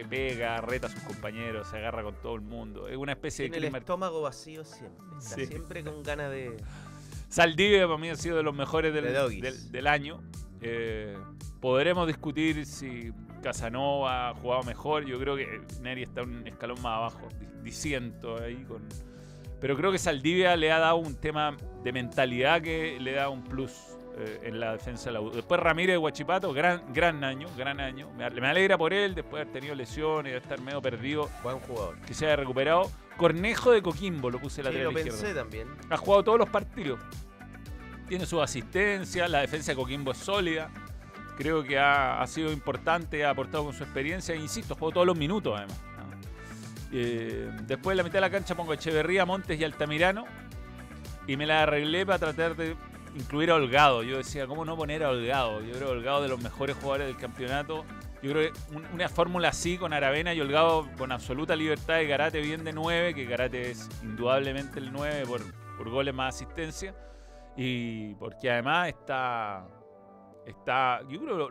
Pega, 0.09 0.61
reta 0.61 0.87
a 0.87 0.89
sus 0.89 1.01
compañeros, 1.01 1.67
se 1.69 1.75
agarra 1.75 2.01
con 2.01 2.15
todo 2.15 2.35
el 2.35 2.39
mundo. 2.41 2.87
Es 2.87 2.95
una 2.95 3.11
especie 3.11 3.45
Tiene 3.49 3.59
de 3.59 3.67
el 3.67 3.73
Cris 3.73 3.81
estómago 3.81 4.21
vacío 4.21 4.63
siempre. 4.63 5.03
Está 5.19 5.35
Sí. 5.35 5.45
siempre 5.47 5.83
con 5.83 6.01
ganas 6.01 6.31
de. 6.31 6.55
Saldivia 7.27 7.85
para 7.87 7.97
mí 7.97 8.09
ha 8.09 8.15
sido 8.15 8.37
de 8.37 8.43
los 8.43 8.55
mejores 8.55 8.93
del- 8.93 9.69
del 9.71 9.87
año. 9.87 10.21
Eh, 10.61 11.17
podremos 11.59 12.07
discutir 12.07 12.65
si 12.65 13.11
Casanova 13.41 14.29
ha 14.29 14.33
jugado 14.35 14.63
mejor. 14.63 15.05
Yo 15.05 15.19
creo 15.19 15.35
que 15.35 15.61
Neri 15.81 16.03
está 16.03 16.23
un 16.23 16.45
escalón 16.47 16.81
más 16.81 16.97
abajo, 16.97 17.27
di- 17.39 17.47
disiento 17.63 18.41
ahí 18.41 18.63
con. 18.67 18.81
Pero 19.59 19.75
creo 19.77 19.91
que 19.91 19.99
Saldivia 19.99 20.55
le 20.55 20.71
ha 20.71 20.79
dado 20.79 20.95
un 20.95 21.15
tema 21.15 21.55
de 21.83 21.91
mentalidad 21.91 22.61
que 22.61 22.97
le 22.99 23.11
da 23.13 23.29
un 23.29 23.43
plus 23.43 23.71
eh, 24.17 24.39
en 24.43 24.59
la 24.59 24.71
defensa 24.73 25.05
de 25.05 25.11
la 25.13 25.21
U. 25.21 25.29
Después 25.31 25.59
Ramírez 25.59 25.93
de 25.93 25.97
Guachipato, 25.97 26.51
gran, 26.51 26.91
gran 26.93 27.23
año, 27.23 27.47
gran 27.55 27.79
año. 27.79 28.09
Me, 28.17 28.27
me 28.29 28.47
alegra 28.47 28.77
por 28.77 28.91
él, 28.93 29.13
después 29.13 29.33
de 29.33 29.41
haber 29.41 29.53
tenido 29.53 29.75
lesiones, 29.75 30.31
de 30.33 30.37
estar 30.39 30.59
medio 30.61 30.81
perdido, 30.81 31.29
Buen 31.43 31.59
jugador. 31.59 31.95
que 31.99 32.13
se 32.15 32.25
haya 32.25 32.35
recuperado. 32.37 32.89
Cornejo 33.17 33.71
de 33.71 33.83
Coquimbo 33.83 34.31
lo 34.31 34.39
puse 34.39 34.57
Sí, 34.57 34.61
lateral 34.63 34.85
lo 34.85 34.93
pensé 34.93 35.33
también. 35.35 35.67
ha 35.91 35.97
jugado 35.97 36.23
todos 36.23 36.39
los 36.39 36.49
partidos. 36.49 36.99
Tiene 38.07 38.25
su 38.25 38.41
asistencia, 38.41 39.27
la 39.27 39.41
defensa 39.41 39.71
de 39.73 39.75
Coquimbo 39.75 40.11
es 40.11 40.17
sólida. 40.17 40.71
Creo 41.37 41.63
que 41.63 41.79
ha, 41.79 42.21
ha 42.21 42.27
sido 42.27 42.51
importante, 42.51 43.25
ha 43.25 43.31
aportado 43.31 43.65
con 43.65 43.73
su 43.73 43.83
experiencia. 43.83 44.35
Insisto, 44.35 44.75
jugó 44.75 44.91
todos 44.91 45.07
los 45.07 45.17
minutos 45.17 45.53
además. 45.57 45.79
Eh, 46.93 47.49
después 47.63 47.93
de 47.95 47.97
la 47.97 48.03
mitad 48.03 48.15
de 48.15 48.21
la 48.21 48.29
cancha 48.29 48.53
pongo 48.55 48.73
Echeverría, 48.73 49.25
Montes 49.25 49.59
y 49.59 49.63
Altamirano. 49.63 50.25
Y 51.27 51.37
me 51.37 51.45
la 51.45 51.63
arreglé 51.63 52.05
para 52.05 52.19
tratar 52.19 52.55
de 52.55 52.75
incluir 53.15 53.51
a 53.51 53.55
Holgado. 53.55 54.03
Yo 54.03 54.17
decía, 54.17 54.45
¿cómo 54.47 54.65
no 54.65 54.75
poner 54.75 55.03
a 55.03 55.09
Holgado? 55.09 55.61
Yo 55.61 55.71
creo 55.73 55.87
que 55.87 55.93
Holgado 55.93 56.21
de 56.23 56.27
los 56.29 56.41
mejores 56.41 56.75
jugadores 56.75 57.07
del 57.07 57.17
campeonato. 57.17 57.85
Yo 58.21 58.31
creo 58.31 58.51
que 58.53 58.75
un- 58.75 58.85
una 58.93 59.09
fórmula 59.09 59.47
así 59.49 59.77
con 59.77 59.93
Aravena 59.93 60.33
y 60.33 60.41
Holgado 60.41 60.87
con 60.97 61.11
absoluta 61.11 61.55
libertad 61.55 61.95
de 61.95 62.07
Garate 62.07 62.39
bien 62.41 62.63
de 62.63 62.73
9, 62.73 63.15
que 63.15 63.25
Garate 63.25 63.71
es 63.71 63.89
indudablemente 64.03 64.79
el 64.79 64.91
9 64.91 65.23
por, 65.25 65.41
por 65.77 65.89
goles 65.89 66.13
más 66.13 66.35
asistencia. 66.35 66.93
Y 67.57 68.13
porque 68.15 68.49
además 68.51 68.89
está. 68.89 69.65
Está. 70.45 71.01
Yo 71.07 71.19
creo 71.21 71.49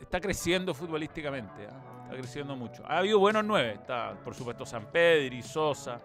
está 0.00 0.20
creciendo 0.20 0.74
futbolísticamente. 0.74 1.66
¿ah? 1.70 2.02
Está 2.04 2.16
creciendo 2.16 2.56
mucho. 2.56 2.82
Ha 2.86 2.98
habido 2.98 3.18
buenos 3.18 3.44
9. 3.44 3.72
Está, 3.74 4.14
por 4.24 4.34
supuesto, 4.34 4.66
San 4.66 4.86
Pedro 4.90 5.34
y 5.34 5.42
Sosa. 5.42 6.00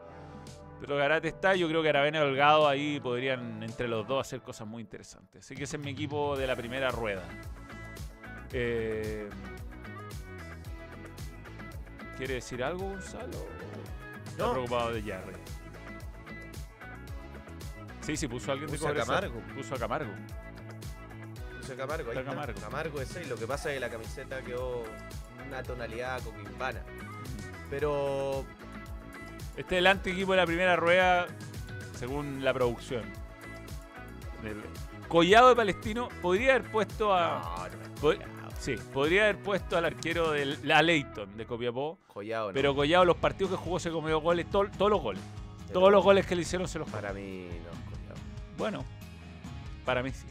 Pero 0.79 0.95
Garate 0.95 1.29
está, 1.29 1.55
yo 1.55 1.67
creo 1.67 1.81
que 1.81 1.89
Aravena 1.89 2.19
y 2.19 2.21
Holgado 2.21 2.67
ahí 2.67 2.99
podrían 2.99 3.63
entre 3.63 3.87
los 3.87 4.07
dos 4.07 4.27
hacer 4.27 4.41
cosas 4.41 4.67
muy 4.67 4.81
interesantes. 4.81 5.43
Así 5.43 5.55
que 5.55 5.63
ese 5.63 5.77
es 5.77 5.83
mi 5.83 5.89
equipo 5.91 6.37
de 6.37 6.45
la 6.45 6.55
primera 6.55 6.91
rueda. 6.91 7.23
Eh, 8.53 9.27
¿Quiere 12.15 12.35
decir 12.35 12.63
algo, 12.63 12.89
Gonzalo? 12.89 13.37
Está 14.27 14.45
No. 14.45 14.51
preocupado 14.53 14.93
de 14.93 15.01
Jarry. 15.01 15.33
Sí, 18.01 18.15
sí, 18.15 18.27
puso 18.27 18.51
a 18.51 18.53
alguien 18.53 18.69
de 18.71 18.77
Puso 18.77 18.87
a 18.87 18.91
Cobresal. 18.91 19.15
Camargo. 19.21 19.41
Puso 19.55 19.75
a 19.75 19.77
Camargo. 19.79 20.11
Camargo, 21.75 22.11
ahí 22.11 22.17
Está. 22.17 22.29
Camargo. 22.31 22.61
Camargo. 22.61 23.01
es 23.01 23.07
6. 23.09 23.27
Lo 23.29 23.35
que 23.35 23.47
pasa 23.47 23.69
es 23.69 23.75
que 23.75 23.79
la 23.79 23.89
camiseta 23.89 24.41
quedó 24.41 24.83
una 25.47 25.63
tonalidad 25.63 26.21
coquimbana. 26.23 26.81
Pero 27.69 28.45
Este 29.57 29.75
es 29.75 29.79
el 29.79 29.87
antiequipo 29.87 30.31
de 30.31 30.37
la 30.37 30.45
primera 30.45 30.75
rueda, 30.75 31.27
según 31.97 32.43
la 32.43 32.53
producción. 32.53 33.03
Del- 34.43 34.61
Collado 35.07 35.49
de 35.49 35.55
Palestino 35.55 36.09
podría 36.21 36.55
haber 36.55 36.69
puesto 36.71 37.13
a. 37.13 37.39
No, 37.39 37.77
no. 37.77 37.95
pod- 38.01 38.21
sí, 38.59 38.75
podría 38.93 39.23
haber 39.23 39.37
puesto 39.41 39.77
al 39.77 39.85
arquero 39.85 40.31
de 40.31 40.57
la 40.63 40.81
Leighton 40.81 41.35
de 41.37 41.45
Copiapó. 41.45 41.97
No. 42.15 42.49
Pero 42.53 42.75
Collado, 42.75 43.05
los 43.05 43.15
partidos 43.17 43.51
que 43.51 43.57
jugó, 43.57 43.79
se 43.79 43.89
comió 43.91 44.19
goles, 44.19 44.49
todos 44.49 44.69
los 44.89 45.01
goles. 45.01 45.21
Pero 45.67 45.79
Todos 45.79 45.91
los 45.91 46.03
goles 46.03 46.25
que 46.25 46.35
le 46.35 46.41
hicieron 46.41 46.67
se 46.67 46.79
los 46.79 46.89
Para 46.89 47.13
mí, 47.13 47.47
no, 47.49 47.91
Joyado. 47.91 48.15
Bueno, 48.57 48.85
para 49.85 50.01
mí 50.03 50.11
sí. 50.11 50.25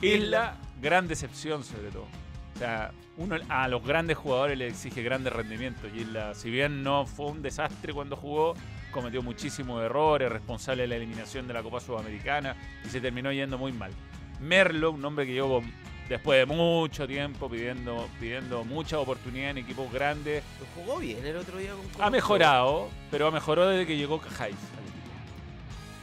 Isla. 0.00 0.16
Isla, 0.16 0.56
gran 0.80 1.08
decepción 1.08 1.64
sobre 1.64 1.90
todo. 1.90 2.06
O 2.54 2.58
sea, 2.58 2.92
uno 3.16 3.36
a 3.48 3.68
los 3.68 3.84
grandes 3.84 4.16
jugadores 4.16 4.58
le 4.58 4.68
exige 4.68 5.02
grandes 5.02 5.32
rendimientos. 5.32 5.90
Y 5.94 6.00
Isla, 6.00 6.34
si 6.34 6.50
bien 6.50 6.82
no 6.82 7.06
fue 7.06 7.26
un 7.26 7.42
desastre 7.42 7.92
cuando 7.92 8.16
jugó, 8.16 8.54
cometió 8.90 9.22
muchísimos 9.22 9.82
errores, 9.82 10.30
responsable 10.30 10.82
de 10.82 10.88
la 10.88 10.96
eliminación 10.96 11.46
de 11.46 11.54
la 11.54 11.62
Copa 11.62 11.80
Sudamericana 11.80 12.56
y 12.84 12.88
se 12.88 13.00
terminó 13.00 13.32
yendo 13.32 13.58
muy 13.58 13.72
mal. 13.72 13.92
Merlo, 14.40 14.90
un 14.92 15.04
hombre 15.04 15.26
que 15.26 15.32
llegó 15.32 15.62
después 16.10 16.40
de 16.40 16.46
mucho 16.46 17.06
tiempo 17.06 17.48
pidiendo, 17.48 18.08
pidiendo 18.18 18.64
mucha 18.64 18.98
oportunidad 18.98 19.50
en 19.50 19.58
equipos 19.58 19.90
grandes, 19.92 20.42
Lo 20.58 20.82
jugó 20.82 20.98
bien 20.98 21.24
el 21.24 21.36
otro 21.36 21.56
día 21.58 21.72
con 21.72 22.02
ha 22.02 22.10
mejorado, 22.10 22.88
pero 23.10 23.28
ha 23.28 23.30
mejorado 23.30 23.70
desde 23.70 23.86
que 23.86 23.96
llegó 23.96 24.20
Cajáis. 24.20 24.56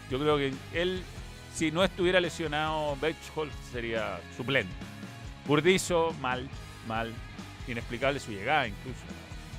Yo 0.10 0.18
creo 0.18 0.38
que 0.38 0.54
él, 0.74 1.04
si 1.58 1.72
no 1.72 1.84
estuviera 1.84 2.20
lesionado, 2.20 2.96
Bechholz 2.98 3.54
sería 3.72 4.20
suplente. 4.36 4.72
Burdizo, 5.46 6.14
mal, 6.22 6.48
mal. 6.88 7.12
Inexplicable 7.68 8.20
su 8.20 8.32
llegada 8.32 8.68
incluso. 8.68 9.00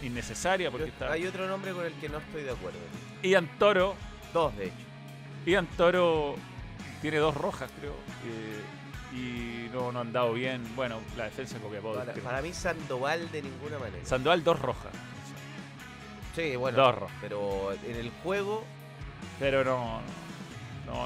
Innecesaria 0.02 0.70
porque 0.70 0.86
Yo- 0.86 0.92
está. 0.92 1.12
Hay 1.12 1.26
otro 1.26 1.48
nombre 1.48 1.72
con 1.72 1.84
el 1.84 1.92
que 1.94 2.08
no 2.08 2.18
estoy 2.18 2.42
de 2.44 2.50
acuerdo. 2.52 2.78
Ian 3.22 3.48
Toro. 3.58 3.96
Dos, 4.32 4.56
de 4.56 4.66
hecho. 4.66 4.74
Ian 5.46 5.66
Toro 5.76 6.36
tiene 7.02 7.16
dos 7.18 7.34
rojas, 7.36 7.70
creo. 7.80 7.92
eh, 8.26 8.62
y 9.16 9.68
no, 9.74 9.90
no 9.90 10.00
han 10.00 10.12
dado 10.12 10.34
bien. 10.34 10.62
Bueno, 10.76 11.00
la 11.16 11.24
defensa 11.24 11.54
de 11.56 11.62
Copiapó. 11.62 11.94
Para, 11.94 12.12
para 12.14 12.42
mí 12.42 12.52
Sandoval 12.52 13.30
de 13.32 13.42
ninguna 13.42 13.78
manera. 13.78 14.04
Sandoval, 14.04 14.44
dos 14.44 14.60
rojas. 14.60 14.92
Sí, 16.36 16.54
bueno. 16.56 16.76
Dos 16.78 16.94
rojas. 16.94 17.16
Pero 17.20 17.72
en 17.84 17.96
el 17.96 18.10
juego, 18.22 18.64
Pero 19.40 19.64
no, 19.64 20.00
no, 20.00 20.00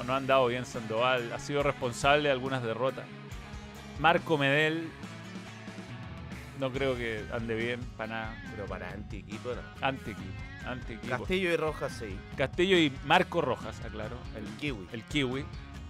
no 0.03 0.15
han 0.15 0.27
dado 0.27 0.47
bien 0.47 0.65
Sandoval. 0.65 1.31
Ha 1.33 1.39
sido 1.39 1.63
responsable 1.63 2.23
de 2.23 2.31
algunas 2.31 2.63
derrotas. 2.63 3.05
Marco 3.99 4.37
Medel, 4.37 4.89
no 6.59 6.71
creo 6.71 6.95
que 6.95 7.23
ande 7.31 7.55
bien 7.55 7.79
para 7.97 8.13
nada. 8.13 8.43
pero 8.51 8.65
para 8.65 8.89
anti-equipo 8.89 9.49
no. 9.49 9.61
Anti-equipo. 9.85 10.31
Anti-equipo. 10.65 11.17
Castillo 11.17 11.51
y 11.51 11.57
Rojas 11.57 11.93
sí. 11.99 12.17
Castillo 12.37 12.77
y 12.77 12.91
Marco 13.05 13.41
Rojas, 13.41 13.79
aclaro. 13.83 14.17
El 14.37 14.45
Kiwi. 14.57 14.87
el 14.93 15.03
Kiwi. 15.03 15.45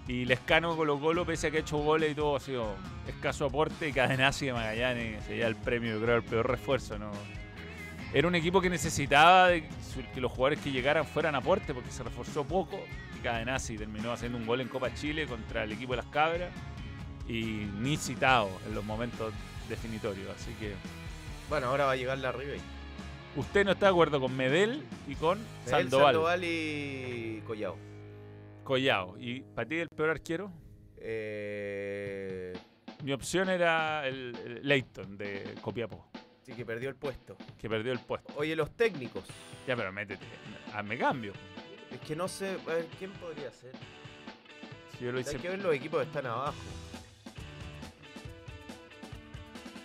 Y 0.07 0.25
Lescano 0.25 0.75
Colo 0.75 0.99
Colo, 0.99 1.25
pese 1.25 1.47
a 1.47 1.51
que 1.51 1.57
ha 1.57 1.59
hecho 1.61 1.77
goles 1.77 2.11
y 2.11 2.15
todo, 2.15 2.35
ha 2.35 2.39
sido 2.39 2.75
escaso 3.07 3.45
aporte. 3.45 3.87
Y 3.87 3.93
Cadenazzi 3.93 4.47
de 4.47 4.53
Magallanes 4.53 5.23
sería 5.23 5.47
el 5.47 5.55
premio, 5.55 5.93
yo 5.93 6.01
creo, 6.01 6.15
el 6.17 6.23
peor 6.23 6.49
refuerzo. 6.49 6.97
¿no? 6.97 7.11
Era 8.13 8.27
un 8.27 8.35
equipo 8.35 8.61
que 8.61 8.69
necesitaba 8.69 9.47
de 9.47 9.67
que 10.13 10.21
los 10.21 10.31
jugadores 10.31 10.59
que 10.59 10.71
llegaran 10.71 11.05
fueran 11.05 11.33
aporte 11.35 11.73
porque 11.73 11.89
se 11.91 12.03
reforzó 12.03 12.43
poco. 12.45 12.79
Y 13.17 13.21
Cadenazzi 13.23 13.75
terminó 13.77 14.11
haciendo 14.11 14.37
un 14.37 14.45
gol 14.45 14.61
en 14.61 14.67
Copa 14.67 14.93
Chile 14.93 15.25
contra 15.25 15.63
el 15.63 15.71
equipo 15.71 15.93
de 15.93 15.97
las 15.97 16.05
Cabras. 16.07 16.51
Y 17.27 17.67
ni 17.79 17.97
citado 17.97 18.49
en 18.67 18.75
los 18.75 18.83
momentos 18.85 19.33
definitorios. 19.67 20.29
Así 20.29 20.51
que 20.59 20.73
Bueno, 21.49 21.67
ahora 21.67 21.85
va 21.85 21.91
a 21.93 21.95
llegar 21.95 22.17
la 22.19 22.31
Ribey. 22.31 22.59
usted 23.35 23.65
no 23.65 23.71
está 23.71 23.87
de 23.87 23.91
acuerdo 23.91 24.19
con 24.19 24.35
Medel 24.37 24.83
y 25.07 25.15
con 25.15 25.39
Medel, 25.39 25.49
Sandoval. 25.65 26.13
Sandoval 26.13 26.43
y 26.43 27.41
Collao. 27.47 27.77
Collao. 28.63 29.17
¿Y 29.19 29.41
para 29.41 29.67
ti 29.67 29.75
el 29.77 29.87
peor 29.89 30.09
arquero? 30.11 30.51
Eh, 30.97 32.53
Mi 33.03 33.11
opción 33.11 33.49
era 33.49 34.07
el, 34.07 34.35
el 34.45 34.59
Leighton 34.67 35.17
de 35.17 35.55
Copiapó, 35.61 36.07
sí, 36.45 36.53
que 36.53 36.65
perdió 36.65 36.89
el 36.89 36.95
puesto. 36.95 37.35
que 37.59 37.69
perdió 37.69 37.91
el 37.91 37.99
puesto. 37.99 38.33
Oye, 38.37 38.55
los 38.55 38.71
técnicos. 38.75 39.23
Ya, 39.67 39.75
pero 39.75 39.91
métete. 39.91 40.25
Hazme 40.73 40.97
cambio. 40.97 41.33
Es 41.91 41.99
que 42.01 42.15
no 42.15 42.27
sé, 42.27 42.57
a 42.67 42.73
ver, 42.73 42.87
¿quién 42.97 43.11
podría 43.11 43.51
ser? 43.51 43.71
Si 44.97 45.05
yo 45.05 45.11
lo 45.11 45.19
hice. 45.19 45.31
Hay 45.35 45.41
que 45.41 45.49
ver 45.49 45.59
los 45.59 45.73
equipos 45.75 46.01
que 46.01 46.07
están 46.07 46.25
abajo. 46.25 46.55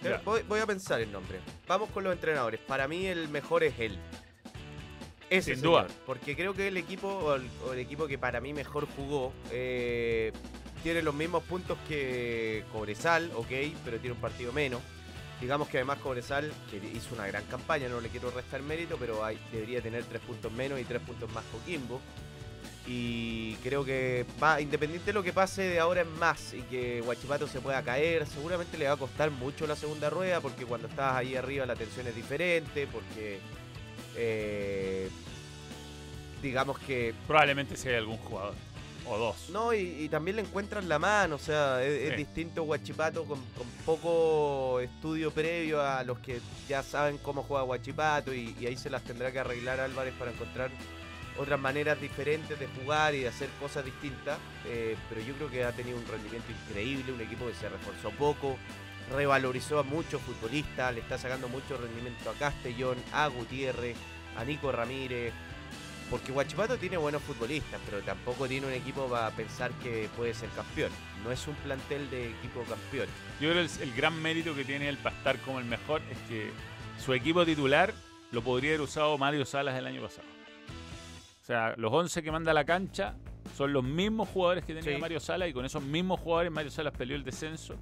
Ya. 0.02 0.18
Voy, 0.24 0.42
voy 0.42 0.60
a 0.60 0.66
pensar 0.66 1.00
el 1.00 1.10
nombre. 1.10 1.40
Vamos 1.66 1.90
con 1.90 2.04
los 2.04 2.12
entrenadores. 2.12 2.60
Para 2.60 2.86
mí 2.86 3.06
el 3.06 3.28
mejor 3.28 3.64
es 3.64 3.78
él. 3.78 3.98
Ese 5.28 5.54
Sin 5.54 5.62
señor. 5.62 5.86
duda. 5.88 5.96
Porque 6.06 6.36
creo 6.36 6.54
que 6.54 6.68
el 6.68 6.76
equipo, 6.76 7.08
o 7.08 7.34
el, 7.34 7.48
o 7.66 7.72
el 7.72 7.80
equipo 7.80 8.06
que 8.06 8.16
para 8.16 8.40
mí 8.40 8.54
mejor 8.54 8.86
jugó, 8.96 9.32
eh, 9.50 10.32
tiene 10.82 11.02
los 11.02 11.14
mismos 11.14 11.42
puntos 11.42 11.76
que 11.88 12.64
Cobresal, 12.72 13.30
ok, 13.34 13.48
pero 13.84 13.98
tiene 13.98 14.14
un 14.14 14.20
partido 14.20 14.52
menos. 14.52 14.80
Digamos 15.40 15.68
que 15.68 15.79
además 15.79 15.98
Cobresal, 15.98 16.53
hizo 16.94 17.14
una 17.14 17.27
gran 17.27 17.44
campaña, 17.44 17.88
no 17.88 18.01
le 18.01 18.09
quiero 18.09 18.31
restar 18.31 18.61
mérito, 18.62 18.96
pero 18.98 19.22
debería 19.53 19.81
tener 19.81 20.05
tres 20.05 20.20
puntos 20.22 20.51
menos 20.51 20.81
y 20.81 20.85
tres 20.85 21.01
puntos 21.03 21.31
más 21.33 21.44
Coquimbo. 21.53 22.01
Y 22.87 23.55
creo 23.57 23.85
que 23.85 24.24
va, 24.42 24.61
independiente 24.61 25.07
de 25.07 25.12
lo 25.12 25.22
que 25.22 25.33
pase 25.33 25.62
de 25.62 25.79
ahora 25.79 26.01
en 26.01 26.18
más 26.18 26.55
y 26.55 26.62
que 26.62 27.03
Guachipato 27.03 27.46
se 27.46 27.61
pueda 27.61 27.83
caer, 27.83 28.27
seguramente 28.27 28.79
le 28.79 28.87
va 28.87 28.94
a 28.94 28.96
costar 28.96 29.31
mucho 29.31 29.66
la 29.66 29.77
segunda 29.77 30.09
rueda 30.09 30.40
porque 30.40 30.64
cuando 30.64 30.88
estás 30.88 31.14
ahí 31.14 31.37
arriba 31.37 31.66
la 31.66 31.77
tensión 31.77 32.07
es 32.07 32.16
diferente, 32.16 32.87
porque 32.90 33.40
eh, 34.16 35.11
digamos 36.42 36.79
que 36.79 37.14
Probablemente 37.27 37.77
sea 37.77 37.98
algún 37.98 38.16
jugador. 38.16 38.55
O 39.10 39.16
dos. 39.16 39.48
no, 39.50 39.72
y, 39.72 40.04
y 40.04 40.08
también 40.08 40.36
le 40.36 40.42
encuentran 40.42 40.88
la 40.88 40.98
mano, 40.98 41.36
o 41.36 41.38
sea, 41.38 41.82
es, 41.82 42.16
distinto 42.16 42.62
Guachipato 42.64 43.24
con, 43.24 43.40
con 43.56 43.66
poco 43.86 44.80
estudio 44.80 45.30
previo 45.30 45.80
a 45.82 46.04
los 46.04 46.18
que 46.18 46.40
ya 46.68 46.82
saben 46.82 47.18
cómo 47.18 47.42
juega 47.42 47.62
Guachipato 47.64 48.34
y, 48.34 48.54
y 48.60 48.66
ahí 48.66 48.76
se 48.76 48.90
las 48.90 49.02
tendrá 49.04 49.32
que 49.32 49.38
arreglar 49.38 49.80
Álvarez 49.80 50.14
para 50.18 50.30
encontrar 50.30 50.70
otras 51.38 51.58
maneras 51.58 52.00
diferentes 52.00 52.58
de 52.58 52.66
jugar 52.66 53.14
y 53.14 53.20
de 53.20 53.28
hacer 53.28 53.48
cosas 53.60 53.84
distintas. 53.84 54.38
eh, 54.66 54.96
pero 55.08 55.20
yo 55.22 55.34
creo 55.34 55.50
que 55.50 55.64
ha 55.64 55.72
tenido 55.72 55.96
un 55.96 56.06
rendimiento 56.06 56.48
increíble, 56.68 57.12
un 57.12 57.20
equipo 57.20 57.46
que 57.46 57.54
se 57.54 57.68
reforzó 57.68 58.10
poco, 58.10 58.58
revalorizó 59.14 59.78
a 59.78 59.82
muchos 59.82 60.20
futbolistas, 60.22 60.94
le 60.94 61.00
está 61.00 61.16
sacando 61.16 61.48
mucho 61.48 61.76
rendimiento 61.78 62.30
a 62.30 62.34
Castellón, 62.34 62.98
a 63.12 63.28
Gutiérrez, 63.28 63.96
a 64.36 64.44
Nico 64.44 64.70
Ramírez. 64.72 65.32
Porque 66.10 66.32
Guachipato 66.32 66.78
tiene 66.78 66.96
buenos 66.96 67.20
futbolistas, 67.22 67.78
pero 67.84 68.00
tampoco 68.02 68.48
tiene 68.48 68.66
un 68.66 68.72
equipo 68.72 69.06
para 69.08 69.30
pensar 69.30 69.70
que 69.82 70.08
puede 70.16 70.32
ser 70.32 70.48
campeón. 70.50 70.90
No 71.22 71.30
es 71.30 71.46
un 71.46 71.54
plantel 71.56 72.08
de 72.10 72.30
equipo 72.30 72.62
campeón. 72.62 73.06
Yo 73.40 73.50
creo 73.50 73.54
que 73.66 73.72
el, 73.82 73.88
el 73.90 73.94
gran 73.94 74.20
mérito 74.22 74.54
que 74.54 74.64
tiene 74.64 74.88
él 74.88 74.96
para 74.96 75.14
estar 75.16 75.38
como 75.40 75.58
el 75.58 75.66
mejor 75.66 76.00
es 76.10 76.18
que 76.28 76.50
su 76.98 77.12
equipo 77.12 77.44
titular 77.44 77.92
lo 78.30 78.42
podría 78.42 78.70
haber 78.70 78.80
usado 78.80 79.18
Mario 79.18 79.44
Salas 79.44 79.76
el 79.78 79.86
año 79.86 80.00
pasado. 80.02 80.26
O 81.42 81.44
sea, 81.44 81.74
los 81.76 81.92
11 81.92 82.22
que 82.22 82.30
manda 82.32 82.50
a 82.52 82.54
la 82.54 82.64
cancha 82.64 83.14
son 83.56 83.72
los 83.72 83.84
mismos 83.84 84.28
jugadores 84.28 84.64
que 84.64 84.74
tenía 84.74 84.94
Sí. 84.94 85.00
Mario 85.00 85.20
Salas 85.20 85.48
y 85.48 85.52
con 85.52 85.64
esos 85.64 85.82
mismos 85.82 86.20
jugadores 86.20 86.50
Mario 86.52 86.70
Salas 86.70 86.92
peleó 86.96 87.16
el 87.16 87.24
descenso 87.24 87.74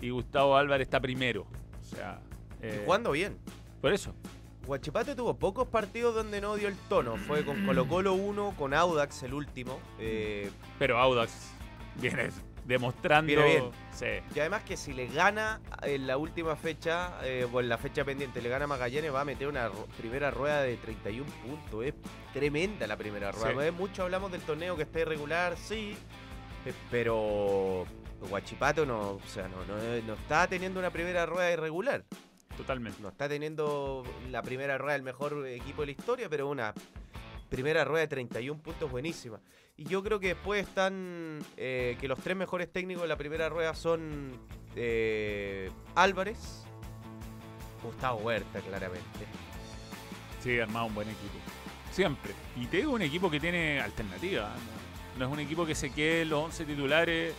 y 0.00 0.10
Gustavo 0.10 0.56
Álvarez 0.56 0.86
está 0.86 1.00
primero. 1.00 1.46
O 1.82 1.84
sea, 1.84 2.20
eh, 2.62 2.78
Y 2.80 2.84
jugando 2.84 3.10
bien. 3.12 3.36
por 3.80 3.92
eso. 3.92 4.14
Guachipato 4.68 5.16
tuvo 5.16 5.32
pocos 5.34 5.66
partidos 5.68 6.14
donde 6.14 6.42
no 6.42 6.54
dio 6.56 6.68
el 6.68 6.76
tono. 6.90 7.16
Fue 7.16 7.42
con 7.42 7.64
Colo 7.64 7.88
Colo 7.88 8.12
1, 8.12 8.54
con 8.58 8.74
Audax 8.74 9.22
el 9.22 9.32
último. 9.32 9.80
eh, 9.98 10.50
Pero 10.78 10.98
Audax 10.98 11.32
viene 11.96 12.28
demostrando. 12.66 13.26
Viene 13.32 13.44
bien. 13.46 13.70
Sí. 13.92 14.06
y 14.34 14.38
además 14.40 14.62
que 14.64 14.76
si 14.76 14.92
le 14.92 15.06
gana 15.06 15.62
en 15.82 16.06
la 16.06 16.18
última 16.18 16.54
fecha, 16.54 17.14
eh, 17.22 17.48
o 17.50 17.60
en 17.60 17.70
la 17.70 17.78
fecha 17.78 18.04
pendiente, 18.04 18.42
le 18.42 18.50
gana 18.50 18.66
Magallanes, 18.66 19.12
va 19.12 19.22
a 19.22 19.24
meter 19.24 19.48
una 19.48 19.70
primera 19.96 20.30
rueda 20.30 20.60
de 20.60 20.76
31 20.76 21.24
puntos. 21.46 21.84
Es 21.86 21.94
tremenda 22.34 22.86
la 22.86 22.98
primera 22.98 23.32
rueda. 23.32 23.64
Sí. 23.64 23.70
Mucho 23.72 24.02
hablamos 24.02 24.30
del 24.30 24.42
torneo 24.42 24.76
que 24.76 24.82
está 24.82 25.00
irregular, 25.00 25.56
sí. 25.56 25.96
eh, 26.66 26.74
Pero 26.90 27.86
Guachipato 28.28 28.84
no, 28.84 29.12
o 29.12 29.20
sea, 29.26 29.48
no, 29.48 29.64
no, 29.64 29.82
no 30.06 30.12
está 30.12 30.46
teniendo 30.46 30.78
una 30.78 30.90
primera 30.90 31.24
rueda 31.24 31.50
irregular. 31.50 32.04
Totalmente. 32.56 33.00
No 33.00 33.08
está 33.08 33.28
teniendo 33.28 34.04
la 34.30 34.42
primera 34.42 34.78
rueda 34.78 34.94
del 34.94 35.02
mejor 35.02 35.46
equipo 35.46 35.82
de 35.82 35.86
la 35.86 35.92
historia, 35.92 36.28
pero 36.28 36.48
una 36.48 36.74
primera 37.48 37.84
rueda 37.84 38.02
de 38.02 38.08
31 38.08 38.60
puntos 38.60 38.90
buenísima. 38.90 39.40
Y 39.76 39.84
yo 39.84 40.02
creo 40.02 40.18
que 40.18 40.28
después 40.28 40.66
están 40.66 41.38
eh, 41.56 41.96
que 42.00 42.08
los 42.08 42.18
tres 42.18 42.36
mejores 42.36 42.70
técnicos 42.70 43.02
de 43.02 43.08
la 43.08 43.16
primera 43.16 43.48
rueda 43.48 43.74
son 43.74 44.32
eh, 44.74 45.70
Álvarez, 45.94 46.64
Gustavo 47.82 48.18
Huerta, 48.20 48.60
claramente. 48.60 49.06
Sí, 50.42 50.58
armado 50.58 50.86
un 50.86 50.94
buen 50.94 51.08
equipo. 51.08 51.38
Siempre. 51.92 52.32
Y 52.56 52.66
te 52.66 52.78
digo 52.78 52.92
un 52.92 53.02
equipo 53.02 53.30
que 53.30 53.40
tiene 53.40 53.80
alternativa. 53.80 54.48
No, 55.14 55.18
No 55.20 55.26
es 55.26 55.32
un 55.32 55.40
equipo 55.40 55.64
que 55.64 55.74
se 55.74 55.90
quede 55.90 56.24
los 56.24 56.44
11 56.44 56.64
titulares. 56.64 57.34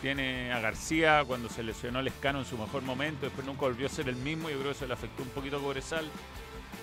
Tiene 0.00 0.52
a 0.52 0.60
García 0.60 1.24
cuando 1.26 1.48
se 1.48 1.62
lesionó 1.62 2.02
Lescano 2.02 2.40
en 2.40 2.44
su 2.44 2.56
mejor 2.56 2.82
momento. 2.82 3.26
Después 3.26 3.46
nunca 3.46 3.62
volvió 3.62 3.86
a 3.86 3.90
ser 3.90 4.08
el 4.08 4.16
mismo. 4.16 4.48
Yo 4.48 4.58
creo 4.58 4.70
que 4.70 4.76
eso 4.76 4.86
le 4.86 4.94
afectó 4.94 5.22
un 5.22 5.30
poquito 5.30 5.56
a 5.56 5.60
Cobresal. 5.60 6.08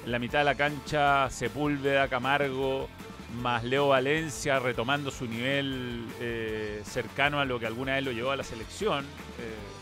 En 0.03 0.11
la 0.11 0.19
mitad 0.19 0.39
de 0.39 0.45
la 0.45 0.55
cancha, 0.55 1.29
Sepúlveda, 1.29 2.07
Camargo, 2.07 2.89
más 3.41 3.63
Leo 3.63 3.89
Valencia 3.89 4.59
retomando 4.59 5.11
su 5.11 5.25
nivel 5.25 6.05
eh, 6.19 6.81
cercano 6.85 7.39
a 7.39 7.45
lo 7.45 7.59
que 7.59 7.65
alguna 7.65 7.95
vez 7.95 8.03
lo 8.03 8.11
llevó 8.11 8.31
a 8.31 8.35
la 8.35 8.43
selección. 8.43 9.05
eh, 9.39 9.75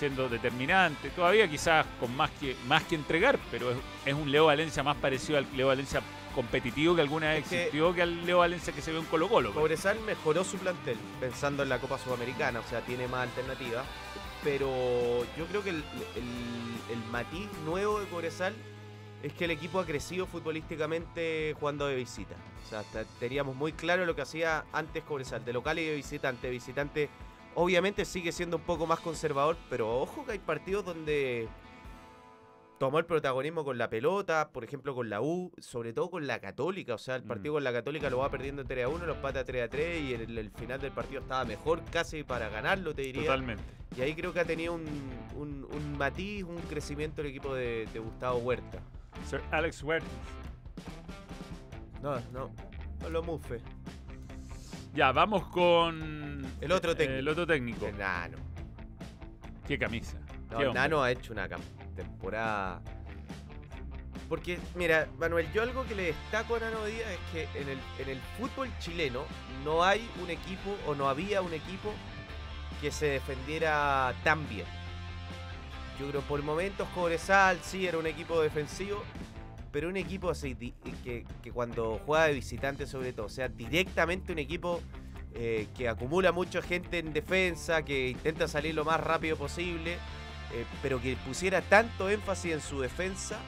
siendo 0.00 0.30
determinante. 0.30 1.10
Todavía 1.10 1.46
quizás 1.46 1.84
con 2.00 2.16
más 2.16 2.30
que, 2.40 2.56
más 2.66 2.82
que 2.84 2.94
entregar, 2.94 3.38
pero 3.50 3.70
es, 3.70 3.76
es 4.06 4.14
un 4.14 4.32
Leo 4.32 4.46
Valencia 4.46 4.82
más 4.82 4.96
parecido 4.96 5.38
al 5.38 5.46
Leo 5.54 5.66
Valencia 5.66 6.00
competitivo 6.34 6.94
que 6.94 7.00
alguna 7.02 7.30
vez 7.30 7.44
Es 7.44 7.48
que- 7.50 7.56
existió 7.64 7.94
que 7.94 8.02
al 8.02 8.24
Leo 8.26 8.38
Valencia 8.38 8.72
que 8.72 8.82
se 8.82 8.92
ve 8.92 8.98
en 8.98 9.04
Colo 9.06 9.28
Colo. 9.28 9.52
Cobresal 9.52 9.98
mejoró 10.00 10.44
su 10.44 10.58
plantel 10.58 10.96
pensando 11.20 11.62
en 11.62 11.68
la 11.68 11.78
Copa 11.78 11.98
Sudamericana, 11.98 12.60
o 12.60 12.68
sea, 12.68 12.80
tiene 12.82 13.08
más 13.08 13.22
alternativas. 13.28 13.84
Pero 14.42 15.24
yo 15.36 15.44
creo 15.46 15.62
que 15.62 15.70
el, 15.70 15.84
el- 16.16 16.92
el 16.96 17.04
matiz 17.10 17.46
nuevo 17.66 18.00
de 18.00 18.06
Cobresal 18.06 18.54
es 19.22 19.32
que 19.34 19.44
el 19.44 19.50
equipo 19.50 19.78
ha 19.80 19.84
crecido 19.84 20.26
futbolísticamente 20.26 21.54
jugando 21.60 21.86
de 21.86 21.94
visita. 21.96 22.34
O 22.66 22.68
sea, 22.70 22.82
teníamos 23.18 23.54
muy 23.56 23.72
claro 23.72 24.06
lo 24.06 24.14
que 24.16 24.22
hacía 24.22 24.64
antes 24.72 25.02
Cobresal, 25.04 25.44
de 25.44 25.52
local 25.52 25.78
y 25.78 25.84
de 25.84 25.94
visitante. 25.94 26.48
Visitante 26.48 27.10
obviamente 27.54 28.04
sigue 28.04 28.32
siendo 28.32 28.56
un 28.56 28.62
poco 28.62 28.86
más 28.86 29.00
conservador, 29.00 29.56
pero 29.68 30.00
ojo 30.00 30.24
que 30.24 30.32
hay 30.32 30.38
partidos 30.38 30.84
donde 30.86 31.48
tomó 32.80 32.98
el 32.98 33.04
protagonismo 33.04 33.62
con 33.62 33.76
la 33.76 33.90
pelota, 33.90 34.52
por 34.54 34.64
ejemplo 34.64 34.94
con 34.94 35.10
la 35.10 35.20
U, 35.20 35.52
sobre 35.58 35.92
todo 35.92 36.08
con 36.08 36.26
la 36.26 36.38
Católica. 36.40 36.94
O 36.94 36.98
sea, 36.98 37.16
el 37.16 37.24
Mm. 37.24 37.28
partido 37.28 37.52
con 37.54 37.62
la 37.64 37.74
Católica 37.74 38.08
lo 38.08 38.16
va 38.20 38.30
perdiendo 38.30 38.64
3 38.64 38.86
a 38.86 38.88
1, 38.88 39.04
lo 39.04 39.16
empata 39.16 39.44
3 39.44 39.64
a 39.64 39.68
3 39.68 40.00
y 40.00 40.14
el, 40.14 40.38
el 40.38 40.50
final 40.50 40.80
del 40.80 40.90
partido 40.90 41.20
estaba 41.20 41.44
mejor 41.44 41.82
casi 41.92 42.22
para 42.22 42.48
ganarlo, 42.48 42.94
te 42.94 43.02
diría. 43.02 43.24
Totalmente. 43.24 43.62
Y 43.98 44.00
ahí 44.00 44.14
creo 44.14 44.32
que 44.32 44.40
ha 44.40 44.46
tenido 44.46 44.72
un, 44.72 44.86
un- 45.36 45.68
un 45.70 45.98
matiz, 45.98 46.42
un 46.44 46.56
crecimiento 46.70 47.20
el 47.20 47.26
equipo 47.26 47.54
de, 47.54 47.86
de 47.92 47.98
Gustavo 47.98 48.38
Huerta. 48.38 48.78
Sir 49.28 49.42
Alex 49.50 49.82
Huertas. 49.82 50.08
No, 52.02 52.18
no, 52.32 52.50
no 53.02 53.10
lo 53.10 53.22
mufe. 53.22 53.60
Ya, 54.94 55.12
vamos 55.12 55.44
con 55.48 56.46
El 56.62 56.72
otro 56.72 56.96
técnico. 56.96 57.18
El 57.18 57.28
otro 57.28 57.46
técnico. 57.46 57.86
El 57.88 57.98
Nano. 57.98 58.38
Qué 59.68 59.78
camisa. 59.78 60.16
No. 60.50 60.72
Nano 60.72 61.02
ha 61.02 61.10
hecho 61.12 61.34
una 61.34 61.46
cam- 61.46 61.60
temporada. 61.90 62.82
Porque, 64.28 64.58
mira, 64.76 65.08
Manuel, 65.18 65.50
yo 65.52 65.62
algo 65.62 65.84
que 65.86 65.94
le 65.94 66.02
destaco 66.04 66.56
a 66.56 66.60
Nano 66.60 66.84
Díaz 66.84 67.10
es 67.10 67.18
que 67.32 67.60
en 67.60 67.68
el, 67.68 67.78
en 67.98 68.08
el 68.08 68.20
fútbol 68.38 68.70
chileno 68.78 69.24
no 69.64 69.82
hay 69.82 70.08
un 70.22 70.30
equipo 70.30 70.76
o 70.86 70.94
no 70.94 71.08
había 71.08 71.42
un 71.42 71.52
equipo 71.52 71.92
que 72.80 72.92
se 72.92 73.06
defendiera 73.06 74.14
tan 74.22 74.48
bien. 74.48 74.66
Yo 75.98 76.08
creo 76.08 76.22
por 76.22 76.42
momentos 76.42 76.88
Cobresal 76.94 77.58
sí 77.62 77.86
era 77.86 77.98
un 77.98 78.06
equipo 78.06 78.40
defensivo, 78.40 79.02
pero 79.72 79.88
un 79.88 79.96
equipo 79.96 80.30
así 80.30 80.54
que, 80.54 81.26
que 81.42 81.52
cuando 81.52 82.00
juega 82.06 82.26
de 82.26 82.34
visitante 82.34 82.86
sobre 82.86 83.12
todo, 83.12 83.26
o 83.26 83.30
sea, 83.30 83.48
directamente 83.48 84.32
un 84.32 84.38
equipo 84.38 84.80
eh, 85.34 85.68
que 85.76 85.88
acumula 85.88 86.32
mucha 86.32 86.60
gente 86.60 86.98
en 86.98 87.12
defensa, 87.12 87.84
que 87.84 88.08
intenta 88.08 88.48
salir 88.48 88.74
lo 88.74 88.84
más 88.84 89.00
rápido 89.00 89.36
posible, 89.36 89.96
eh, 90.52 90.64
pero 90.82 91.00
que 91.00 91.16
pusiera 91.16 91.62
tanto 91.62 92.10
énfasis 92.10 92.52
en 92.52 92.60
su 92.60 92.80
defensa, 92.80 93.38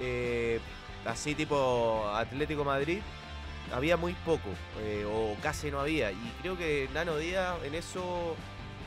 eh, 0.00 0.60
así 1.04 1.34
tipo 1.34 2.08
Atlético 2.14 2.64
Madrid, 2.64 3.00
había 3.72 3.96
muy 3.96 4.14
poco, 4.24 4.48
eh, 4.80 5.04
o 5.06 5.36
casi 5.42 5.70
no 5.70 5.80
había. 5.80 6.10
Y 6.12 6.32
creo 6.40 6.56
que 6.56 6.88
Nano 6.94 7.16
Díaz 7.16 7.56
en 7.64 7.74
eso 7.74 8.36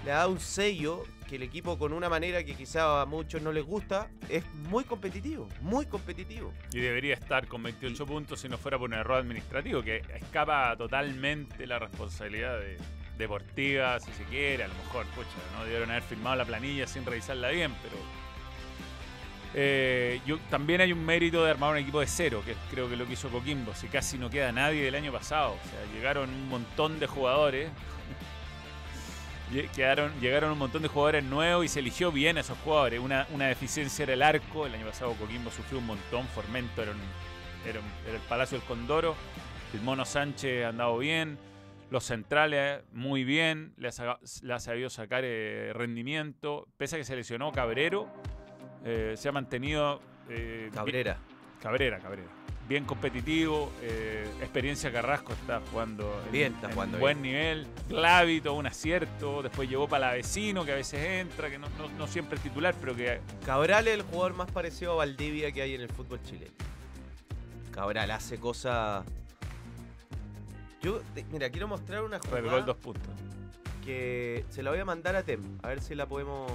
le 0.05 0.11
ha 0.11 0.17
dado 0.17 0.31
un 0.31 0.39
sello 0.39 1.03
que 1.29 1.37
el 1.37 1.43
equipo 1.43 1.77
con 1.77 1.93
una 1.93 2.09
manera 2.09 2.43
que 2.43 2.55
quizá 2.55 3.01
a 3.01 3.05
muchos 3.05 3.41
no 3.41 3.53
les 3.53 3.63
gusta, 3.63 4.09
es 4.27 4.43
muy 4.69 4.83
competitivo, 4.83 5.47
muy 5.61 5.85
competitivo. 5.85 6.51
Y 6.73 6.79
debería 6.79 7.13
estar 7.13 7.47
con 7.47 7.63
28 7.63 8.05
puntos 8.05 8.41
si 8.41 8.49
no 8.49 8.57
fuera 8.57 8.77
por 8.77 8.89
un 8.89 8.95
error 8.95 9.19
administrativo 9.19 9.81
que 9.81 10.01
escapa 10.13 10.75
totalmente 10.75 11.65
la 11.67 11.79
responsabilidad 11.79 12.59
de, 12.59 12.77
deportiva, 13.21 13.99
si 13.99 14.11
se 14.13 14.23
quiere. 14.25 14.63
A 14.63 14.67
lo 14.67 14.73
mejor, 14.75 15.05
pucha, 15.07 15.29
no 15.57 15.63
debieron 15.63 15.89
haber 15.91 16.03
firmado 16.03 16.35
la 16.35 16.45
planilla 16.45 16.87
sin 16.87 17.05
revisarla 17.05 17.49
bien, 17.49 17.73
pero. 17.81 17.95
eh, 19.53 20.21
yo, 20.25 20.37
también 20.49 20.81
hay 20.81 20.93
un 20.93 21.05
mérito 21.05 21.43
de 21.43 21.51
armar 21.51 21.71
un 21.71 21.77
equipo 21.77 21.99
de 21.99 22.07
cero, 22.07 22.41
que 22.45 22.55
creo 22.71 22.89
que 22.89 22.95
lo 22.95 23.05
que 23.05 23.13
hizo 23.13 23.29
Coquimbo. 23.29 23.73
Si 23.75 23.87
casi 23.87 24.17
no 24.17 24.29
queda 24.29 24.51
nadie 24.51 24.83
del 24.83 24.95
año 24.95 25.11
pasado. 25.11 25.51
O 25.53 25.69
sea, 25.69 25.93
llegaron 25.93 26.29
un 26.29 26.49
montón 26.49 26.99
de 26.99 27.07
jugadores. 27.07 27.69
Quedaron, 29.75 30.13
llegaron 30.21 30.51
un 30.53 30.57
montón 30.59 30.81
de 30.81 30.87
jugadores 30.87 31.25
nuevos 31.25 31.65
y 31.65 31.67
se 31.67 31.79
eligió 31.81 32.09
bien 32.11 32.37
a 32.37 32.39
esos 32.41 32.57
jugadores. 32.59 33.01
Una, 33.01 33.27
una 33.33 33.47
deficiencia 33.47 34.03
era 34.03 34.13
el 34.13 34.21
arco. 34.21 34.65
El 34.65 34.75
año 34.75 34.85
pasado 34.85 35.13
Coquimbo 35.15 35.51
sufrió 35.51 35.79
un 35.79 35.87
montón. 35.87 36.25
Formento 36.29 36.81
era, 36.81 36.93
era 37.65 37.79
el 38.15 38.21
Palacio 38.29 38.57
del 38.57 38.65
Condoro. 38.65 39.15
El 39.73 39.81
Mono 39.81 40.05
Sánchez 40.05 40.65
andado 40.65 40.97
bien. 40.97 41.37
Los 41.91 42.05
centrales 42.05 42.81
muy 42.93 43.23
bien. 43.23 43.73
Le 43.77 43.89
ha, 43.89 43.91
saca- 43.91 44.19
le 44.41 44.53
ha 44.53 44.59
sabido 44.59 44.89
sacar 44.89 45.21
eh, 45.23 45.71
rendimiento. 45.75 46.67
Pese 46.77 46.95
a 46.95 46.99
que 46.99 47.05
se 47.05 47.15
lesionó 47.15 47.51
Cabrero, 47.51 48.07
eh, 48.83 49.13
se 49.15 49.29
ha 49.29 49.31
mantenido. 49.31 50.01
eh, 50.29 50.71
Cabrera. 50.73 51.17
Cabrera, 51.61 51.99
Cabrera. 51.99 52.29
bien 52.67 52.85
competitivo. 52.85 53.71
experiencia 54.39 54.91
Carrasco 54.91 55.33
está 55.33 55.61
jugando 55.69 56.23
en, 56.25 56.31
Bien, 56.31 56.53
está 56.53 56.67
en 56.69 56.73
jugando 56.73 56.97
buen 56.97 57.21
nivel. 57.21 57.67
Glavito, 57.89 58.53
un 58.53 58.65
acierto. 58.65 59.43
Después 59.43 59.69
llegó 59.69 59.87
para 59.89 60.13
vecino, 60.13 60.63
que 60.65 60.71
a 60.71 60.75
veces 60.75 61.03
entra, 61.05 61.49
que 61.51 61.59
no, 61.59 61.67
no- 61.77 61.89
no 61.89 62.07
siempre 62.07 62.37
es 62.37 62.41
titular, 62.43 62.73
pero 62.79 62.95
que 62.95 63.19
Cabral 63.45 63.87
es 63.89 63.95
el 63.95 64.03
jugador 64.03 64.33
más 64.33 64.49
parecido 64.49 64.93
a 64.93 64.95
Valdivia 64.95 65.51
que 65.51 65.61
hay 65.61 65.75
en 65.75 65.81
el 65.81 65.89
fútbol 65.89 66.21
chileno. 66.23 66.53
Cabral 67.71 68.09
hace 68.11 68.39
cosas. 68.39 69.05
Yo, 70.81 71.01
te- 71.13 71.23
mira, 71.25 71.49
quiero 71.49 71.67
mostrar 71.67 72.03
una 72.03 72.19
jugada 72.19 72.41
gol 72.51 72.65
dos 72.65 72.77
puntos. 72.77 73.13
que 73.85 74.45
se 74.49 74.61
la 74.63 74.71
voy 74.71 74.79
a 74.79 74.85
mandar 74.85 75.15
a 75.15 75.23
Tem, 75.23 75.41
a 75.63 75.67
ver 75.67 75.81
si 75.81 75.95
la 75.95 76.05
podemos. 76.07 76.51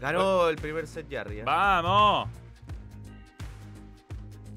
Ganó 0.00 0.48
el 0.48 0.56
primer 0.56 0.86
set 0.86 1.06
Jarry. 1.10 1.40
¿eh? 1.40 1.44
¡Vamos! 1.44 2.28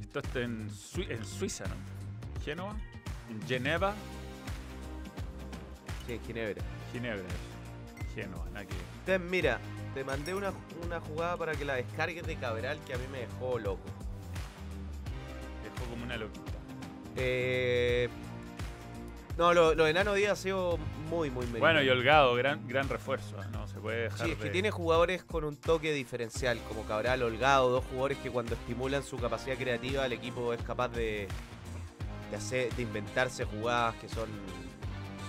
Esto 0.02 0.20
está 0.20 0.42
en, 0.42 0.70
Sui- 0.70 1.08
en 1.10 1.26
Suiza, 1.26 1.64
¿no? 1.66 1.76
¿Génova? 2.44 2.76
¿En 3.30 3.42
Geneva? 3.48 3.94
Sí, 6.06 6.14
en 6.14 6.22
Ginebra. 6.26 6.62
Ginebra. 6.92 7.24
Génova, 8.14 8.46
nada 8.52 8.66
que. 8.66 8.74
Tem, 9.06 9.22
mira, 9.30 9.60
te 9.94 10.04
mandé 10.04 10.34
una, 10.36 10.52
una 10.86 11.00
jugada 11.00 11.38
para 11.38 11.54
que 11.54 11.64
la 11.66 11.76
descargues 11.76 12.26
de 12.28 12.36
Cabral 12.36 12.78
que 12.86 12.94
a 12.94 12.98
mí 12.98 13.06
me 13.12 13.20
dejó 13.20 13.58
loco. 13.58 13.86
Dejó 15.64 15.90
como 15.90 16.04
una 16.04 16.18
loquita. 16.18 16.51
Eh, 17.16 18.10
no, 19.38 19.54
lo, 19.54 19.74
lo 19.74 19.86
de 19.86 19.94
Nano 19.94 20.14
Díaz 20.14 20.34
ha 20.34 20.36
sido 20.36 20.78
muy, 21.10 21.30
muy 21.30 21.46
meritorio. 21.46 21.60
Bueno, 21.62 21.82
y 21.82 21.90
Holgado, 21.90 22.36
gran, 22.36 22.68
gran 22.68 22.88
refuerzo. 22.90 23.38
No 23.52 23.68
se 23.68 23.80
puede 23.80 24.04
dejar 24.04 24.26
Sí, 24.28 24.34
es 24.34 24.38
que 24.38 24.50
tiene 24.50 24.72
jugadores 24.72 25.24
con 25.24 25.44
un 25.46 25.56
toque 25.56 25.94
diferencial, 25.94 26.60
como 26.68 26.84
Cabral, 26.84 27.24
Holgado, 27.24 27.70
dos 27.70 27.86
jugadores 27.86 28.18
que 28.20 28.30
cuando 28.30 28.54
estimulan 28.56 29.04
su 29.04 29.18
capacidad 29.18 29.58
creativa 29.58 30.06
el 30.06 30.14
equipo 30.14 30.54
es 30.54 30.62
capaz 30.62 30.90
de, 30.90 31.28
de 32.30 32.36
hacer, 32.38 32.72
de 32.74 32.84
inventarse 32.84 33.46
jugadas 33.46 33.96
que 33.96 34.08
son, 34.10 34.30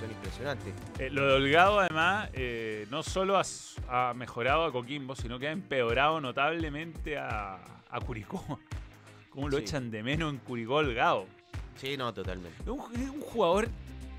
son 0.00 0.10
impresionantes. 0.10 0.74
Eh, 0.98 1.08
lo 1.10 1.26
de 1.26 1.34
Holgado, 1.34 1.80
además, 1.80 2.28
eh, 2.34 2.86
no 2.90 3.02
solo 3.02 3.40
ha, 3.88 4.14
mejorado 4.14 4.64
a 4.64 4.72
Coquimbo, 4.72 5.14
sino 5.16 5.38
que 5.38 5.48
ha 5.48 5.52
empeorado 5.52 6.20
notablemente 6.20 7.16
a, 7.18 7.58
a 7.88 8.00
Curicó. 8.00 8.58
¿Cómo 9.30 9.48
lo 9.48 9.56
Sí. 9.58 9.62
echan 9.62 9.90
de 9.90 10.02
menos 10.02 10.30
en 10.34 10.38
Curicó 10.40 10.74
Holgado? 10.74 11.26
Sí, 11.76 11.96
no, 11.96 12.12
totalmente. 12.14 12.62
Es 12.62 12.68
un, 12.68 12.80
un 12.80 13.20
jugador 13.20 13.68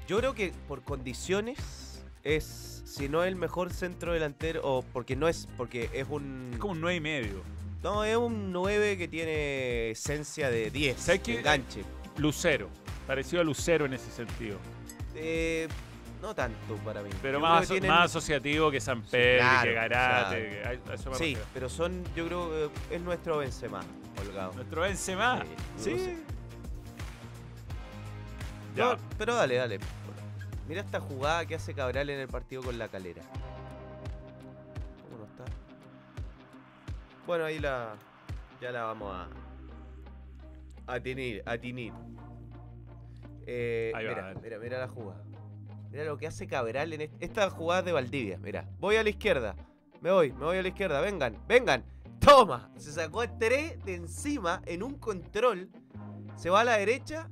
Yo 0.08 0.18
creo 0.20 0.34
que 0.36 0.52
por 0.68 0.82
condiciones 0.84 2.04
es, 2.24 2.84
si 2.86 3.08
no 3.10 3.24
el 3.24 3.36
mejor 3.36 3.72
centro 3.74 4.14
delantero, 4.14 4.62
o 4.64 4.82
porque 4.82 5.16
no 5.16 5.28
es, 5.28 5.48
porque 5.58 5.90
es 5.94 6.08
un... 6.10 6.50
es 6.54 6.60
como 6.60 6.74
un 6.74 6.82
9 6.82 6.96
y 6.98 7.00
medio. 7.02 7.42
No, 7.82 8.04
es 8.04 8.16
un 8.16 8.52
9 8.54 8.98
que 8.98 9.08
tiene 9.08 9.92
esencia 9.92 10.50
de 10.50 10.72
10, 10.72 10.98
¿Sabes 11.00 11.22
qué? 11.22 11.40
enganche. 11.40 11.82
Lucero. 12.18 12.70
Parecido 13.08 13.42
a 13.42 13.46
Lucero 13.46 13.86
en 13.86 13.94
ese 13.94 14.10
sentido. 14.12 14.58
Eh, 15.16 15.68
no 16.22 16.34
tanto 16.34 16.76
para 16.86 17.02
mí. 17.02 17.10
Pero 17.22 17.40
Yo 17.40 17.42
más, 17.42 17.50
creo 17.50 17.60
que 17.60 17.66
aso- 17.66 17.74
tienen- 17.74 17.92
más 17.92 18.06
asociativo 18.06 18.72
que 18.72 18.80
San 18.80 19.02
Pedro, 19.04 19.40
claro, 19.40 19.68
que 19.70 19.74
Garate. 19.74 20.26
o 20.26 20.30
sea, 20.30 20.50
que 20.50 20.64
a- 20.90 20.92
a 20.92 20.96
eso 20.96 21.10
me 21.10 21.16
Sí, 21.18 21.24
refiero. 21.24 21.42
pero 21.54 21.70
son, 21.70 22.04
yo 22.16 22.26
creo 22.28 22.50
que 22.90 22.96
es 22.96 23.02
nuestro 23.02 23.38
Benzema, 23.40 23.82
Holgado. 24.22 24.54
Nuestro 24.54 24.82
Benzema. 24.82 25.44
Sí, 25.78 25.98
Sí. 25.98 26.24
Ya. 28.76 28.86
No, 28.96 28.98
pero 29.18 29.36
dale, 29.36 29.56
dale. 29.56 29.80
Mira 30.68 30.82
esta 30.82 31.00
jugada 31.00 31.46
que 31.46 31.56
hace 31.56 31.74
Cabral 31.74 32.10
en 32.10 32.20
el 32.20 32.28
partido 32.28 32.64
con 32.64 32.78
la 32.78 32.88
calera. 32.88 33.22
¿Cómo 35.04 35.18
no 35.20 35.26
está? 35.26 35.44
Bueno, 37.28 37.46
ahí 37.46 37.60
la. 37.60 37.96
Ya 38.62 38.72
la 38.72 38.84
vamos 38.84 39.14
a. 39.14 39.28
A 40.88 41.00
tener, 41.00 41.44
a 41.46 41.58
tener. 41.58 41.92
Eh, 43.46 43.92
Ahí 43.96 44.06
va, 44.06 44.12
mira, 44.16 44.34
mira, 44.42 44.58
mira 44.60 44.80
la 44.80 44.88
jugada. 44.88 45.22
Mira 45.92 46.06
lo 46.06 46.18
que 46.18 46.28
hace 46.28 46.48
Cabral 46.48 46.94
en 46.94 47.02
est- 47.02 47.14
esta 47.20 47.50
jugada 47.50 47.82
de 47.84 47.92
Valdivia. 47.92 48.38
Mira, 48.42 48.66
voy 48.80 48.96
a 48.96 49.04
la 49.04 49.10
izquierda. 49.10 49.56
Me 50.02 50.12
voy, 50.12 50.32
me 50.34 50.46
voy 50.46 50.58
a 50.58 50.62
la 50.62 50.68
izquierda. 50.70 51.00
Vengan, 51.02 51.38
vengan. 51.48 51.84
Toma. 52.20 52.70
Se 52.78 52.92
sacó 52.92 53.22
a 53.22 53.28
tres 53.38 53.84
de 53.86 53.96
encima 53.96 54.62
en 54.66 54.82
un 54.82 54.96
control. 54.98 55.70
Se 56.36 56.50
va 56.50 56.62
a 56.62 56.64
la 56.64 56.78
derecha. 56.78 57.30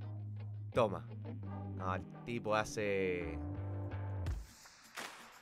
Toma. 0.73 1.06
No, 1.82 1.96
el 1.96 2.02
tipo 2.26 2.56
hace. 2.56 3.38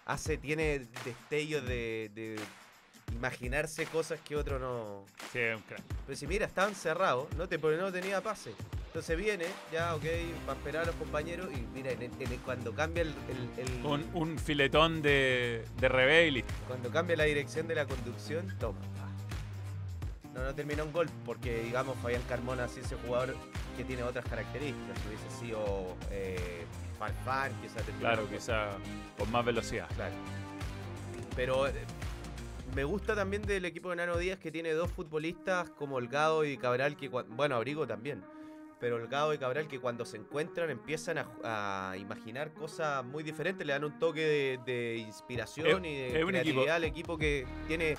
Hace, 0.06 0.38
tiene 0.38 0.80
destellos 1.06 1.64
de, 1.68 2.10
de 2.16 2.40
imaginarse 3.14 3.86
cosas 3.86 4.20
que 4.22 4.36
otro 4.36 4.58
no. 4.58 5.06
Sí, 5.32 5.40
es 5.40 5.56
un 5.58 5.62
crack. 5.64 5.84
Pero 6.08 6.18
si 6.18 6.26
mira, 6.26 6.46
estaban 6.48 6.74
cerrados, 6.74 7.28
no 7.36 7.48
te, 7.48 7.60
porque 7.60 7.78
no 7.78 7.92
tenía 7.92 8.22
pase. 8.22 8.54
Entonces 8.88 9.16
viene, 9.18 9.46
ya, 9.72 9.94
ok, 9.96 10.04
para 10.48 10.58
esperar 10.58 10.84
a 10.84 10.86
los 10.88 10.96
compañeros 10.96 11.50
y 11.54 11.62
mira, 11.76 11.92
en 11.92 12.02
el- 12.02 12.12
en 12.22 12.32
el- 12.32 12.40
cuando 12.40 12.74
cambia 12.74 13.04
el, 13.04 13.14
el- 13.58 13.68
el- 13.68 13.86
Un, 13.86 14.10
un 14.16 14.40
filetón 14.40 15.04
de, 15.04 15.64
de 15.80 15.90
revés 15.90 16.30
y 16.30 16.32
listo. 16.32 16.54
cuando 16.68 16.90
cambia 16.90 17.16
la 17.18 17.26
dirección 17.26 17.68
de 17.68 17.76
la 17.76 17.86
conducción, 17.86 18.48
toma. 18.60 18.80
No, 20.40 20.46
no 20.46 20.56
terminó 20.56 20.84
en 20.84 20.92
gol, 20.94 21.08
porque 21.26 21.64
digamos 21.64 21.98
Fabián 21.98 22.22
Carmona 22.30 22.68
sí 22.70 22.80
ese 22.80 22.96
jugador 22.96 23.36
que 23.76 23.84
tiene 23.84 24.04
otras 24.04 24.24
características. 24.26 24.98
Si 25.00 25.08
hubiese 25.08 25.30
sido 25.40 25.96
eh, 26.12 26.64
Farfán, 26.98 27.52
quizá 27.62 27.82
Claro, 28.00 28.24
gol. 28.24 28.32
quizá 28.36 28.70
con 29.18 29.30
más 29.32 29.44
velocidad. 29.46 29.88
Claro. 29.96 30.16
Pero 31.36 31.68
eh, 31.68 31.74
me 32.76 32.84
gusta 32.86 33.16
también 33.16 33.42
del 33.42 33.66
equipo 33.66 33.90
de 33.90 33.98
Nano 33.98 34.18
Díaz 34.18 34.40
que 34.40 34.52
tiene 34.52 34.72
dos 34.74 34.90
futbolistas 34.92 35.70
como 35.72 35.98
Holgado 35.98 36.46
y 36.46 36.58
Cabral, 36.58 36.96
que 36.96 37.10
bueno, 37.10 37.56
Abrigo 37.56 37.86
también. 37.86 38.24
Pero 38.80 38.96
Holgado 38.96 39.34
y 39.34 39.38
Cabral 39.38 39.68
que 39.68 39.78
cuando 39.80 40.06
se 40.06 40.16
encuentran 40.16 40.70
empiezan 40.70 41.18
a, 41.44 41.96
imaginar 42.00 42.54
cosas 42.54 43.04
muy 43.04 43.24
diferentes, 43.24 43.68
le 43.68 43.74
dan 43.74 43.84
un 43.84 44.00
toque 44.00 44.22
de, 44.22 44.60
de 44.66 44.98
inspiración 45.00 45.84
Es- 45.86 45.92
y 45.92 45.96
de 45.96 46.18
es 46.20 46.24
un 46.24 46.30
creatividad 46.30 46.64
equipo- 46.64 46.74
al 46.76 46.84
equipo 46.86 47.18
que 47.18 47.46
tiene, 47.68 47.98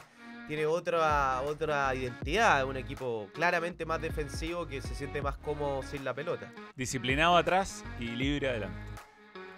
tiene 0.48 0.66
otra, 0.66 1.40
otra 1.42 1.94
identidad, 1.94 2.64
un 2.64 2.76
equipo 2.76 3.28
claramente 3.32 3.84
más 3.86 4.00
defensivo 4.00 4.66
que 4.66 4.80
se 4.82 4.94
siente 4.94 5.22
más 5.22 5.36
cómodo 5.38 5.82
sin 5.82 6.04
la 6.04 6.12
pelota. 6.14 6.50
Disciplinado 6.74 7.36
atrás 7.36 7.84
y 7.98 8.04
libre 8.06 8.48
adelante. 8.48 8.80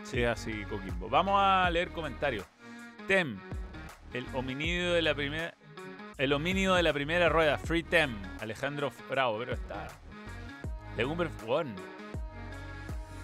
Sí, 0.04 0.24
así 0.24 0.64
Coquimbo. 0.68 1.08
Vamos 1.08 1.34
a 1.38 1.68
leer 1.70 1.90
comentarios. 1.92 2.44
Tem, 3.06 3.38
el 4.12 4.26
hominido 4.34 4.94
de 4.94 5.02
la 5.02 5.14
primera. 5.14 5.54
El 6.18 6.32
homínido 6.34 6.74
de 6.74 6.82
la 6.82 6.92
primera 6.92 7.28
rueda, 7.30 7.56
Free 7.58 7.82
Tem, 7.82 8.14
Alejandro 8.40 8.92
Bravo, 9.08 9.38
pero 9.38 9.54
está. 9.54 9.88
Legumber 10.96 11.30
One. 11.48 11.74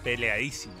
Peleadísimo. 0.03 0.73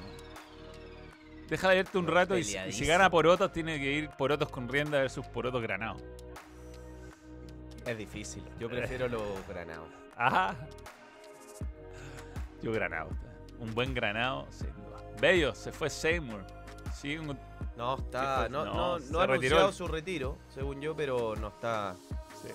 Deja 1.49 1.69
de 1.69 1.75
verte 1.77 1.97
un 1.97 2.07
rato 2.07 2.37
y, 2.37 2.43
si- 2.43 2.49
y 2.49 2.51
si 2.51 2.55
Peleadísimo. 2.57 2.87
gana 2.89 3.09
Porotos, 3.09 3.51
tiene 3.51 3.79
que 3.79 3.91
ir 3.91 4.09
Porotos 4.09 4.49
con 4.49 4.67
rienda 4.69 4.99
versus 4.99 5.25
Porotos 5.27 5.61
granados. 5.61 6.01
Es 7.89 7.97
difícil. 7.97 8.43
Yo 8.59 8.69
prefiero 8.69 9.07
los 9.09 9.23
granados. 9.47 9.87
Ajá. 10.15 10.55
Yo 12.61 12.71
granado. 12.71 13.09
Un 13.59 13.73
buen 13.73 13.93
granado, 13.93 14.47
sin 14.51 14.67
duda. 14.73 14.97
Bello, 15.19 15.55
se 15.55 15.71
fue 15.71 15.89
Seymour. 15.89 16.45
Sí, 16.93 17.17
un- 17.17 17.37
No, 17.77 17.95
¿Qué 17.97 18.01
está. 18.03 18.49
No, 18.49 18.65
No, 18.65 18.73
no, 18.73 18.99
se 18.99 19.11
no 19.11 19.19
ha 19.19 19.23
anunciado 19.23 19.67
el- 19.69 19.73
su 19.73 19.87
retiro, 19.87 20.37
según 20.49 20.81
yo, 20.81 20.95
pero 20.95 21.35
no 21.35 21.47
está. 21.49 21.95
sí. 22.41 22.49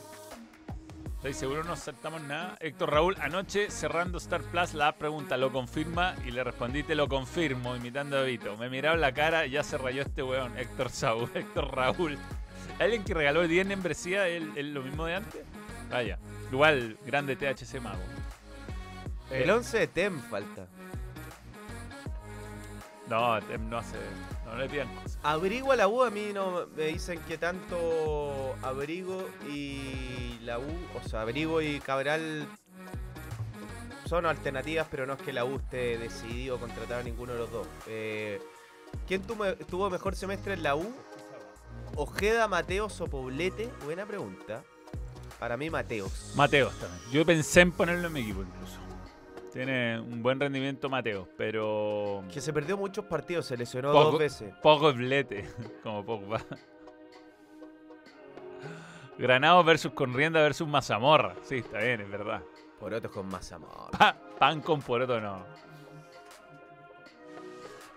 Estoy 1.17 1.33
seguro 1.33 1.65
no 1.65 1.75
saltamos 1.75 2.21
nada. 2.21 2.55
Héctor 2.61 2.91
Raúl, 2.93 3.17
anoche 3.19 3.71
cerrando 3.71 4.19
Star 4.19 4.43
Plus, 4.43 4.75
la 4.75 4.93
pregunta 4.97 5.39
lo 5.39 5.51
confirma 5.51 6.15
y 6.27 6.31
le 6.31 6.45
respondí 6.45 6.83
te 6.83 6.95
lo 6.95 7.09
confirmo, 7.09 7.75
imitando 7.75 8.19
a 8.19 8.23
Vito. 8.25 8.59
Me 8.59 8.69
miraron 8.69 9.01
la 9.01 9.15
cara, 9.15 9.47
ya 9.47 9.63
se 9.63 9.79
rayó 9.79 10.03
este 10.03 10.23
weón. 10.23 10.59
Héctor 10.59 10.91
Saúl, 10.91 11.31
Héctor 11.35 11.75
Raúl. 11.75 12.19
¿Alguien 12.79 13.05
que 13.05 13.15
regaló 13.15 13.43
el 13.43 13.49
10 13.49 13.67
membresía 13.67 14.29
es 14.29 14.43
es 14.57 14.65
lo 14.67 14.83
mismo 14.83 15.07
de 15.07 15.15
antes? 15.17 15.43
Vaya. 15.91 16.19
Igual, 16.51 16.97
grande 17.05 17.37
THC 17.37 17.81
Mago. 17.81 18.03
El 19.31 19.51
11 19.51 19.79
de 19.79 19.87
Tem 19.87 20.21
falta. 20.21 20.67
No, 23.09 23.41
Tem 23.43 23.69
no 23.69 23.79
hace. 23.79 23.97
No 24.47 24.57
le 24.57 24.69
pidan 24.69 24.95
cosas. 24.97 25.19
Abrigo 25.23 25.73
a 25.73 25.77
la 25.77 25.89
U, 25.89 26.03
a 26.03 26.11
mí 26.11 26.31
no 26.33 26.67
me 26.77 26.85
dicen 26.85 27.19
que 27.27 27.39
tanto 27.39 28.55
Abrigo 28.63 29.29
y 29.49 30.39
la 30.43 30.59
U, 30.59 30.67
o 30.95 31.09
sea, 31.09 31.23
Abrigo 31.23 31.61
y 31.61 31.81
Cabral 31.81 32.47
son 34.07 34.27
alternativas, 34.27 34.87
pero 34.91 35.07
no 35.07 35.15
es 35.15 35.23
que 35.23 35.33
la 35.33 35.45
U 35.45 35.57
esté 35.57 35.99
decidido 35.99 36.59
contratar 36.59 37.01
a 37.01 37.03
ninguno 37.03 37.33
de 37.33 37.39
los 37.39 37.51
dos. 37.51 37.67
Eh, 37.89 38.41
¿Quién 39.09 39.23
tuvo, 39.23 39.55
tuvo 39.55 39.91
mejor 39.91 40.15
semestre 40.15 40.55
en 40.55 40.63
la 40.63 40.77
U? 40.77 40.95
Ojeda, 41.97 42.49
Mateos 42.49 43.01
o 43.01 43.07
Poblete. 43.07 43.69
Buena 43.85 44.05
pregunta. 44.07 44.63
Para 45.39 45.57
mí, 45.57 45.71
Mateos. 45.71 46.33
Mateos 46.37 46.73
también. 46.79 47.01
Yo 47.13 47.25
pensé 47.27 47.61
en 47.63 47.73
ponerlo 47.73 48.07
en 48.09 48.13
mi 48.13 48.21
equipo 48.21 48.43
incluso. 48.43 48.79
Tiene 49.53 50.01
un 50.01 50.23
buen 50.23 50.41
rendimiento 50.41 50.89
Mateos, 50.89 51.29
pero 51.37 52.25
que 52.33 52.41
se 52.41 52.53
perdió 52.53 52.77
muchos 52.77 53.05
partidos, 53.05 53.47
se 53.47 53.57
lesionó 53.57 53.93
Poco- 53.93 54.11
dos 54.13 54.19
veces. 54.19 54.53
poco 54.63 54.93
blete, 54.93 55.49
como 55.83 56.05
Pogba. 56.05 56.41
Granado 59.17 59.63
versus 59.63 59.93
Conrienda 59.93 60.41
versus 60.43 60.67
Mazamorra. 60.67 61.35
Sí, 61.43 61.59
está 61.59 61.79
bien, 61.79 62.01
es 62.01 62.11
verdad. 62.11 62.43
Porotos 62.81 63.11
con 63.13 63.29
más 63.29 63.53
amor. 63.53 63.91
Pa- 63.97 64.17
pan 64.39 64.61
con 64.61 64.83
poroto 64.83 65.21
no. 65.21 65.45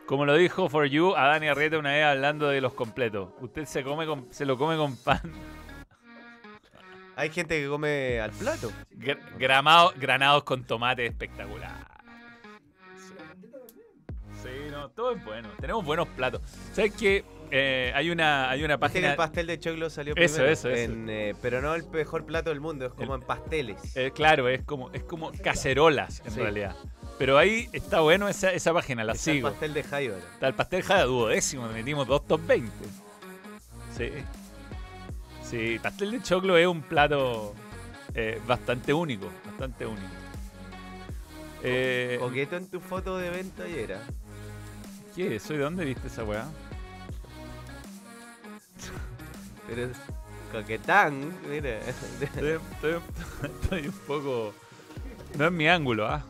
Como 0.07 0.25
lo 0.25 0.35
dijo 0.35 0.69
For 0.69 0.85
You 0.87 1.15
a 1.15 1.27
Dani 1.27 1.47
Arrieta 1.49 1.77
una 1.77 1.91
vez 1.91 2.05
hablando 2.05 2.47
de 2.47 2.61
los 2.61 2.73
completos. 2.73 3.29
Usted 3.41 3.65
se 3.65 3.83
come 3.83 4.05
con, 4.05 4.27
se 4.31 4.45
lo 4.45 4.57
come 4.57 4.77
con 4.77 4.95
pan. 4.97 5.19
Hay 7.17 7.29
gente 7.29 7.59
que 7.61 7.67
come 7.67 8.19
al 8.21 8.31
plato. 8.31 8.71
Gr- 8.91 9.19
gramado- 9.37 9.91
granados 9.99 10.43
con 10.43 10.63
tomate 10.63 11.05
espectacular. 11.05 11.75
Sí. 14.41 14.49
No, 14.71 14.89
todo 14.91 15.13
es 15.15 15.25
bueno. 15.25 15.49
Tenemos 15.59 15.83
buenos 15.83 16.07
platos. 16.09 16.41
¿Sabes 16.71 16.93
qué? 16.93 17.25
Eh, 17.49 17.91
hay 17.95 18.09
una 18.09 18.49
hay 18.49 18.63
una 18.63 18.77
página 18.77 19.11
el 19.11 19.15
pastel 19.15 19.47
de 19.47 19.57
choclo 19.59 19.89
salió 19.89 20.13
Eso, 20.17 20.35
primero. 20.35 20.51
eso, 20.53 20.69
eso. 20.69 20.91
en, 20.91 21.09
eh, 21.09 21.33
pero 21.41 21.61
no 21.61 21.75
el 21.75 21.87
mejor 21.89 22.25
plato 22.25 22.49
del 22.49 22.59
mundo, 22.59 22.85
es 22.85 22.93
como 22.93 23.15
en 23.15 23.21
pasteles. 23.21 23.95
Eh, 23.95 24.11
claro, 24.13 24.47
es 24.49 24.63
como, 24.63 24.91
es 24.91 25.03
como 25.03 25.31
cacerolas 25.43 26.21
en 26.25 26.31
Sí. 26.31 26.39
realidad. 26.41 26.75
Pero 27.17 27.37
ahí 27.37 27.67
está 27.73 28.01
bueno 28.01 28.27
esa, 28.27 28.51
esa 28.51 28.73
página, 28.73 29.03
la 29.03 29.13
Está 29.13 29.31
el 29.31 29.37
sigo. 29.37 29.49
pastel 29.49 29.73
de 29.73 29.83
Jaiba. 29.83 30.17
Está 30.17 30.47
el 30.47 30.53
pastel 30.53 30.83
jada 30.83 31.03
duodécimo, 31.05 31.67
metimos 31.69 32.07
dos 32.07 32.25
top 32.27 32.41
20. 32.45 32.71
Sí. 33.97 34.11
Sí, 35.43 35.79
pastel 35.81 36.11
de 36.11 36.21
choclo 36.21 36.57
es 36.57 36.67
un 36.67 36.81
plato 36.83 37.55
eh, 38.13 38.39
bastante 38.45 38.93
único, 38.93 39.29
bastante 39.45 39.85
único. 39.85 40.07
Eh, 41.63 42.17
Coqueto 42.19 42.55
en 42.57 42.67
tu 42.67 42.79
foto 42.79 43.17
de 43.17 43.29
venta 43.31 43.63
ayer. 43.63 43.93
¿ah? 43.93 44.01
¿Qué? 45.15 45.39
¿Soy 45.39 45.57
de 45.57 45.63
dónde 45.63 45.85
viste 45.85 46.07
esa 46.07 46.23
weá? 46.23 46.45
Pero 49.67 49.85
es 49.85 49.97
coquetán, 50.51 51.33
mira. 51.49 51.79
Estoy, 51.79 52.59
estoy- 52.61 52.99
estoy 53.61 53.87
un 53.87 53.93
poco... 54.05 54.53
No 55.37 55.45
es 55.47 55.51
mi 55.51 55.67
ángulo, 55.67 56.07
¿ah? 56.07 56.23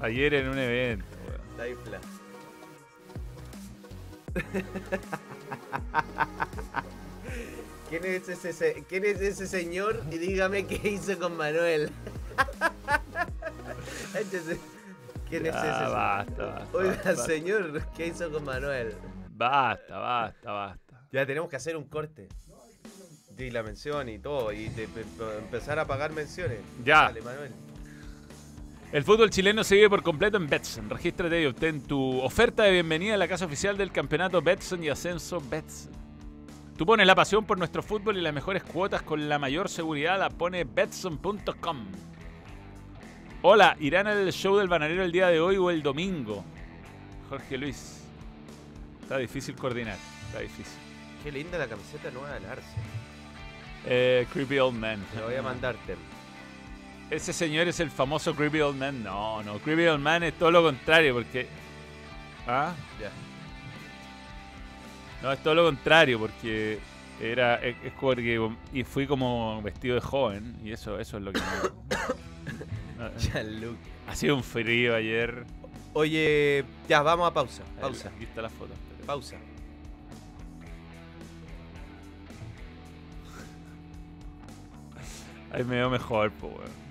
Ayer 0.00 0.34
en 0.34 0.48
un 0.48 0.58
evento, 0.58 1.06
weón. 1.26 2.00
¿Quién 7.88 8.04
es, 8.04 8.28
ese, 8.28 8.52
se- 8.52 8.84
¿Quién 8.88 9.04
es 9.04 9.20
ese 9.20 9.46
señor? 9.46 10.02
Y 10.10 10.18
dígame 10.18 10.66
qué 10.66 10.88
hizo 10.90 11.16
con 11.18 11.36
Manuel. 11.36 11.90
Échese. 14.14 14.58
¿Quién 15.28 15.46
es 15.46 15.54
ese? 15.54 15.62
Señor? 15.64 15.92
basta, 15.92 16.44
basta, 16.46 16.66
Oiga, 16.76 16.90
basta, 17.04 17.16
señor, 17.16 17.82
¿qué 17.96 18.06
hizo 18.08 18.30
con 18.30 18.44
Manuel? 18.44 18.94
basta, 19.30 19.98
basta, 19.98 20.52
basta. 20.52 21.00
Ya 21.12 21.24
tenemos 21.26 21.48
que 21.48 21.56
hacer 21.56 21.76
un 21.76 21.84
corte. 21.84 22.28
Y 23.38 23.50
la 23.50 23.62
mención 23.62 24.08
y 24.08 24.18
todo. 24.18 24.50
Y 24.52 24.68
de- 24.70 24.86
de- 24.88 25.04
de 25.04 25.38
empezar 25.38 25.78
a 25.78 25.86
pagar 25.86 26.10
menciones. 26.12 26.58
Ya. 26.84 27.02
Dale, 27.04 27.20
Manuel. 27.22 27.52
El 28.92 29.02
fútbol 29.02 29.30
chileno 29.30 29.64
se 29.64 29.74
vive 29.74 29.90
por 29.90 30.02
completo 30.02 30.36
en 30.36 30.46
Betson. 30.46 30.88
Regístrate 30.88 31.42
y 31.42 31.46
obtén 31.46 31.82
tu 31.82 32.20
oferta 32.20 32.62
de 32.62 32.70
bienvenida 32.70 33.14
a 33.14 33.18
la 33.18 33.26
casa 33.26 33.44
oficial 33.44 33.76
del 33.76 33.90
campeonato 33.90 34.40
Betson 34.40 34.82
y 34.84 34.88
Ascenso 34.88 35.40
Betson. 35.40 35.92
Tú 36.76 36.86
pones 36.86 37.06
la 37.06 37.16
pasión 37.16 37.44
por 37.44 37.58
nuestro 37.58 37.82
fútbol 37.82 38.16
y 38.16 38.20
las 38.20 38.32
mejores 38.32 38.62
cuotas 38.62 39.02
con 39.02 39.28
la 39.28 39.40
mayor 39.40 39.68
seguridad 39.68 40.20
la 40.20 40.30
pone 40.30 40.62
Betson.com. 40.62 41.86
Hola, 43.42 43.76
¿irán 43.80 44.06
al 44.06 44.32
show 44.32 44.56
del 44.56 44.68
bananero 44.68 45.02
el 45.02 45.10
día 45.10 45.28
de 45.28 45.40
hoy 45.40 45.56
o 45.56 45.70
el 45.70 45.82
domingo? 45.82 46.44
Jorge 47.28 47.58
Luis. 47.58 48.02
Está 49.02 49.18
difícil 49.18 49.56
coordinar, 49.56 49.98
está 50.26 50.40
difícil. 50.40 50.78
Qué 51.24 51.32
linda 51.32 51.58
la 51.58 51.66
camiseta 51.66 52.10
nueva 52.12 52.34
del 52.34 52.46
Arce. 52.46 52.76
Eh, 53.84 54.26
creepy 54.32 54.58
Old 54.58 54.78
Man. 54.78 55.04
Te 55.12 55.20
voy 55.22 55.34
a 55.34 55.42
mandarte. 55.42 55.96
Ese 57.10 57.32
señor 57.32 57.68
es 57.68 57.78
el 57.80 57.90
famoso 57.90 58.34
Creepy 58.34 58.60
Old 58.60 58.76
Man. 58.78 59.02
No, 59.04 59.42
no, 59.42 59.58
Creepy 59.58 59.86
Old 59.86 60.02
Man 60.02 60.22
es 60.24 60.34
todo 60.34 60.50
lo 60.50 60.62
contrario 60.62 61.14
porque... 61.14 61.46
¿Ah? 62.46 62.74
Ya. 63.00 63.10
No, 65.22 65.32
es 65.32 65.42
todo 65.42 65.54
lo 65.54 65.64
contrario, 65.64 66.18
porque 66.18 66.78
era 67.20 67.56
es, 67.56 67.76
es 67.84 67.92
porque 67.98 68.50
y 68.72 68.84
fui 68.84 69.06
como 69.06 69.62
vestido 69.62 69.94
de 69.94 70.00
joven 70.02 70.54
y 70.62 70.72
eso 70.72 70.98
eso 71.00 71.16
es 71.16 71.22
lo 71.22 71.32
que 71.32 71.40
me- 71.40 73.18
Gianluca. 73.18 73.78
ha 74.08 74.14
sido 74.14 74.36
un 74.36 74.44
frío 74.44 74.94
ayer. 74.94 75.44
Oye, 75.94 76.64
ya, 76.88 77.00
vamos 77.02 77.26
a 77.28 77.32
pausa. 77.32 77.62
Pausa. 77.80 78.10
Aquí 78.14 78.24
está 78.24 78.42
la 78.42 78.50
foto. 78.50 78.74
Pausa. 79.06 79.36
Ahí 85.52 85.64
me 85.64 85.76
veo 85.76 85.90
mejor, 85.90 86.30
pues 86.32 86.52
weón. 86.52 86.85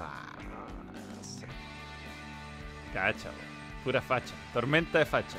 No 0.00 1.24
sé. 1.24 1.46
Cacha, 2.94 3.28
weón. 3.28 3.48
Pura 3.84 4.00
facha. 4.02 4.34
Tormenta 4.52 4.98
de 4.98 5.06
facha. 5.06 5.38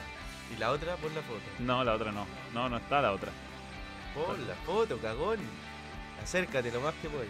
¿Y 0.56 0.60
la 0.60 0.72
otra? 0.72 0.96
Pon 0.96 1.14
la 1.14 1.22
foto. 1.22 1.42
No, 1.60 1.84
la 1.84 1.94
otra 1.94 2.12
no. 2.12 2.26
No, 2.54 2.70
no 2.70 2.78
está 2.78 3.02
la 3.02 3.12
otra. 3.12 3.30
Pon 4.16 4.48
la 4.48 4.56
foto, 4.66 4.98
cagón. 4.98 5.38
Acércate 6.24 6.72
lo 6.72 6.82
más 6.82 6.94
que 7.02 7.10
puedas. 7.10 7.28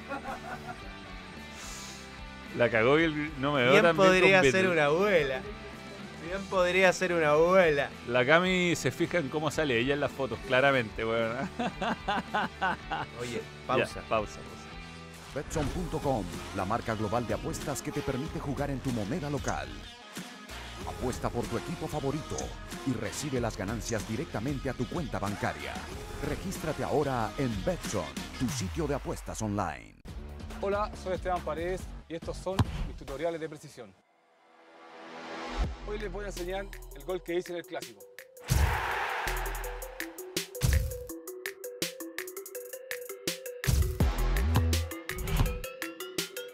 La 2.58 2.70
cagó 2.70 3.00
y 3.00 3.04
el- 3.04 3.40
no 3.42 3.54
me 3.54 3.62
veo 3.64 3.72
Bien 3.72 3.84
tan 3.84 3.96
bien 3.96 4.08
podría 4.08 4.42
con 4.42 4.52
ser 4.52 4.68
una 4.70 4.86
abuela. 4.86 5.42
Bien 6.26 6.42
podría 6.50 6.92
ser 6.94 7.14
una 7.14 7.30
abuela. 7.32 7.90
La 8.08 8.26
Cami 8.26 8.76
se 8.76 8.92
fija 8.92 9.20
en 9.20 9.30
cómo 9.30 9.52
sale 9.52 9.78
ella 9.80 9.94
en 9.94 10.00
las 10.00 10.12
fotos, 10.12 10.40
claramente, 10.48 11.06
weón. 11.06 11.32
Oye, 13.22 13.36
Ya, 13.38 13.68
pausa. 13.68 14.02
pausa, 14.10 14.40
pausa. 14.40 14.40
Betson.com, 15.34 16.26
la 16.56 16.66
marca 16.66 16.96
global 16.96 17.28
de 17.28 17.36
apuestas 17.36 17.82
que 17.82 17.92
te 17.92 18.02
permite 18.02 18.40
jugar 18.40 18.72
en 18.72 18.80
tu 18.80 18.90
moneda 18.92 19.30
local. 19.30 19.68
Apuesta 20.88 21.30
por 21.30 21.46
tu 21.46 21.58
equipo 21.58 21.88
favorito 21.88 22.38
y 22.88 22.94
recibe 22.94 23.40
las 23.40 23.56
ganancias 23.56 24.08
directamente 24.08 24.70
a 24.70 24.74
tu 24.74 24.88
cuenta 24.88 25.20
bancaria. 25.20 25.74
Regístrate 26.28 26.84
ahora 26.84 27.32
en 27.38 27.64
Betson, 27.64 28.06
tu 28.40 28.48
sitio 28.50 28.88
de 28.88 28.96
apuestas 28.96 29.42
online. 29.42 29.96
Hola, 30.62 30.92
soy 31.04 31.14
Esteban 31.14 31.42
Paredes 31.42 31.82
y 32.08 32.16
estos 32.16 32.36
son 32.36 32.58
mis 32.88 32.98
tutoriales 32.98 33.40
de 33.40 33.48
precisión. 33.48 33.94
Hoy 35.88 36.00
les 36.00 36.12
voy 36.12 36.26
a 36.26 36.28
enseñar 36.28 36.66
el 36.96 37.04
gol 37.04 37.22
que 37.22 37.36
hice 37.36 37.52
en 37.52 37.60
el 37.60 37.66
clásico. 37.66 38.02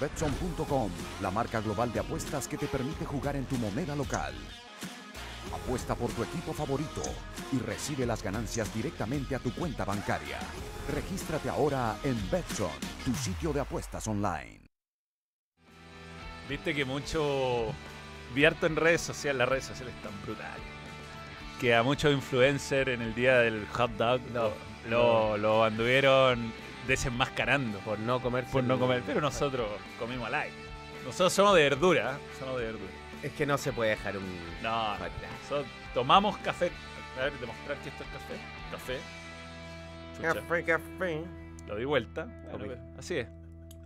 Betson.com, 0.00 0.90
la 1.22 1.30
marca 1.30 1.60
global 1.60 1.92
de 1.92 2.00
apuestas 2.00 2.48
que 2.48 2.56
te 2.56 2.66
permite 2.66 3.04
jugar 3.04 3.36
en 3.36 3.44
tu 3.44 3.56
moneda 3.56 3.94
local. 3.94 4.34
Apuesta 5.52 5.94
por 5.94 6.10
tu 6.10 6.24
equipo 6.24 6.52
favorito 6.52 7.02
y 7.52 7.58
recibe 7.58 8.04
las 8.04 8.22
ganancias 8.22 8.74
directamente 8.74 9.36
a 9.36 9.38
tu 9.38 9.52
cuenta 9.54 9.84
bancaria. 9.84 10.38
Regístrate 10.92 11.48
ahora 11.48 11.96
en 12.02 12.16
Betson, 12.28 12.72
tu 13.04 13.14
sitio 13.14 13.52
de 13.52 13.60
apuestas 13.60 14.08
online. 14.08 14.66
Viste 16.48 16.74
que 16.74 16.84
mucho. 16.84 17.72
Vi 18.34 18.44
harto 18.44 18.66
en 18.66 18.74
redes 18.74 19.00
sociales, 19.00 19.38
las 19.38 19.48
redes 19.48 19.64
sociales 19.64 19.94
están 19.94 20.12
brutales. 20.22 20.62
Que 21.60 21.74
a 21.74 21.84
muchos 21.84 22.12
influencers 22.12 22.88
en 22.88 23.00
el 23.00 23.14
día 23.14 23.38
del 23.38 23.64
hot 23.68 23.92
dog 23.92 24.20
No, 24.32 24.50
lo, 24.88 25.36
lo 25.36 25.64
anduvieron 25.64 26.52
desenmascarando 26.86 27.78
por, 27.80 27.98
no 27.98 28.20
comer. 28.20 28.44
por 28.44 28.64
no 28.64 28.78
comer. 28.78 29.02
Pero 29.06 29.20
nosotros 29.20 29.66
comimos 29.98 30.26
al 30.28 30.34
aire. 30.34 30.56
Nosotros 31.04 31.32
somos 31.32 31.54
de 31.54 31.62
verdura, 31.64 32.18
somos 32.38 32.58
de 32.58 32.66
verdura. 32.66 32.92
Es 33.22 33.32
que 33.32 33.46
no 33.46 33.58
se 33.58 33.72
puede 33.72 33.90
dejar 33.90 34.16
un. 34.16 34.24
No, 34.62 34.92
nosotros 34.98 35.66
tomamos 35.92 36.36
café. 36.38 36.70
A 37.18 37.24
ver, 37.24 37.32
demostrar 37.38 37.76
que 37.78 37.88
esto 37.90 38.02
es 38.04 38.10
café. 38.10 38.34
Café. 38.70 38.98
Chucha, 40.16 40.34
Café, 40.34 40.64
café. 40.64 41.24
Lo 41.66 41.76
di 41.76 41.84
vuelta. 41.84 42.26
Así 42.98 43.18
es. 43.18 43.28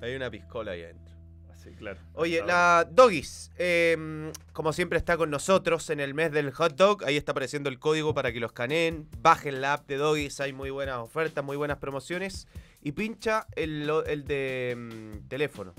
Hay 0.01 0.15
una 0.15 0.31
piscola 0.31 0.73
ahí 0.73 0.83
adentro. 0.83 1.15
sí, 1.63 1.71
claro. 1.77 1.99
Oye, 2.15 2.43
la 2.45 2.87
Doggies, 2.91 3.51
eh, 3.57 4.33
como 4.53 4.73
siempre 4.73 4.99
está 4.99 5.17
con 5.17 5.31
nosotros 5.31 5.91
en 5.91 6.01
el 6.01 6.15
mes 6.15 6.33
del 6.33 6.53
hot 6.53 6.75
dog. 6.77 7.05
Ahí 7.05 7.17
está 7.17 7.33
apareciendo 7.33 7.69
el 7.69 7.79
código 7.79 8.15
para 8.15 8.33
que 8.33 8.41
lo 8.41 8.47
escaneen. 8.47 9.09
Bajen 9.21 9.61
la 9.61 9.75
app 9.75 9.87
de 9.89 9.97
Doggies, 9.97 10.41
hay 10.41 10.53
muy 10.53 10.71
buenas 10.71 10.99
ofertas, 10.99 11.45
muy 11.45 11.57
buenas 11.57 11.79
promociones. 11.79 12.47
Y 12.83 12.93
pincha 12.93 13.47
el, 13.57 13.91
el 14.07 14.25
de 14.25 14.75
mm, 14.77 15.29
teléfono. 15.29 15.75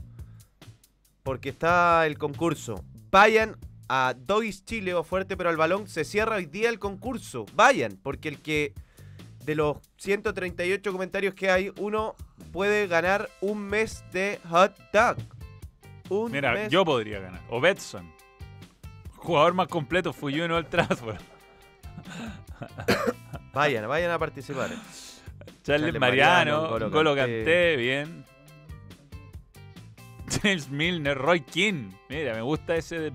Porque 1.23 1.49
está 1.49 2.05
el 2.05 2.17
concurso. 2.17 2.83
Vayan 3.11 3.55
a 3.87 4.13
Doggies 4.17 4.65
Chile 4.65 4.93
o 4.93 5.03
Fuerte, 5.03 5.35
pero 5.35 5.49
al 5.49 5.57
balón 5.57 5.87
se 5.87 6.05
cierra 6.05 6.35
hoy 6.35 6.45
día 6.45 6.69
el 6.69 6.79
concurso. 6.79 7.45
Vayan, 7.55 7.97
porque 8.01 8.29
el 8.29 8.41
que 8.41 8.73
de 9.45 9.55
los 9.55 9.77
138 9.97 10.91
comentarios 10.91 11.33
que 11.33 11.49
hay, 11.49 11.71
uno 11.79 12.15
puede 12.51 12.87
ganar 12.87 13.29
un 13.41 13.59
mes 13.59 14.03
de 14.11 14.39
hot 14.49 14.77
dog. 14.93 15.17
Un 16.09 16.31
Mira, 16.31 16.53
mes. 16.53 16.71
yo 16.71 16.85
podría 16.85 17.19
ganar. 17.19 17.41
O 17.49 17.59
Betson. 17.59 18.11
Jugador 19.15 19.53
más 19.53 19.67
completo 19.67 20.13
fui 20.13 20.33
yo 20.33 20.45
en 20.45 20.51
Old 20.51 20.67
Trafford. 20.69 21.19
Vayan, 23.53 23.87
vayan 23.87 24.11
a 24.11 24.19
participar. 24.19 24.69
Charles 25.63 25.99
Mariano, 25.99 26.69
Mariano, 26.79 27.77
bien. 27.77 28.25
James 30.41 30.69
Milner, 30.69 31.17
Roy 31.17 31.41
King. 31.41 31.91
Mira, 32.07 32.33
me 32.33 32.41
gusta 32.41 32.75
ese 32.75 32.99
de 32.99 33.11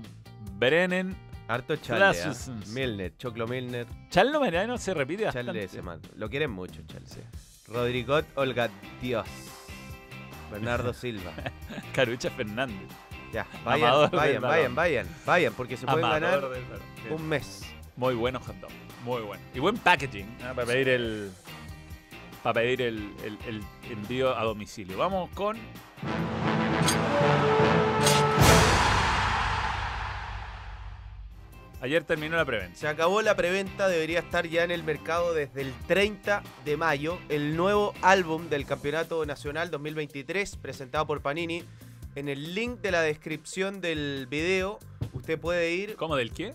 Brennan. 0.59 1.17
Harto 1.49 1.77
Charles. 1.77 2.23
Clases. 2.23 2.69
Milner, 2.69 3.17
Choclo 3.17 3.47
Milner. 3.47 3.87
Charles 4.11 4.41
Mariano 4.41 4.79
se 4.79 4.95
repite 4.95 5.25
bastante. 5.25 5.47
Charles 5.53 5.73
ese 5.73 5.83
man. 5.83 6.01
Lo 6.17 6.29
quieren 6.29 6.51
mucho, 6.51 6.81
Charles. 6.87 7.19
Rodrigot 7.69 8.27
Olga 8.35 8.71
Dios. 9.01 9.27
Bernardo 10.51 10.93
Silva. 10.95 11.33
Carucha 11.93 12.31
Fernández. 12.31 12.89
Ya, 13.33 13.47
vayan, 13.65 13.89
Amador 13.89 14.11
vayan, 14.13 14.43
vayan, 14.43 14.75
vayan, 14.75 15.09
vayan, 15.27 15.53
porque 15.55 15.77
se 15.77 15.87
pueden 15.87 16.05
Amador 16.05 16.53
ganar 16.53 17.11
un 17.11 17.29
mes. 17.29 17.63
Muy 17.97 18.15
bueno 18.15 18.39
hot 18.41 18.55
dog. 18.61 18.71
Muy 19.05 19.23
bueno. 19.23 19.43
Y 19.53 19.59
buen 19.59 19.77
packaging 19.77 20.37
¿ah? 20.43 20.53
para 20.55 20.67
pedir 20.67 20.89
el. 20.89 21.33
Para 22.45 22.61
pedir 22.61 22.83
el, 22.83 23.11
el- 23.25 23.39
el 23.49 23.63
envío 23.91 24.37
a 24.37 24.45
domicilio. 24.45 24.97
Vamos 24.99 25.31
con. 25.31 25.57
Ayer 31.81 32.03
terminó 32.05 32.37
la 32.37 32.45
preventa. 32.47 32.77
Se 32.79 32.89
acabó 32.89 33.21
la 33.21 33.37
preventa, 33.37 33.89
debería 33.89 34.21
estar 34.21 34.47
ya 34.47 34.65
en 34.65 34.71
el 34.71 34.83
mercado 34.85 35.35
desde 35.35 35.61
el 35.61 35.73
30 35.87 36.43
de 36.65 36.77
mayo 36.79 37.19
el 37.29 37.57
nuevo 37.57 37.93
álbum 38.01 38.49
del 38.49 38.65
Campeonato 38.65 39.25
Nacional 39.27 39.71
2023 39.71 40.57
presentado 40.57 41.07
por 41.07 41.21
Panini. 41.21 41.63
En 42.15 42.29
el 42.31 42.55
link 42.55 42.81
de 42.81 42.91
la 42.91 43.03
descripción 43.03 43.81
del 43.83 44.27
video 44.31 44.79
usted 45.13 45.39
puede 45.39 45.73
ir, 45.73 45.97
¿Cómo 45.97 46.17
del 46.17 46.33
qué? 46.33 46.55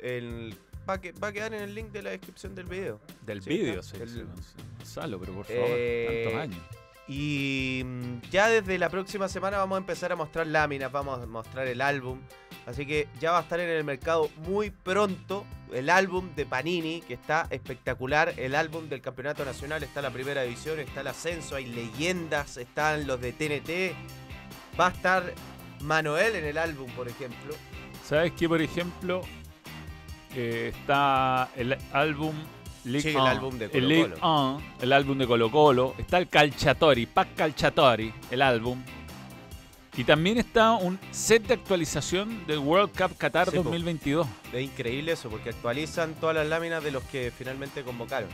el, 0.00 0.54
va, 0.88 0.94
a 0.94 1.00
que- 1.00 1.12
va 1.12 1.28
a 1.28 1.32
quedar 1.32 1.54
en 1.54 1.62
el 1.62 1.74
link 1.74 1.88
de 1.92 2.02
la 2.02 2.10
descripción 2.10 2.54
del 2.54 2.66
video. 2.66 3.00
Del 3.24 3.42
Sí, 3.42 3.50
vídeo, 3.50 3.80
está. 3.80 3.96
sí. 3.96 4.02
El- 4.02 4.08
sí, 4.08 4.20
sí. 4.20 4.62
Gonzalo, 4.78 5.18
pero 5.20 5.32
por 5.34 5.44
favor, 5.46 5.64
Eh, 5.68 6.22
tantos 6.24 6.40
años. 6.42 6.60
Y 7.08 7.82
mm, 7.84 8.20
ya 8.32 8.48
desde 8.48 8.78
la 8.78 8.88
próxima 8.90 9.28
semana 9.28 9.58
vamos 9.58 9.76
a 9.76 9.78
empezar 9.78 10.10
a 10.10 10.16
mostrar 10.16 10.46
láminas, 10.48 10.90
vamos 10.90 11.20
a 11.22 11.26
mostrar 11.26 11.66
el 11.68 11.80
álbum. 11.80 12.20
Así 12.66 12.84
que 12.84 13.06
ya 13.20 13.30
va 13.30 13.38
a 13.38 13.42
estar 13.42 13.60
en 13.60 13.68
el 13.68 13.84
mercado 13.84 14.28
muy 14.38 14.70
pronto 14.70 15.46
el 15.72 15.88
álbum 15.88 16.34
de 16.34 16.46
Panini, 16.46 17.00
que 17.02 17.14
está 17.14 17.46
espectacular. 17.50 18.34
El 18.36 18.56
álbum 18.56 18.88
del 18.88 19.00
Campeonato 19.02 19.44
Nacional 19.44 19.84
está 19.84 20.02
la 20.02 20.10
primera 20.10 20.42
división, 20.42 20.80
está 20.80 21.02
el 21.02 21.06
ascenso, 21.06 21.54
hay 21.54 21.66
leyendas, 21.66 22.56
están 22.56 23.06
los 23.06 23.20
de 23.20 23.32
TNT. 23.32 23.94
Va 24.78 24.88
a 24.88 24.90
estar 24.90 25.32
Manuel 25.82 26.34
en 26.34 26.44
el 26.44 26.58
álbum, 26.58 26.90
por 26.96 27.06
ejemplo. 27.08 27.54
¿Sabes 28.04 28.32
qué, 28.32 28.48
por 28.48 28.60
ejemplo? 28.60 29.22
Eh, 30.38 30.72
está 30.74 31.48
el 31.56 31.76
álbum 31.92 32.34
League 32.84 33.00
Sí, 33.00 33.08
el 33.08 33.16
On, 33.16 33.26
álbum 33.26 33.58
de 33.58 33.64
el 33.64 33.70
Colo 33.70 34.16
Colo. 34.16 34.16
On, 34.20 34.62
el 34.80 34.92
álbum 34.92 35.18
de 35.18 35.26
Colo 35.26 35.50
Colo. 35.50 35.94
Está 35.98 36.18
el 36.18 36.28
Calciatori, 36.28 37.06
Pac 37.06 37.34
Calciatori, 37.34 38.12
el 38.30 38.42
álbum. 38.42 38.80
Y 39.96 40.04
también 40.04 40.36
está 40.36 40.72
un 40.72 40.98
set 41.10 41.46
de 41.46 41.54
actualización 41.54 42.46
del 42.46 42.58
World 42.58 42.90
Cup 42.96 43.16
Qatar 43.16 43.50
Sí, 43.50 43.56
po. 43.56 43.62
2022. 43.64 44.26
Es 44.52 44.62
increíble 44.62 45.12
eso, 45.12 45.30
porque 45.30 45.48
actualizan 45.48 46.12
todas 46.20 46.36
las 46.36 46.46
láminas 46.46 46.84
de 46.84 46.90
los 46.90 47.02
que 47.04 47.32
finalmente 47.36 47.82
convocaron. 47.82 48.28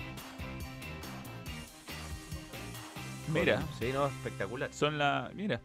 Mira, 3.32 3.62
Sí, 3.78 3.90
no, 3.94 4.06
espectacular. 4.08 4.70
son 4.72 4.98
la. 4.98 5.30
Mira. 5.34 5.60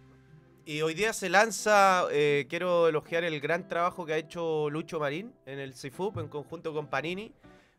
Y 0.70 0.82
hoy 0.82 0.93
día 0.95 1.13
se 1.13 1.30
lanza, 1.30 2.07
eh, 2.11 2.45
quiero 2.49 2.89
elogiar 2.89 3.24
el 3.24 3.39
gran 3.39 3.70
trabajo 3.70 4.05
que 4.05 4.11
ha 4.11 4.18
hecho 4.18 4.70
Lucho 4.70 4.99
Marín 4.99 5.34
en 5.45 5.59
el 5.59 5.74
CIFUP 5.74 6.18
en 6.18 6.28
conjunto 6.28 6.74
con 6.74 6.88
Panini, 6.88 7.34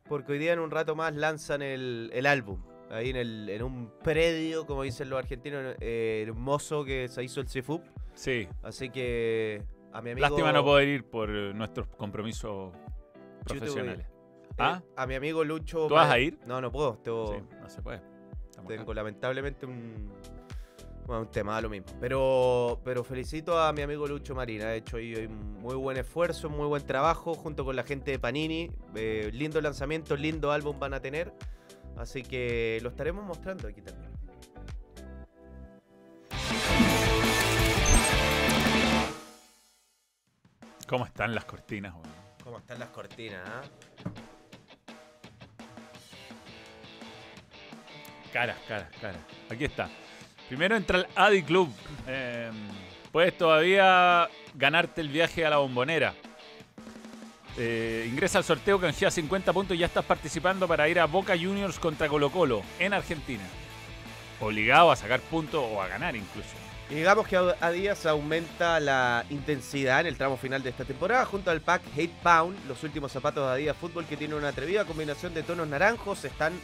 porque 0.09 0.33
hoy 0.33 0.39
día 0.39 0.55
en 0.55 0.59
un 0.59 0.71
rato 0.71 0.97
más 0.97 1.15
lanzan 1.15 1.61
el, 1.61 2.11
el 2.15 2.25
álbum, 2.25 2.63
ahí 2.91 3.11
en, 3.11 3.17
el, 3.17 3.51
en 3.51 3.63
un 3.63 3.93
predio, 4.03 4.65
como 4.65 4.85
dicen 4.85 5.11
los 5.11 5.19
argentinos, 5.19 5.77
eh, 5.81 6.25
hermoso 6.27 6.83
que 6.83 7.09
se 7.09 7.23
hizo 7.23 7.43
el 7.43 7.49
CIFUP. 7.51 7.85
Sí. 8.15 8.49
Así 8.63 8.89
que 8.89 9.63
a 9.93 10.01
mi 10.01 10.13
amigo... 10.13 10.27
Lástima 10.27 10.51
no 10.51 10.65
poder 10.65 10.89
ir 10.89 11.05
por 11.05 11.29
eh, 11.29 11.53
nuestros 11.53 11.89
compromisos 11.89 12.73
profesionales. 13.45 14.07
eh, 14.07 14.55
¿Ah? 14.57 14.83
a 14.97 15.07
mi 15.07 15.15
amigo 15.15 15.45
Lucho... 15.45 15.89
¿Tú 15.89 15.95
vas 15.95 16.11
a 16.11 16.19
ir? 16.19 16.39
No, 16.47 16.63
no 16.63 16.73
puedo, 16.73 16.97
tengo, 17.05 17.35
Sí, 17.35 17.43
no 17.61 17.69
se 17.69 17.83
puede. 17.83 18.01
Estamos 18.49 18.67
tengo 18.71 18.83
acá. 18.85 18.95
lamentablemente 18.95 19.67
un... 19.67 20.11
Bueno, 21.09 21.23
un 21.23 21.31
tema, 21.31 21.59
lo 21.63 21.71
mismo. 21.71 21.87
Pero, 22.01 22.83
pero 22.85 23.03
felicito 23.03 23.59
a 23.59 23.73
mi 23.73 23.81
amigo 23.81 24.07
Lucho 24.07 24.35
Marín. 24.35 24.61
Ha 24.61 24.75
hecho 24.75 24.99
ahí 24.99 25.15
un 25.15 25.55
muy 25.55 25.75
buen 25.75 25.97
esfuerzo, 25.97 26.51
muy 26.51 26.67
buen 26.67 26.85
trabajo 26.85 27.33
junto 27.33 27.65
con 27.65 27.77
la 27.77 27.83
gente 27.83 28.11
de 28.11 28.19
Panini. 28.19 28.71
Eh, 28.95 29.31
lindo 29.33 29.59
lanzamiento, 29.63 30.17
lindo 30.17 30.53
álbum 30.53 30.79
van 30.79 30.93
a 30.93 31.01
tener. 31.01 31.33
Así 31.97 32.23
que 32.23 32.79
lo 32.83 32.91
estaremos 32.91 33.25
mostrando 33.25 33.69
aquí 33.69 33.81
también. 33.81 34.13
¿Cómo 40.87 41.07
están 41.07 41.35
las 41.35 41.47
cortinas? 41.47 41.95
weón? 41.95 42.07
¿Cómo 42.45 42.59
están 42.59 42.79
las 42.79 42.91
cortinas? 42.91 43.41
ah? 43.47 43.63
Caras, 48.31 48.59
caras, 48.69 48.91
caras. 49.01 49.23
Aquí 49.49 49.65
está. 49.65 49.89
Primero 50.49 50.77
entra 50.77 50.99
el 50.99 51.07
Adi 51.15 51.43
Club. 51.43 51.71
Eh, 52.07 52.51
puedes 53.13 53.37
todavía 53.37 54.29
ganarte 54.55 55.01
el 55.03 55.09
viaje 55.09 55.45
a 55.45 55.51
la 55.51 55.59
bombonera. 55.59 56.15
Eh, 57.59 58.07
ingresa 58.09 58.39
al 58.39 58.45
sorteo, 58.45 58.81
canjea 58.81 59.11
50 59.11 59.53
puntos 59.53 59.77
y 59.77 59.81
ya 59.81 59.87
estás 59.87 60.05
participando 60.05 60.67
para 60.67 60.89
ir 60.89 61.01
a 61.01 61.07
Boca 61.07 61.37
Juniors 61.37 61.79
contra 61.79 62.09
Colo 62.09 62.31
Colo 62.31 62.63
en 62.79 62.95
Argentina. 62.95 63.43
Obligado 64.41 64.91
a 64.91 64.97
sacar 64.97 65.21
puntos 65.21 65.63
o 65.63 65.83
a 65.83 65.89
ganar 65.89 66.17
incluso. 66.17 66.55
Y 66.91 66.95
digamos 66.95 67.29
que 67.29 67.37
a 67.37 67.71
días 67.71 68.07
aumenta 68.07 68.81
la 68.81 69.27
intensidad 69.29 70.01
en 70.01 70.07
el 70.07 70.17
tramo 70.17 70.39
final 70.39 70.63
de 70.63 70.71
esta 70.71 70.87
temporada 70.87 71.27
junto 71.27 71.51
al 71.51 71.61
pack 71.61 71.83
Hate 71.95 72.15
Pound, 72.23 72.57
los 72.67 72.83
últimos 72.83 73.13
zapatos 73.13 73.45
de 73.47 73.53
Adidas 73.53 73.77
Fútbol 73.77 74.07
que 74.07 74.17
tienen 74.17 74.39
una 74.39 74.49
atrevida 74.49 74.87
combinación 74.87 75.35
de 75.35 75.43
tonos 75.43 75.69
naranjos, 75.69 76.25
están 76.25 76.55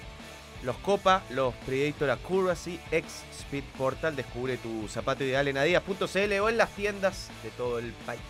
los 0.65 0.77
Copa, 0.79 1.23
los 1.31 1.55
Predator 1.67 2.11
Accuracy, 2.11 2.81
X 2.91 3.25
Speed 3.33 3.65
Portal, 3.77 4.17
descubre 4.17 4.57
tu 4.57 4.89
zapato 4.89 5.23
ideal 5.25 5.47
en 5.49 5.59
adidas.cl 5.59 6.33
o 6.41 6.49
en 6.49 6.57
las 6.57 6.71
tiendas 6.71 7.31
de 7.43 7.51
todo 7.51 7.79
el 7.79 7.93
país. 8.07 8.21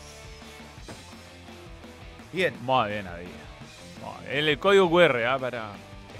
Bien, 2.32 2.55
Muy 2.62 2.91
bien, 2.91 3.07
Adi. 3.07 3.24
Muy 3.24 4.26
bien. 4.26 4.49
El 4.49 4.59
código 4.59 4.91
QR 4.91 5.24
ah, 5.24 5.39
para 5.39 5.70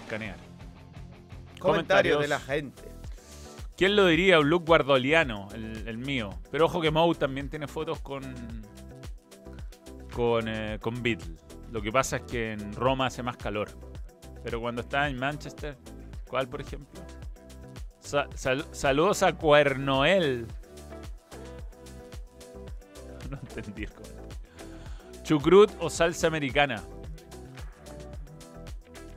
escanear. 0.03 0.37
comentarios 1.59 2.17
Comentarios. 2.17 2.21
de 2.21 2.29
la 2.29 2.41
gente. 2.41 2.83
¿Quién 3.77 3.97
lo 3.97 4.07
diría? 4.07 4.39
Un 4.39 4.49
look 4.51 4.65
guardoliano, 4.65 5.49
el, 5.53 5.89
el 5.89 5.99
mío. 5.99 6.31
Pero 6.53 6.67
ojo 6.67 6.81
que 6.81 6.93
Mou 6.93 7.13
también 7.17 7.49
tiene 7.51 7.67
fotos 7.67 7.99
con. 8.01 8.23
con. 10.15 10.47
eh, 10.49 10.79
con 10.81 11.03
Beatle. 11.03 11.35
Lo 11.73 11.83
que 11.83 11.91
pasa 11.91 12.19
es 12.19 12.23
que 12.23 12.53
en 12.53 12.73
Roma 12.75 13.07
hace 13.07 13.25
más 13.25 13.37
calor. 13.37 13.69
Pero 14.45 14.61
cuando 14.61 14.83
está 14.83 15.09
en 15.09 15.19
Manchester, 15.19 15.77
¿cuál 16.35 16.49
por 16.49 16.61
ejemplo? 16.61 17.01
Sa- 18.01 18.27
sal- 18.35 18.67
saludos 18.73 19.23
a 19.23 19.35
Cuernoel. 19.35 20.49
No 23.31 23.39
entendí 23.39 23.85
el 23.85 23.93
comentario. 23.93 24.29
Chucrut 25.23 25.71
o 25.79 25.89
salsa 25.89 26.27
americana. 26.27 26.83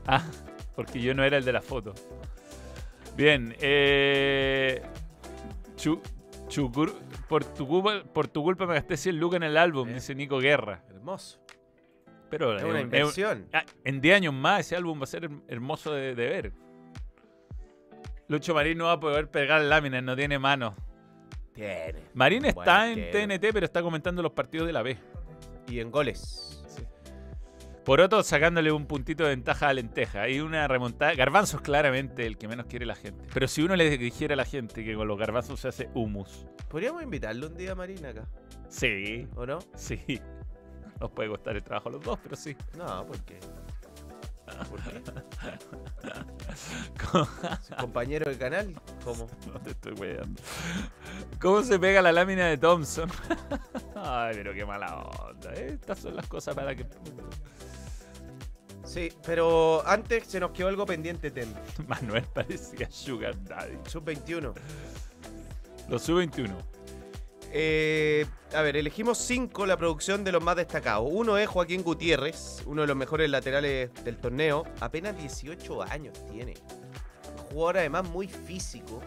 Ah, 0.06 0.24
porque 0.76 1.02
yo 1.02 1.16
no 1.16 1.24
era 1.24 1.38
el 1.38 1.44
de 1.44 1.54
la 1.54 1.62
foto. 1.64 1.96
Bien, 3.16 3.56
eh. 3.62 4.84
Chu, 5.76 6.00
chucur- 6.48 6.94
por, 7.28 7.44
tu 7.44 7.68
culpa, 7.68 8.04
por 8.14 8.28
tu 8.28 8.44
culpa 8.44 8.68
me 8.68 8.76
gasté 8.76 8.96
100 8.96 9.18
lucas 9.20 9.38
en 9.38 9.44
el 9.44 9.58
álbum, 9.58 9.90
Eh. 9.90 9.96
dice 9.96 10.14
Nico 10.14 10.38
Guerra. 10.38 10.84
Hermoso. 10.92 11.40
Pero 12.30 12.56
Es 12.58 12.64
una 12.64 12.80
eh, 12.80 12.84
inversión. 12.84 13.48
ah, 13.54 13.64
en 13.84 14.02
10 14.02 14.18
años 14.18 14.34
más 14.36 14.60
ese 14.62 14.76
álbum 14.76 15.00
va 15.00 15.06
a 15.06 15.08
ser 15.08 15.24
her- 15.30 15.42
hermoso 15.48 15.92
de, 15.94 16.14
de 16.16 16.28
ver. 16.30 16.54
Lucho 18.28 18.54
Marín 18.54 18.78
no 18.78 18.86
va 18.86 18.94
a 18.94 19.00
poder 19.00 19.30
pegar 19.30 19.62
láminas, 19.62 20.04
no 20.04 20.16
tiene 20.16 20.38
mano. 20.40 20.76
Tiene. 21.54 22.04
Marín 22.14 22.46
está 22.46 22.92
en. 22.92 23.12
TNT, 23.12 23.52
pero 23.54 23.66
está 23.66 23.82
comentando 23.82 24.22
los 24.22 24.32
partidos 24.34 24.68
de 24.68 24.74
la 24.74 24.82
B. 24.82 24.98
Y 25.68 25.80
en 25.80 25.92
goles. 25.92 26.54
Poroto 27.84 28.22
sacándole 28.22 28.70
un 28.70 28.86
puntito 28.86 29.24
de 29.24 29.30
ventaja 29.30 29.70
a 29.70 29.74
Lenteja. 29.74 30.24
Hay 30.24 30.42
una 30.42 30.68
remontada. 30.68 31.14
Garbanzos 31.16 31.62
claramente 31.62 32.26
el 32.28 32.38
que 32.38 32.50
menos 32.50 32.66
quiere 32.66 32.86
la 32.86 32.96
gente. 32.96 33.26
Pero 33.34 33.48
si 33.48 33.62
uno 33.62 33.78
le 33.78 33.98
dijera 33.98 34.34
a 34.34 34.36
la 34.36 34.44
gente 34.44 34.84
que 34.84 34.94
con 34.94 35.08
los 35.08 35.18
garbanzos 35.18 35.62
se 35.62 35.70
hace 35.70 35.90
humus. 35.94 36.46
Podríamos 36.68 37.02
invitarlo 37.02 37.48
un 37.48 37.56
día 37.56 37.72
a 37.72 37.76
Marina 37.76 38.10
acá, 38.10 38.28
Sí, 38.68 39.26
¿o 39.36 39.46
no? 39.46 39.60
sí. 39.76 40.20
Nos 41.00 41.12
puede 41.12 41.30
costar 41.30 41.56
el 41.56 41.64
trabajo 41.64 41.88
a 41.88 41.92
los 41.94 42.04
dos, 42.04 42.20
pero 42.22 42.36
sí. 42.36 42.58
No, 42.78 42.86
¿por? 43.06 43.16
¿Por 43.18 43.26
qué? 43.26 43.40
¿Compañero 47.80 48.30
del 48.30 48.38
canal? 48.38 48.74
¿Cómo? 49.04 49.28
No 49.52 49.60
te 49.60 49.72
estoy 49.72 49.94
weando. 49.94 50.42
¿Cómo 51.40 51.64
se 51.64 51.80
pega 51.80 52.02
la 52.02 52.12
lámina 52.12 52.48
de 52.48 52.58
Thompson? 52.58 53.10
Ay, 53.96 54.36
pero 54.36 54.54
qué 54.54 54.66
mala 54.66 54.96
onda. 54.96 55.54
Estas 55.54 56.00
son 56.00 56.16
las 56.16 56.28
cosas 56.28 56.56
para 56.56 56.76
que. 56.76 56.86
Sí, 58.84 59.12
pero 59.26 59.86
antes 59.86 60.28
se 60.28 60.40
nos 60.40 60.52
quedó 60.52 60.70
algo 60.70 60.86
pendiente, 60.86 61.32
Tem. 61.32 61.54
Manuel 61.88 62.24
parecía 62.34 62.90
Sugar 62.90 63.36
Daddy. 63.44 63.78
Sub-21. 63.86 64.54
Los 65.90 66.04
sub-21. 66.04 66.56
Eh, 67.52 68.26
a 68.54 68.62
ver, 68.62 68.78
elegimos 68.78 69.18
cinco 69.18 69.66
la 69.66 69.78
producción 69.78 70.24
de 70.24 70.32
los 70.32 70.44
más 70.44 70.56
destacados. 70.56 71.08
Uno 71.12 71.38
es 71.38 71.48
Joaquín 71.48 71.84
Gutiérrez, 71.84 72.62
uno 72.66 72.82
de 72.82 72.88
los 72.88 72.96
mejores 72.98 73.30
laterales 73.30 73.90
del 74.04 74.18
torneo. 74.18 74.64
Apenas 74.80 75.18
18 75.18 75.84
años 75.84 76.14
tiene. 76.32 76.54
Un 77.38 77.44
jugador 77.54 77.78
además 77.80 78.08
muy 78.10 78.28
físico. 78.28 79.02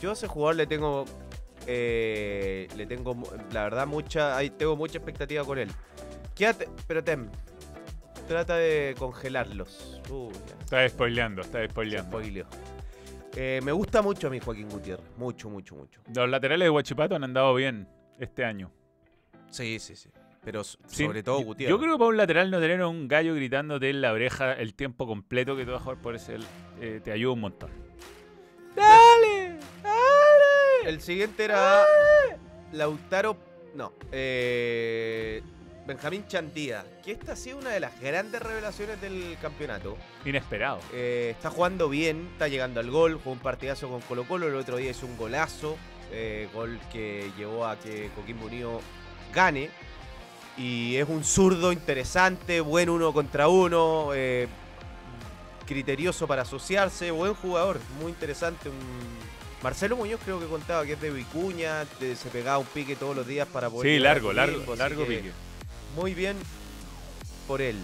Yo 0.00 0.10
a 0.10 0.12
ese 0.12 0.28
jugador 0.28 0.56
le 0.56 0.66
tengo. 0.66 1.04
eh, 1.66 2.68
le 2.76 2.86
tengo, 2.86 3.16
la 3.52 3.64
verdad, 3.64 3.86
mucha. 3.86 4.38
tengo 4.56 4.76
mucha 4.76 4.98
expectativa 4.98 5.44
con 5.44 5.58
él. 5.58 5.70
Quédate, 6.34 6.68
pero 6.86 7.02
Tem. 7.02 7.28
Trata 8.28 8.56
de 8.56 8.94
congelarlos. 8.98 10.00
Uy, 10.10 10.32
ya. 10.34 10.54
Está 10.60 10.88
spoileando, 10.88 11.40
está 11.40 11.66
spoileando. 11.66 12.18
Eh, 13.40 13.60
me 13.62 13.70
gusta 13.70 14.02
mucho 14.02 14.26
a 14.26 14.30
mí 14.30 14.40
Joaquín 14.40 14.68
Gutiérrez. 14.68 15.06
Mucho, 15.16 15.48
mucho, 15.48 15.76
mucho. 15.76 16.00
Los 16.12 16.28
laterales 16.28 16.66
de 16.66 16.70
Huachipato 16.70 17.14
han 17.14 17.22
andado 17.22 17.54
bien 17.54 17.86
este 18.18 18.44
año. 18.44 18.72
Sí, 19.48 19.78
sí, 19.78 19.94
sí. 19.94 20.10
Pero 20.42 20.64
Sí, 20.64 21.04
sobre 21.04 21.22
todo 21.22 21.40
Gutiérrez. 21.42 21.70
Yo 21.70 21.78
creo 21.78 21.92
que 21.92 21.98
para 21.98 22.08
un 22.08 22.16
lateral 22.16 22.50
no 22.50 22.58
tener 22.58 22.80
a 22.80 22.88
un 22.88 23.06
gallo 23.06 23.36
gritándote 23.36 23.90
en 23.90 24.00
la 24.00 24.12
oreja 24.12 24.54
el 24.54 24.74
tiempo 24.74 25.06
completo 25.06 25.54
que 25.56 25.64
te 25.64 25.70
va 25.70 25.76
a 25.76 25.80
jugar 25.80 25.98
por 25.98 26.16
ese 26.16 26.38
eh, 26.80 27.00
te 27.04 27.12
ayuda 27.12 27.34
un 27.34 27.40
montón. 27.42 27.70
¡Dale! 28.74 29.58
¡Dale! 29.84 30.88
El 30.90 31.00
siguiente 31.00 31.44
era 31.44 31.82
Lautaro. 32.72 33.36
No. 33.76 33.92
eh, 34.10 35.42
Benjamín 35.88 36.24
Chandía. 36.28 36.84
Que 37.02 37.12
esta 37.12 37.32
ha 37.32 37.36
sido 37.36 37.58
una 37.58 37.70
de 37.70 37.80
las 37.80 37.98
grandes 38.00 38.40
revelaciones 38.42 39.00
del 39.00 39.36
campeonato. 39.42 39.96
Inesperado. 40.26 40.80
Eh, 40.92 41.30
está 41.34 41.48
jugando 41.50 41.88
bien, 41.88 42.28
está 42.32 42.46
llegando 42.46 42.78
al 42.78 42.90
gol. 42.90 43.14
Jugó 43.16 43.32
un 43.32 43.38
partidazo 43.38 43.88
con 43.88 44.02
Colo 44.02 44.24
Colo. 44.28 44.46
El 44.48 44.54
otro 44.54 44.76
día 44.76 44.90
hizo 44.90 45.06
un 45.06 45.16
golazo. 45.16 45.76
eh, 46.10 46.48
gol 46.54 46.78
que 46.92 47.30
llevó 47.36 47.66
a 47.66 47.78
que 47.78 48.10
Coquimbo 48.14 48.46
Unido 48.46 48.80
gane. 49.34 49.68
Y 50.56 50.96
es 50.96 51.08
un 51.08 51.22
zurdo 51.24 51.70
interesante, 51.72 52.60
buen 52.60 52.88
uno 52.90 53.12
contra 53.12 53.48
uno, 53.48 54.10
eh, 54.14 54.48
criterioso 55.66 56.26
para 56.26 56.42
asociarse, 56.42 57.10
buen 57.10 57.34
jugador, 57.34 57.78
muy 58.00 58.10
interesante. 58.10 58.68
un- 58.70 59.28
Marcelo 59.62 59.96
Muñoz 59.96 60.20
creo 60.24 60.40
que 60.40 60.46
contaba 60.46 60.84
que 60.86 60.92
es 60.94 61.00
de 61.00 61.10
Vicuña, 61.10 61.84
de- 62.00 62.16
se 62.16 62.28
pegaba 62.30 62.58
un 62.58 62.66
pique 62.66 62.96
todos 62.96 63.14
los 63.14 63.26
días 63.26 63.46
para 63.46 63.68
poder... 63.68 63.92
Sí, 63.92 63.98
largo, 64.02 64.32
largo, 64.32 64.74
largo 64.76 65.04
que 65.06 65.16
pique. 65.16 65.32
Muy 65.96 66.14
bien 66.14 66.36
por 67.46 67.60
él. 67.60 67.76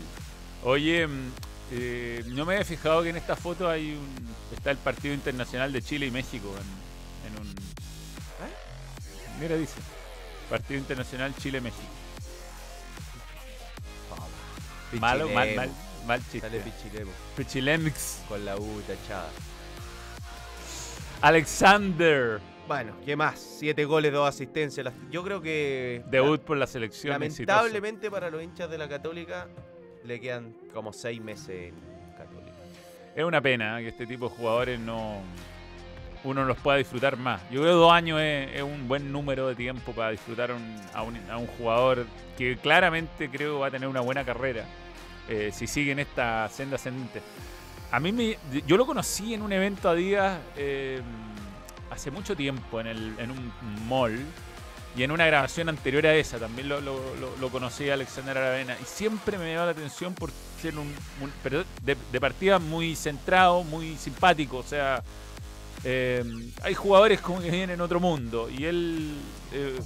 Oye, 0.62 1.06
mm, 1.06 1.32
eh, 1.72 2.24
no 2.28 2.44
me 2.44 2.54
había 2.54 2.64
fijado 2.64 3.02
que 3.02 3.10
en 3.10 3.16
esta 3.16 3.36
foto 3.36 3.68
hay 3.68 3.92
un 3.92 4.34
está 4.54 4.70
el 4.70 4.76
partido 4.78 5.14
internacional 5.14 5.72
de 5.72 5.82
Chile 5.82 6.06
y 6.06 6.10
México 6.10 6.48
en, 7.26 7.32
en 7.32 7.40
un 7.40 7.48
¿Eh? 7.50 9.40
Mira 9.40 9.56
dice 9.56 9.74
Partido 10.48 10.78
Internacional 10.78 11.34
Chile-México. 11.36 11.82
Malo, 15.00 15.28
mal, 15.30 15.54
mal, 15.56 15.70
mal 16.06 16.20
chiste. 16.20 16.40
Sale 16.40 16.60
Pichilemo 16.60 17.10
Pichilemix. 17.36 18.18
con 18.28 18.44
la 18.44 18.56
U 18.56 18.82
tachada. 18.86 19.30
Alexander. 21.20 22.40
Bueno, 22.66 22.94
¿qué 23.04 23.14
más? 23.14 23.38
Siete 23.58 23.84
goles, 23.84 24.12
dos 24.12 24.26
asistencias. 24.28 24.90
Yo 25.10 25.22
creo 25.22 25.40
que... 25.42 26.02
Debut 26.10 26.40
por 26.40 26.56
la 26.56 26.66
selección. 26.66 27.12
Lamentablemente 27.12 28.10
para 28.10 28.30
los 28.30 28.42
hinchas 28.42 28.70
de 28.70 28.78
la 28.78 28.88
Católica 28.88 29.48
le 30.04 30.18
quedan 30.20 30.54
como 30.72 30.92
seis 30.92 31.20
meses 31.20 31.72
en 31.72 31.74
Católica. 32.16 32.52
Es 33.14 33.22
una 33.24 33.40
pena 33.42 33.78
¿eh? 33.78 33.82
que 33.82 33.88
este 33.90 34.06
tipo 34.06 34.28
de 34.28 34.34
jugadores 34.36 34.80
no 34.80 35.18
uno 36.24 36.42
los 36.46 36.56
pueda 36.56 36.78
disfrutar 36.78 37.18
más. 37.18 37.42
Yo 37.50 37.60
creo 37.60 37.74
que 37.74 37.78
dos 37.80 37.92
años 37.92 38.18
es, 38.18 38.54
es 38.56 38.62
un 38.62 38.88
buen 38.88 39.12
número 39.12 39.46
de 39.48 39.54
tiempo 39.54 39.92
para 39.92 40.10
disfrutar 40.10 40.50
un- 40.52 40.80
a, 40.94 41.02
un, 41.02 41.16
a 41.30 41.36
un 41.36 41.46
jugador 41.46 42.06
que 42.38 42.56
claramente 42.56 43.28
creo 43.28 43.58
va 43.58 43.66
a 43.66 43.70
tener 43.70 43.88
una 43.90 44.00
buena 44.00 44.24
carrera 44.24 44.64
eh, 45.28 45.50
si 45.52 45.66
sigue 45.66 45.92
en 45.92 45.98
esta 45.98 46.48
senda 46.48 46.76
ascendente. 46.76 47.20
A 47.90 48.00
mí 48.00 48.10
me, 48.10 48.38
yo 48.66 48.78
lo 48.78 48.86
conocí 48.86 49.34
en 49.34 49.42
un 49.42 49.52
evento 49.52 49.86
a 49.90 49.94
días 49.94 50.38
eh, 50.56 51.02
hace 51.94 52.10
mucho 52.10 52.36
tiempo 52.36 52.80
en, 52.80 52.86
el, 52.88 53.14
en 53.18 53.30
un 53.30 53.52
mall 53.88 54.18
y 54.96 55.02
en 55.02 55.10
una 55.10 55.26
grabación 55.26 55.68
anterior 55.68 56.06
a 56.06 56.14
esa 56.14 56.38
también 56.38 56.68
lo, 56.68 57.48
conocí 57.50 57.88
a 57.90 57.94
Alexander 57.94 58.36
Aravena 58.38 58.76
y 58.80 58.84
siempre 58.84 59.38
me 59.38 59.52
llamó 59.52 59.66
la 59.66 59.72
atención 59.72 60.14
por 60.14 60.30
ser 60.60 60.76
un, 60.78 60.92
un- 61.20 61.32
de, 61.82 62.20
partida 62.20 62.58
muy 62.58 62.94
centrado, 62.96 63.64
muy 63.64 63.96
simpático, 63.96 64.58
o 64.58 64.62
sea, 64.62 65.02
eh, 65.84 66.24
hay 66.62 66.74
jugadores 66.74 67.20
como 67.20 67.40
que 67.40 67.50
vienen 67.50 67.70
en 67.70 67.80
otro 67.80 68.00
mundo 68.00 68.48
y 68.50 68.64
él 68.64 69.14
eh, 69.52 69.78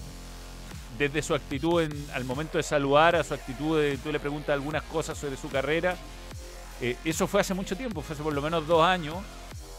desde 0.99 1.23
su 1.23 1.35
actitud 1.35 1.83
al 2.15 2.25
momento 2.25 2.59
de 2.59 2.65
saludar, 2.65 3.17
a 3.17 3.25
su 3.25 3.35
actitud 3.35 3.81
de 3.81 3.97
tú 3.99 4.11
le 4.13 4.21
preguntas 4.21 4.51
algunas 4.55 4.83
cosas 4.85 5.17
sobre 5.17 5.37
su 5.37 5.49
carrera, 5.49 5.97
eh, 6.81 6.97
eso 7.05 7.27
fue 7.27 7.41
hace 7.41 7.55
mucho 7.55 7.77
tiempo, 7.77 8.03
fue 8.03 8.15
hace 8.15 8.23
por 8.23 8.33
lo 8.35 8.43
menos 8.43 8.67
dos 8.67 8.85
años 8.85 9.17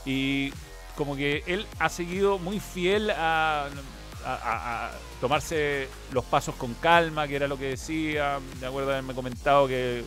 y 0.06 0.52
como 1.00 1.16
que 1.16 1.44
él 1.48 1.66
ha 1.80 1.88
seguido 1.88 2.40
muy 2.40 2.60
fiel 2.60 3.10
a, 3.12 3.70
tomarse 5.22 5.88
los 6.12 6.26
pasos 6.26 6.56
con 6.56 6.74
calma, 6.74 7.26
que 7.26 7.38
era 7.38 7.48
lo 7.48 7.58
que 7.58 7.70
decía. 7.70 8.38
Me 8.60 8.68
acuerdo 8.68 8.92
haberme 8.92 9.14
comentado 9.14 9.66
que 9.66 10.04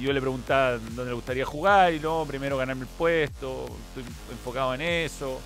yo 0.00 0.12
le 0.12 0.20
preguntaba 0.20 0.78
dónde 0.78 1.06
le 1.06 1.12
gustaría 1.14 1.44
jugar 1.44 1.94
y 1.94 1.98
no, 1.98 2.24
primero 2.28 2.56
ganarme 2.56 2.82
el 2.82 2.88
puesto, 2.88 3.66
estoy 3.88 4.04
enfocado 4.30 4.72
en 4.74 4.82
eso. 4.82 5.40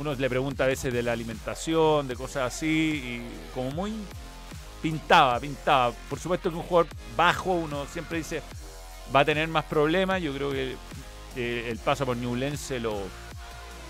Uno 0.00 0.12
le 0.14 0.28
pregunta 0.28 0.64
a 0.64 0.66
veces 0.66 0.92
de 0.92 1.00
la 1.00 1.12
alimentación, 1.12 2.08
de 2.08 2.16
cosas 2.16 2.52
así, 2.52 2.66
y 2.66 3.54
como 3.54 3.70
muy 3.70 3.92
pintaba, 4.82 5.38
pintaba. 5.38 5.92
Por 6.10 6.18
supuesto 6.18 6.50
que 6.50 6.56
un 6.56 6.64
jugador 6.64 6.88
bajo, 7.16 7.52
uno 7.52 7.86
siempre 7.86 8.18
dice, 8.18 8.42
va 9.14 9.20
a 9.20 9.24
tener 9.24 9.46
más 9.46 9.64
problemas. 9.66 10.20
Yo 10.20 10.34
creo 10.34 10.50
que 10.50 10.74
eh, 11.36 11.68
el 11.70 11.78
paso 11.78 12.04
por 12.04 12.16
Newlense 12.16 12.80
lo, 12.80 13.04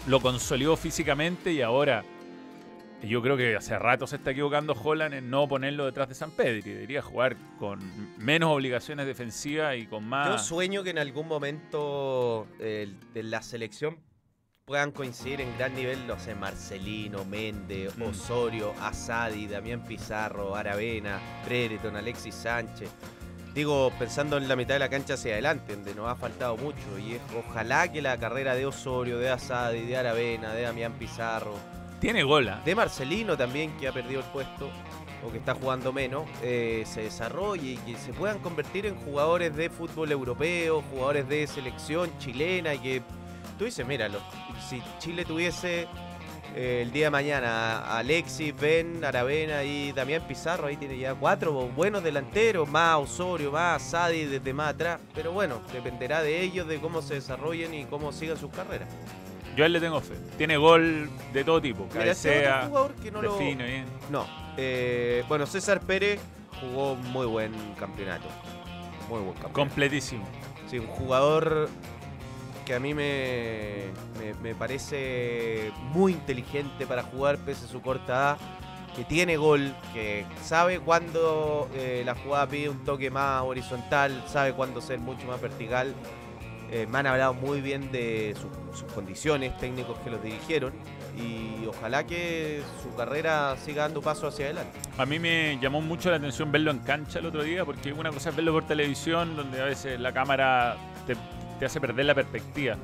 lo 0.09 0.21
consolidó 0.21 0.77
físicamente 0.77 1.53
y 1.53 1.61
ahora 1.61 2.03
yo 3.03 3.23
creo 3.23 3.37
que 3.37 3.55
hace 3.55 3.79
rato 3.79 4.07
se 4.07 4.17
está 4.17 4.33
equivocando 4.33 4.73
Holland 4.73 5.15
en 5.15 5.31
no 5.31 5.47
ponerlo 5.47 5.85
detrás 5.85 6.09
de 6.09 6.15
San 6.15 6.31
Pedro. 6.33 6.63
Debería 6.65 7.03
jugar 7.03 7.37
con 7.59 7.79
menos 8.19 8.51
obligaciones 8.51 9.07
defensivas 9.07 9.77
y 9.77 9.87
con 9.87 10.03
Yo 10.05 10.09
más... 10.09 10.47
sueño 10.47 10.83
que 10.83 10.91
en 10.91 10.99
algún 10.99 11.29
momento 11.29 12.47
eh, 12.59 12.91
de 13.13 13.23
la 13.23 13.43
selección 13.43 13.99
puedan 14.65 14.91
coincidir 14.93 15.41
en 15.43 15.57
gran 15.57 15.75
nivel, 15.75 16.07
no 16.07 16.19
sé, 16.19 16.35
Marcelino, 16.35 17.25
Méndez, 17.25 17.97
Mm. 17.97 18.03
Osorio, 18.03 18.75
Asadi, 18.81 19.47
Damián 19.47 19.85
Pizarro, 19.85 20.57
Aravena, 20.57 21.21
Brereton, 21.47 21.97
Alexis 21.97 22.35
Sánchez. 22.35 22.91
Digo, 23.55 23.90
pensando 23.99 24.36
en 24.36 24.46
la 24.49 24.55
mitad 24.57 24.74
de 24.74 24.78
la 24.80 24.88
cancha 24.88 25.14
hacia 25.14 25.32
adelante, 25.32 25.74
donde 25.74 25.94
nos 25.94 26.09
ha 26.09 26.14
faltado 26.14 26.57
mucho. 26.57 26.99
Y 26.99 27.14
es, 27.14 27.20
ojalá 27.36 27.90
que 27.90 28.01
la 28.03 28.16
carrera 28.18 28.55
de 28.55 28.66
Osorio, 28.66 29.18
de 29.18 29.30
Asadi, 29.30 29.80
de 29.86 29.96
Aravena, 29.96 30.53
de 30.53 30.62
Damián 30.62 30.92
Pizarro, 30.99 31.55
Tiene 32.01 32.22
gola. 32.22 32.61
de 32.64 32.74
Marcelino 32.74 33.36
también, 33.36 33.76
que 33.78 33.88
ha 33.88 33.92
perdido 33.92 34.20
el 34.20 34.26
puesto 34.26 34.70
o 35.26 35.32
que 35.32 35.38
está 35.38 35.55
jugando 35.55 35.92
menos, 35.92 36.28
eh, 36.44 36.84
se 36.86 37.03
desarrolle 37.03 37.72
y 37.72 37.76
que 37.78 37.96
se 37.96 38.12
puedan 38.12 38.38
convertir 38.38 38.86
en 38.86 38.94
jugadores 38.94 39.57
de 39.57 39.68
fútbol 39.68 40.12
europeo, 40.12 40.82
jugadores 40.92 41.28
de 41.28 41.44
selección 41.49 42.16
chilena 42.18 42.74
y 42.74 42.78
que 42.78 43.03
tú 43.59 43.64
dices, 43.64 43.84
mira, 43.84 44.09
los- 44.09 44.22
si 44.68 44.80
Chile 45.01 45.24
tuviese 45.24 45.88
el 46.59 46.91
día 46.91 47.05
de 47.05 47.11
mañana 47.11 47.97
Alexis, 47.97 48.53
Ben, 48.61 49.05
Aravena 49.05 49.63
y 49.63 49.93
Damián 49.93 50.25
Pizarro, 50.27 50.67
ahí 50.67 50.77
tiene 50.77 50.99
ya 50.99 51.15
cuatro 51.15 51.53
buenos 51.53 52.03
delanteros, 52.03 52.69
más 52.69 52.97
Osorio, 52.97 53.53
más 53.53 53.81
Sadi 53.81 54.25
desde 54.25 54.53
más 54.53 54.75
atrás, 54.75 54.99
pero 55.15 55.31
bueno, 55.31 55.63
dependerá 55.73 56.21
de 56.21 56.43
ellos, 56.43 56.67
de 56.67 56.81
cómo 56.81 57.01
se 57.01 57.15
desarrollen 57.15 57.75
y 57.75 57.85
cómo 57.85 58.11
sigan 58.11 58.37
sus 58.37 58.51
carreras. 58.51 58.89
Yo 59.57 59.63
a 59.63 59.67
él 59.67 59.73
le 59.73 59.81
tengo 59.81 60.01
fe. 60.01 60.15
Tiene 60.37 60.57
gol 60.57 61.09
de 61.33 61.45
todo 61.45 61.61
tipo. 61.63 61.85
Mira, 61.85 62.01
Cabecea, 62.01 62.67
jugador 62.67 62.95
que 62.97 63.11
no 63.13 63.23
lo... 63.23 63.39
bien. 63.39 63.87
No. 64.11 64.27
eh, 64.57 65.23
bueno, 65.29 65.47
César 65.47 65.81
Pérez 65.81 66.21
jugó 66.61 66.97
muy 66.97 67.27
buen 67.27 67.53
campeonato. 67.79 68.27
Muy 69.09 69.21
buen 69.21 69.33
campeonato. 69.35 69.53
Completísimo. 69.53 70.27
Sí, 70.69 70.81
un 70.81 70.89
jugador 70.89 71.69
que 72.69 72.75
a 72.75 72.81
mí 72.81 72.93
me, 72.93 73.85
me, 74.43 74.55
parece 74.55 75.73
muy 75.95 76.12
inteligente 76.12 76.87
para 76.87 77.03
jugar 77.03 77.39
pese 77.39 77.64
a 77.64 77.69
su 77.69 77.81
corta 77.81 78.12
edad, 78.12 78.37
que 78.95 79.05
tiene 79.05 79.39
gol, 79.39 79.75
que 79.95 80.27
sabe 80.45 80.79
cuándo 80.79 81.66
eh, 81.75 82.03
la 82.05 82.14
jugada 82.14 82.47
pide 82.47 82.69
un 82.69 82.85
toque 82.85 83.11
más 83.11 83.43
horizontal, 83.43 84.23
sabe 84.27 84.53
cuándo 84.53 84.83
ser 84.83 84.99
mucho 84.99 85.27
más 85.27 85.41
vertical. 85.41 85.95
Eh, 86.71 86.87
me 86.87 86.99
han 86.99 87.07
hablado 87.07 87.33
muy 87.33 87.62
bien 87.62 87.91
de 87.91 88.37
sus- 88.39 88.79
sus 88.79 88.93
condiciones, 88.93 89.57
técnicos 89.57 89.99
que 90.01 90.11
los 90.11 90.23
dirigieron, 90.23 90.75
y 91.16 91.64
ojalá 91.64 92.05
que 92.07 92.61
su 92.83 92.95
carrera 92.95 93.57
siga 93.64 93.85
dando 93.85 94.03
paso 94.03 94.27
hacia 94.27 94.45
adelante. 94.45 94.79
A 94.99 95.07
mí 95.07 95.19
me 95.19 95.59
llamó 95.62 95.81
mucho 95.81 96.11
la 96.11 96.16
atención 96.16 96.53
verlo 96.53 96.71
en 96.71 96.81
cancha 96.81 97.21
el 97.21 97.25
otro 97.25 97.43
día, 97.43 97.64
porque 97.64 97.95
una 97.95 98.11
cosa 98.11 98.29
es 98.29 98.37
verlo 98.37 98.53
por 98.53 98.66
televisión, 98.66 99.37
donde 99.37 99.62
a 99.62 99.64
veces 99.64 99.99
la 99.99 100.12
cámara 100.12 100.77
te, 101.07 101.16
te 101.59 101.67
hace 101.67 101.81
perder 101.81 102.07
la 102.07 102.15
perspectiva. 102.15 102.77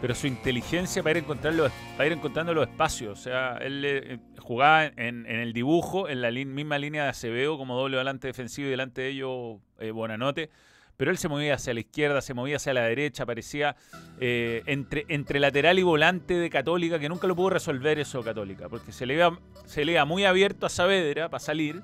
Pero 0.00 0.14
su 0.16 0.26
inteligencia 0.26 1.02
para 1.02 1.18
ir, 1.18 1.24
encontrar 1.24 1.54
los- 1.54 1.70
para 1.96 2.06
ir 2.08 2.12
encontrando 2.12 2.52
los 2.54 2.68
espacios. 2.68 3.18
O 3.18 3.22
sea, 3.22 3.56
él 3.58 3.84
eh, 3.84 4.18
jugaba 4.40 4.86
en, 4.86 5.26
el 5.26 5.52
dibujo, 5.52 6.08
en 6.08 6.20
la 6.22 6.30
misma 6.32 6.78
línea 6.78 7.04
de 7.04 7.08
Acevedo, 7.10 7.56
como 7.56 7.78
doble 7.78 7.96
volante 7.98 8.26
defensivo 8.26 8.66
y 8.66 8.70
delante 8.72 9.02
de 9.02 9.08
ellos 9.10 9.58
eh, 9.78 9.92
Bonanote. 9.92 10.50
Pero 10.96 11.10
él 11.10 11.18
se 11.18 11.28
movía 11.28 11.54
hacia 11.54 11.72
la 11.72 11.80
izquierda, 11.80 12.20
se 12.20 12.34
movía 12.34 12.56
hacia 12.56 12.74
la 12.74 12.82
derecha, 12.82 13.24
parecía 13.24 13.76
eh, 14.20 14.62
entre, 14.66 15.40
lateral 15.40 15.78
y 15.78 15.82
volante 15.82 16.34
de 16.34 16.50
Católica, 16.50 16.98
que 16.98 17.08
nunca 17.08 17.26
lo 17.26 17.34
pudo 17.34 17.50
resolver 17.50 17.98
eso 17.98 18.22
Católica, 18.22 18.68
porque 18.68 18.92
se 18.92 19.06
le 19.06 19.14
iba, 19.14 19.38
se 19.64 19.84
le 19.84 19.92
iba 19.92 20.04
muy 20.04 20.24
abierto 20.26 20.66
a 20.66 20.68
Saavedra 20.68 21.28
para 21.28 21.40
salir, 21.40 21.80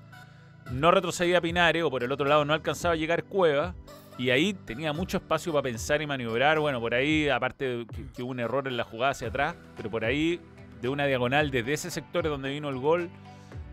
no 0.71 0.91
retrocedía 0.91 1.41
Pinares, 1.41 1.83
o 1.85 1.91
por 1.91 2.05
el 2.05 2.13
otro 2.13 2.27
lado 2.27 2.45
no 2.45 2.53
alcanzaba 2.53 2.95
a 2.95 2.97
llegar 2.97 3.25
Cueva, 3.25 3.75
y 4.19 4.31
ahí 4.31 4.53
tenía 4.53 4.93
mucho 4.93 5.17
espacio 5.17 5.53
para 5.53 5.63
pensar 5.63 6.03
y 6.03 6.07
maniobrar. 6.07 6.59
Bueno, 6.59 6.81
por 6.81 6.95
ahí, 6.95 7.29
aparte 7.29 7.65
de 7.65 7.87
que, 7.87 8.07
que 8.15 8.23
hubo 8.23 8.33
un 8.33 8.41
error 8.41 8.69
en 8.69 8.77
la 8.77 8.85
jugada 8.85 9.13
hacia 9.13 9.29
atrás, 9.29 9.57
pero 9.77 9.91
por 9.91 10.05
ahí, 10.05 10.41
de 10.83 10.89
una 10.89 11.07
diagonal 11.07 11.51
desde 11.51 11.73
ese 11.73 11.91
sector 11.91 12.25
donde 12.25 12.51
vino 12.51 12.69
el 12.69 12.79
gol, 12.79 13.09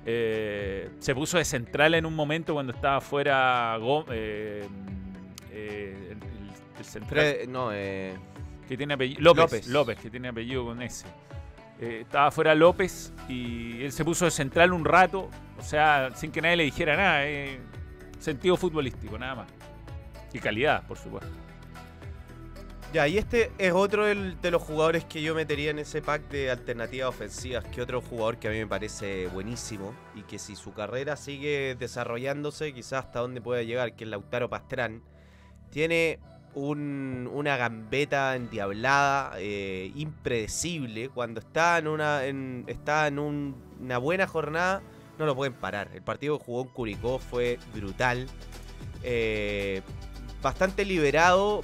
eh, 0.05 0.89
se 0.99 1.13
puso 1.13 1.37
de 1.37 1.45
central 1.45 1.95
en 1.95 2.05
un 2.05 2.15
momento 2.15 2.53
cuando 2.53 2.71
estaba 2.71 3.01
fuera 3.01 3.77
eh, 4.11 4.67
eh, 5.51 6.11
el, 6.11 6.79
el 6.79 6.85
central 6.85 7.37
no, 7.49 7.71
que 8.67 8.77
tiene 8.77 8.93
apellido 8.93 9.21
López, 9.21 9.43
López. 9.43 9.67
López, 9.67 9.99
que 9.99 10.09
tiene 10.09 10.27
apellido 10.27 10.65
con 10.65 10.81
ese. 10.81 11.05
Eh, 11.79 11.99
estaba 12.01 12.31
fuera 12.31 12.55
López 12.55 13.13
y 13.27 13.83
él 13.83 13.91
se 13.91 14.05
puso 14.05 14.25
de 14.25 14.31
central 14.31 14.71
un 14.71 14.85
rato, 14.85 15.29
o 15.57 15.61
sea, 15.61 16.11
sin 16.15 16.31
que 16.31 16.41
nadie 16.41 16.55
le 16.55 16.63
dijera 16.63 16.95
nada, 16.95 17.25
eh, 17.25 17.59
sentido 18.17 18.55
futbolístico, 18.55 19.17
nada 19.17 19.35
más. 19.35 19.47
Y 20.36 20.39
calidad, 20.39 20.86
por 20.86 20.97
supuesto. 20.97 21.29
Ya, 22.93 23.07
y 23.07 23.17
este 23.17 23.51
es 23.57 23.71
otro 23.71 24.05
de 24.05 24.51
los 24.51 24.61
jugadores 24.61 25.05
que 25.05 25.21
yo 25.21 25.33
metería 25.33 25.71
en 25.71 25.79
ese 25.79 26.01
pack 26.01 26.29
de 26.29 26.51
alternativas 26.51 27.07
ofensivas, 27.09 27.63
que 27.65 27.81
otro 27.81 28.01
jugador 28.01 28.38
que 28.38 28.49
a 28.49 28.51
mí 28.51 28.57
me 28.57 28.67
parece 28.67 29.27
buenísimo 29.27 29.93
y 30.13 30.23
que 30.23 30.38
si 30.39 30.55
su 30.57 30.73
carrera 30.73 31.15
sigue 31.15 31.75
desarrollándose, 31.79 32.73
quizás 32.73 33.05
hasta 33.05 33.19
donde 33.21 33.39
pueda 33.41 33.63
llegar, 33.63 33.95
que 33.95 34.03
es 34.03 34.09
Lautaro 34.09 34.49
Pastrán, 34.49 35.01
tiene 35.71 36.19
un- 36.53 37.29
una 37.33 37.55
gambeta 37.57 38.36
endiablada, 38.36 39.33
eh, 39.39 39.91
impredecible, 39.95 41.07
cuando 41.09 41.39
está 41.39 41.77
en 41.77 41.88
una, 41.88 42.25
en- 42.25 42.63
está 42.67 43.07
en 43.07 43.19
un- 43.19 43.55
una 43.79 43.97
buena 43.97 44.27
jornada, 44.27 44.81
no 45.17 45.25
lo 45.25 45.33
pueden 45.36 45.53
parar. 45.53 45.91
El 45.93 46.01
partido 46.01 46.38
que 46.39 46.45
jugó 46.45 46.61
en 46.63 46.67
Curicó 46.69 47.19
fue 47.19 47.57
brutal. 47.73 48.27
Eh, 49.03 49.81
bastante 50.45 50.85
liberado 50.85 51.63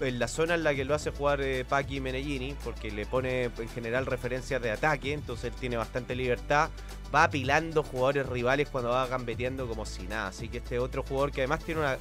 en 0.00 0.18
la 0.18 0.26
zona 0.26 0.54
en 0.56 0.64
la 0.64 0.74
que 0.74 0.84
lo 0.84 0.96
hace 0.96 1.12
jugar 1.12 1.40
eh, 1.42 1.64
Paqui 1.64 2.00
Menellini, 2.00 2.56
porque 2.64 2.90
le 2.90 3.06
pone 3.06 3.44
en 3.44 3.68
general 3.68 4.04
referencias 4.04 4.60
de 4.60 4.72
ataque, 4.72 5.12
entonces 5.12 5.52
él 5.52 5.60
tiene 5.60 5.76
bastante 5.76 6.16
libertad. 6.16 6.70
Va 7.14 7.22
apilando 7.22 7.84
jugadores 7.84 8.26
rivales 8.26 8.68
cuando 8.68 8.90
va 8.90 9.06
gambeteando 9.06 9.68
como 9.68 9.86
si 9.86 10.08
nada. 10.08 10.26
Así 10.26 10.48
que 10.48 10.58
este 10.58 10.80
otro 10.80 11.04
jugador 11.04 11.30
que 11.30 11.42
además 11.42 11.64
tiene 11.64 11.82
una. 11.82 11.98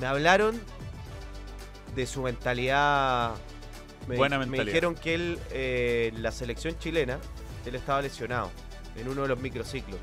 Me 0.00 0.06
hablaron 0.06 0.60
de 1.94 2.06
su 2.06 2.22
mentalidad. 2.22 3.34
Me, 4.08 4.16
Buena 4.16 4.36
me 4.36 4.46
mentalidad. 4.46 4.66
dijeron 4.66 4.94
que 4.96 5.14
él, 5.14 5.38
eh, 5.52 6.10
en 6.12 6.24
la 6.24 6.32
selección 6.32 6.76
chilena, 6.76 7.20
él 7.66 7.76
estaba 7.76 8.02
lesionado 8.02 8.50
en 8.96 9.08
uno 9.08 9.22
de 9.22 9.28
los 9.28 9.38
microciclos. 9.38 10.00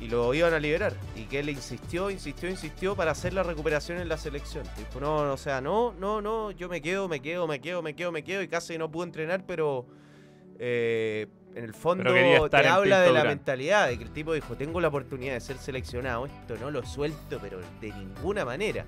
Y 0.00 0.08
lo 0.08 0.34
iban 0.34 0.52
a 0.52 0.58
liberar. 0.58 0.94
Y 1.16 1.22
que 1.24 1.38
él 1.38 1.48
insistió, 1.48 2.10
insistió, 2.10 2.48
insistió 2.48 2.96
para 2.96 3.12
hacer 3.12 3.32
la 3.32 3.42
recuperación 3.42 3.98
en 3.98 4.08
la 4.08 4.18
selección. 4.18 4.64
Dijo, 4.76 5.00
no, 5.00 5.32
o 5.32 5.36
sea, 5.36 5.60
no, 5.60 5.94
no, 5.98 6.20
no, 6.20 6.50
yo 6.50 6.68
me 6.68 6.82
quedo, 6.82 7.08
me 7.08 7.20
quedo, 7.20 7.46
me 7.46 7.60
quedo, 7.60 7.82
me 7.82 7.94
quedo, 7.94 8.12
me 8.12 8.24
quedo. 8.24 8.42
Y 8.42 8.48
casi 8.48 8.76
no 8.76 8.90
pude 8.90 9.06
entrenar, 9.06 9.44
pero 9.46 9.86
eh, 10.58 11.26
en 11.54 11.64
el 11.64 11.74
fondo 11.74 12.12
te 12.12 12.56
en 12.56 12.66
habla 12.66 13.00
de 13.00 13.12
la 13.12 13.24
mentalidad, 13.24 13.88
de 13.88 13.98
que 13.98 14.04
el 14.04 14.10
tipo 14.10 14.32
dijo, 14.32 14.56
tengo 14.56 14.80
la 14.80 14.88
oportunidad 14.88 15.34
de 15.34 15.40
ser 15.40 15.58
seleccionado, 15.58 16.26
esto 16.26 16.56
no 16.60 16.70
lo 16.70 16.84
suelto, 16.84 17.38
pero 17.40 17.60
de 17.80 17.92
ninguna 17.92 18.44
manera. 18.44 18.86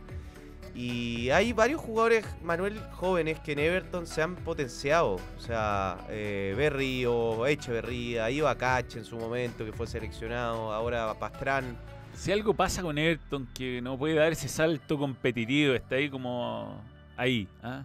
Y 0.76 1.30
hay 1.30 1.54
varios 1.54 1.80
jugadores, 1.80 2.26
Manuel, 2.42 2.78
jóvenes 2.92 3.40
que 3.40 3.52
en 3.52 3.60
Everton 3.60 4.06
se 4.06 4.20
han 4.20 4.36
potenciado. 4.36 5.14
O 5.14 5.40
sea, 5.40 5.96
eh, 6.10 6.52
Berrío, 6.54 7.46
Echeverría, 7.46 8.30
Ibacach 8.30 8.94
en 8.96 9.06
su 9.06 9.16
momento, 9.16 9.64
que 9.64 9.72
fue 9.72 9.86
seleccionado, 9.86 10.74
ahora 10.74 11.14
Pastrán. 11.18 11.78
Si 12.12 12.30
algo 12.30 12.52
pasa 12.52 12.82
con 12.82 12.98
Everton 12.98 13.48
que 13.54 13.80
no 13.80 13.96
puede 13.96 14.16
dar 14.16 14.32
ese 14.32 14.48
salto 14.48 14.98
competitivo, 14.98 15.72
está 15.72 15.94
ahí 15.94 16.10
como 16.10 16.78
ahí, 17.16 17.48
¿ah? 17.62 17.82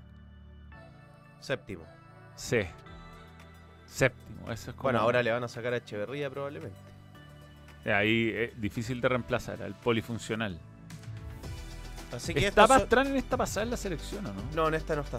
Séptimo. 1.40 1.84
Sí. 2.36 2.60
Séptimo, 3.86 4.52
eso 4.52 4.72
es 4.72 4.76
como... 4.76 4.84
Bueno, 4.84 5.00
ahora 5.00 5.24
le 5.24 5.32
van 5.32 5.46
a 5.46 5.48
sacar 5.48 5.74
a 5.74 5.78
Echeverría 5.78 6.30
probablemente. 6.30 6.78
Ahí 7.86 8.34
es 8.36 8.60
difícil 8.60 9.00
de 9.00 9.08
reemplazar, 9.08 9.64
al 9.64 9.76
polifuncional. 9.76 10.60
Así 12.14 12.34
que 12.34 12.48
¿Está 12.48 12.68
son- 12.68 12.80
Pastrán 12.80 13.08
en 13.08 13.16
esta 13.18 13.38
pasada 13.38 13.64
en 13.64 13.72
la 13.72 13.78
selección 13.78 14.26
o 14.26 14.34
no? 14.34 14.42
No, 14.54 14.68
en 14.68 14.74
esta 14.76 14.96
no 14.96 15.02
está. 15.02 15.18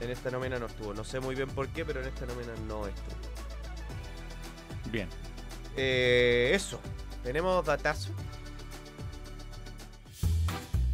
En 0.00 0.10
esta 0.10 0.30
nómina 0.30 0.58
no 0.58 0.66
estuvo. 0.66 0.94
No 0.94 1.04
sé 1.04 1.20
muy 1.20 1.34
bien 1.34 1.48
por 1.50 1.68
qué, 1.68 1.84
pero 1.84 2.00
en 2.00 2.08
esta 2.08 2.24
nómina 2.26 2.52
no 2.66 2.86
estuvo. 2.86 3.16
Bien. 4.90 5.08
Eh, 5.76 6.52
eso. 6.54 6.80
Tenemos 7.22 7.64
datazo. 7.66 8.10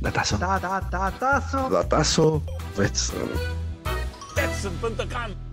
Datazo. 0.00 0.38
Ta, 0.38 0.58
ta, 0.60 0.80
ta, 0.90 1.10
tazo. 1.12 1.70
Datazo. 1.70 2.42
Betson. 2.76 3.30
Betson.com 4.34 5.45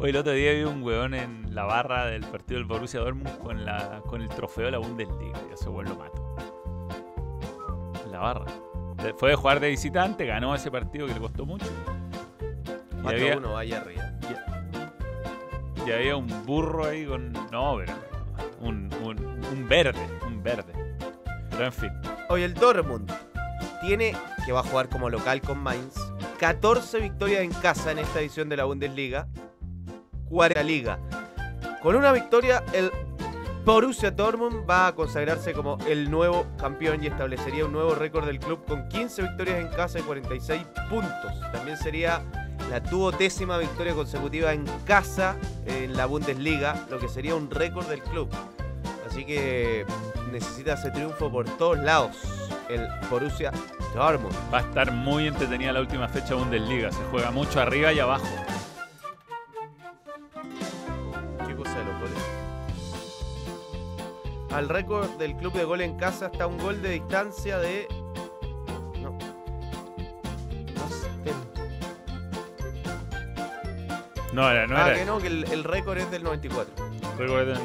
Hoy 0.00 0.10
el 0.10 0.16
otro 0.16 0.32
día 0.32 0.52
vi 0.52 0.62
un 0.62 0.80
weón 0.84 1.12
en 1.12 1.52
la 1.52 1.64
barra 1.64 2.06
del 2.06 2.24
partido 2.24 2.58
del 2.58 2.66
Borussia 2.68 3.00
Dortmund 3.00 3.36
con, 3.38 3.64
la, 3.64 4.00
con 4.06 4.22
el 4.22 4.28
trofeo 4.28 4.66
de 4.66 4.70
la 4.70 4.78
Bundesliga. 4.78 5.40
Y 5.50 5.54
ese 5.54 5.68
weón 5.68 5.88
lo 5.88 5.96
mato. 5.96 6.36
En 8.04 8.12
la 8.12 8.18
barra. 8.20 8.46
Fue 9.16 9.30
de 9.30 9.34
jugar 9.34 9.58
de 9.58 9.70
visitante, 9.70 10.24
ganó 10.24 10.54
ese 10.54 10.70
partido 10.70 11.08
que 11.08 11.14
le 11.14 11.20
costó 11.20 11.44
mucho. 11.44 11.66
Y 12.92 13.02
Más 13.02 13.12
había, 13.12 13.38
uno 13.38 13.54
vaya 13.54 13.78
arriba. 13.78 14.12
y 15.84 15.90
había 15.90 16.16
un 16.16 16.28
burro 16.46 16.86
ahí 16.86 17.04
con... 17.04 17.32
No, 17.50 17.76
pero... 17.78 17.92
Un, 18.60 18.90
un, 19.02 19.18
un 19.52 19.68
verde, 19.68 20.00
un 20.26 20.42
verde. 20.42 20.72
Pero 21.50 21.64
en 21.64 21.72
fin. 21.72 21.90
Hoy 22.28 22.42
el 22.42 22.54
Dortmund 22.54 23.10
tiene, 23.80 24.14
que 24.46 24.52
va 24.52 24.60
a 24.60 24.64
jugar 24.64 24.88
como 24.88 25.10
local 25.10 25.40
con 25.40 25.58
Mainz, 25.58 25.96
14 26.38 27.00
victorias 27.00 27.42
en 27.42 27.52
casa 27.52 27.90
en 27.90 27.98
esta 27.98 28.20
edición 28.20 28.48
de 28.48 28.56
la 28.56 28.64
Bundesliga. 28.64 29.26
40 30.28 30.62
liga. 30.62 30.98
Con 31.82 31.96
una 31.96 32.12
victoria, 32.12 32.64
el 32.72 32.90
Borussia 33.64 34.10
Dortmund 34.10 34.68
va 34.68 34.88
a 34.88 34.94
consagrarse 34.94 35.52
como 35.52 35.76
el 35.86 36.10
nuevo 36.10 36.46
campeón 36.58 37.04
y 37.04 37.08
establecería 37.08 37.66
un 37.66 37.72
nuevo 37.72 37.94
récord 37.94 38.26
del 38.26 38.38
club 38.38 38.64
con 38.66 38.88
15 38.88 39.22
victorias 39.22 39.60
en 39.60 39.68
casa 39.68 39.98
y 39.98 40.02
46 40.02 40.62
puntos. 40.88 41.40
También 41.52 41.76
sería 41.76 42.22
la 42.70 42.80
duodécima 42.80 43.58
victoria 43.58 43.94
consecutiva 43.94 44.52
en 44.52 44.64
casa 44.86 45.36
en 45.66 45.96
la 45.96 46.06
Bundesliga, 46.06 46.86
lo 46.90 46.98
que 46.98 47.08
sería 47.08 47.34
un 47.34 47.50
récord 47.50 47.86
del 47.86 48.02
club. 48.02 48.28
Así 49.06 49.24
que 49.24 49.84
necesita 50.32 50.74
ese 50.74 50.90
triunfo 50.90 51.30
por 51.30 51.44
todos 51.56 51.78
lados. 51.78 52.16
El 52.68 52.86
Borussia 53.10 53.52
Dortmund. 53.94 54.34
Va 54.52 54.58
a 54.58 54.60
estar 54.62 54.92
muy 54.92 55.26
entretenida 55.26 55.72
la 55.72 55.80
última 55.80 56.08
fecha 56.08 56.28
de 56.28 56.34
Bundesliga. 56.36 56.90
Se 56.90 57.02
juega 57.10 57.30
mucho 57.30 57.60
arriba 57.60 57.92
y 57.92 58.00
abajo. 58.00 58.26
al 64.50 64.68
récord 64.68 65.10
del 65.18 65.36
club 65.36 65.52
de 65.52 65.64
gol 65.64 65.80
en 65.80 65.96
casa 65.96 66.26
está 66.26 66.46
un 66.46 66.58
gol 66.58 66.80
de 66.82 66.90
distancia 66.90 67.58
de. 67.58 67.86
No. 69.02 69.18
No, 74.32 74.50
era, 74.50 74.66
no 74.66 74.76
ah, 74.76 74.92
que 74.94 75.04
no, 75.04 75.18
que 75.18 75.26
el, 75.26 75.64
récord 75.64 75.98
es 75.98 76.10
del 76.10 76.22
94. 76.22 76.74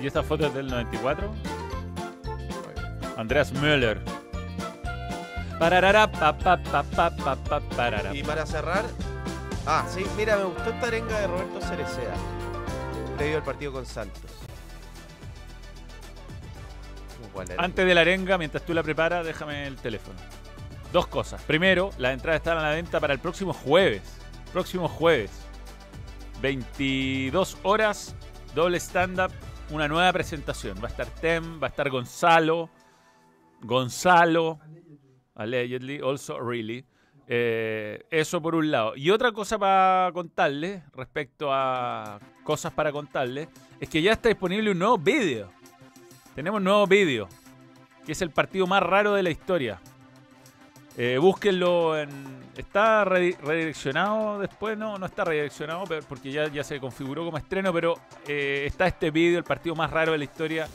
¿Y 0.01 0.07
esta 0.07 0.23
foto 0.23 0.47
es 0.47 0.53
del 0.53 0.67
94? 0.67 1.31
Andreas 3.17 3.51
Müller. 3.53 4.01
Y 8.13 8.23
para 8.23 8.45
cerrar. 8.45 8.85
Ah, 9.65 9.85
sí, 9.87 10.05
mira, 10.17 10.35
me 10.37 10.45
gustó 10.45 10.71
esta 10.71 10.87
arenga 10.87 11.19
de 11.19 11.27
Roberto 11.27 11.61
Cereceda. 11.61 12.15
Previo 13.17 13.37
al 13.37 13.43
partido 13.43 13.71
con 13.71 13.85
Santos. 13.85 14.42
Antes 17.57 17.85
de 17.85 17.95
la 17.95 18.01
arenga, 18.01 18.37
mientras 18.37 18.65
tú 18.65 18.73
la 18.73 18.83
preparas, 18.83 19.25
déjame 19.25 19.67
el 19.67 19.75
teléfono. 19.77 20.17
Dos 20.91 21.07
cosas. 21.07 21.41
Primero, 21.43 21.89
las 21.97 22.13
entradas 22.13 22.39
están 22.39 22.57
a 22.57 22.61
la 22.61 22.69
venta 22.69 22.99
para 22.99 23.13
el 23.13 23.19
próximo 23.19 23.53
jueves. 23.53 24.01
Próximo 24.51 24.87
jueves. 24.87 25.31
22 26.41 27.57
horas, 27.63 28.15
doble 28.53 28.79
stand-up, 28.79 29.31
una 29.71 29.87
nueva 29.87 30.11
presentación. 30.13 30.77
Va 30.77 30.87
a 30.87 30.91
estar 30.91 31.07
Tem, 31.07 31.61
va 31.61 31.67
a 31.67 31.69
estar 31.69 31.89
Gonzalo. 31.89 32.69
Gonzalo. 33.61 34.59
Allegedly, 35.35 35.99
also 35.99 36.39
really. 36.39 36.85
Eh, 37.27 38.05
eso 38.11 38.41
por 38.41 38.55
un 38.55 38.69
lado. 38.69 38.95
Y 38.95 39.09
otra 39.09 39.31
cosa 39.31 39.57
para 39.57 40.11
contarles, 40.13 40.83
respecto 40.91 41.47
a 41.51 42.19
cosas 42.43 42.73
para 42.73 42.91
contarles, 42.91 43.47
es 43.79 43.89
que 43.89 44.01
ya 44.01 44.11
está 44.11 44.29
disponible 44.29 44.71
un 44.71 44.79
nuevo 44.79 44.97
vídeo. 44.97 45.49
Tenemos 46.35 46.57
un 46.57 46.63
nuevo 46.63 46.87
vídeo, 46.87 47.27
que 48.05 48.13
es 48.13 48.21
el 48.21 48.31
partido 48.31 48.65
más 48.67 48.81
raro 48.81 49.13
de 49.13 49.23
la 49.23 49.29
historia. 49.29 49.79
Eh, 50.97 51.17
búsquenlo 51.19 51.97
en... 51.97 52.43
Está 52.55 53.03
redi- 53.03 53.35
redireccionado 53.37 54.39
después, 54.39 54.77
no, 54.77 54.99
no 54.99 55.05
está 55.07 55.23
redireccionado 55.23 55.85
porque 56.07 56.31
ya, 56.31 56.47
ya 56.49 56.63
se 56.63 56.79
configuró 56.79 57.25
como 57.25 57.37
estreno, 57.37 57.73
pero 57.73 57.95
eh, 58.27 58.63
está 58.67 58.85
este 58.85 59.09
vídeo, 59.09 59.39
el 59.39 59.43
partido 59.43 59.75
más 59.75 59.89
raro 59.89 60.11
de 60.11 60.19
la 60.19 60.23
historia. 60.23 60.67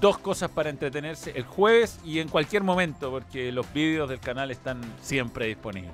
Dos 0.00 0.18
cosas 0.18 0.50
para 0.50 0.70
entretenerse 0.70 1.32
el 1.34 1.44
jueves 1.44 2.00
y 2.04 2.20
en 2.20 2.28
cualquier 2.28 2.62
momento, 2.62 3.10
porque 3.10 3.50
los 3.52 3.72
vídeos 3.72 4.08
del 4.08 4.20
canal 4.20 4.50
están 4.50 4.80
siempre 5.00 5.46
disponibles. 5.46 5.92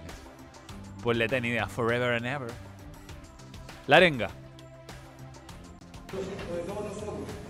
Pues 1.03 1.17
le 1.17 1.29
ten 1.29 1.45
idea, 1.45 1.67
forever 1.67 2.14
and 2.14 2.27
ever. 2.27 2.51
La 3.87 3.97
arenga. 3.97 4.29
de 6.12 6.62
todos 6.67 6.85
nosotros. 6.85 7.46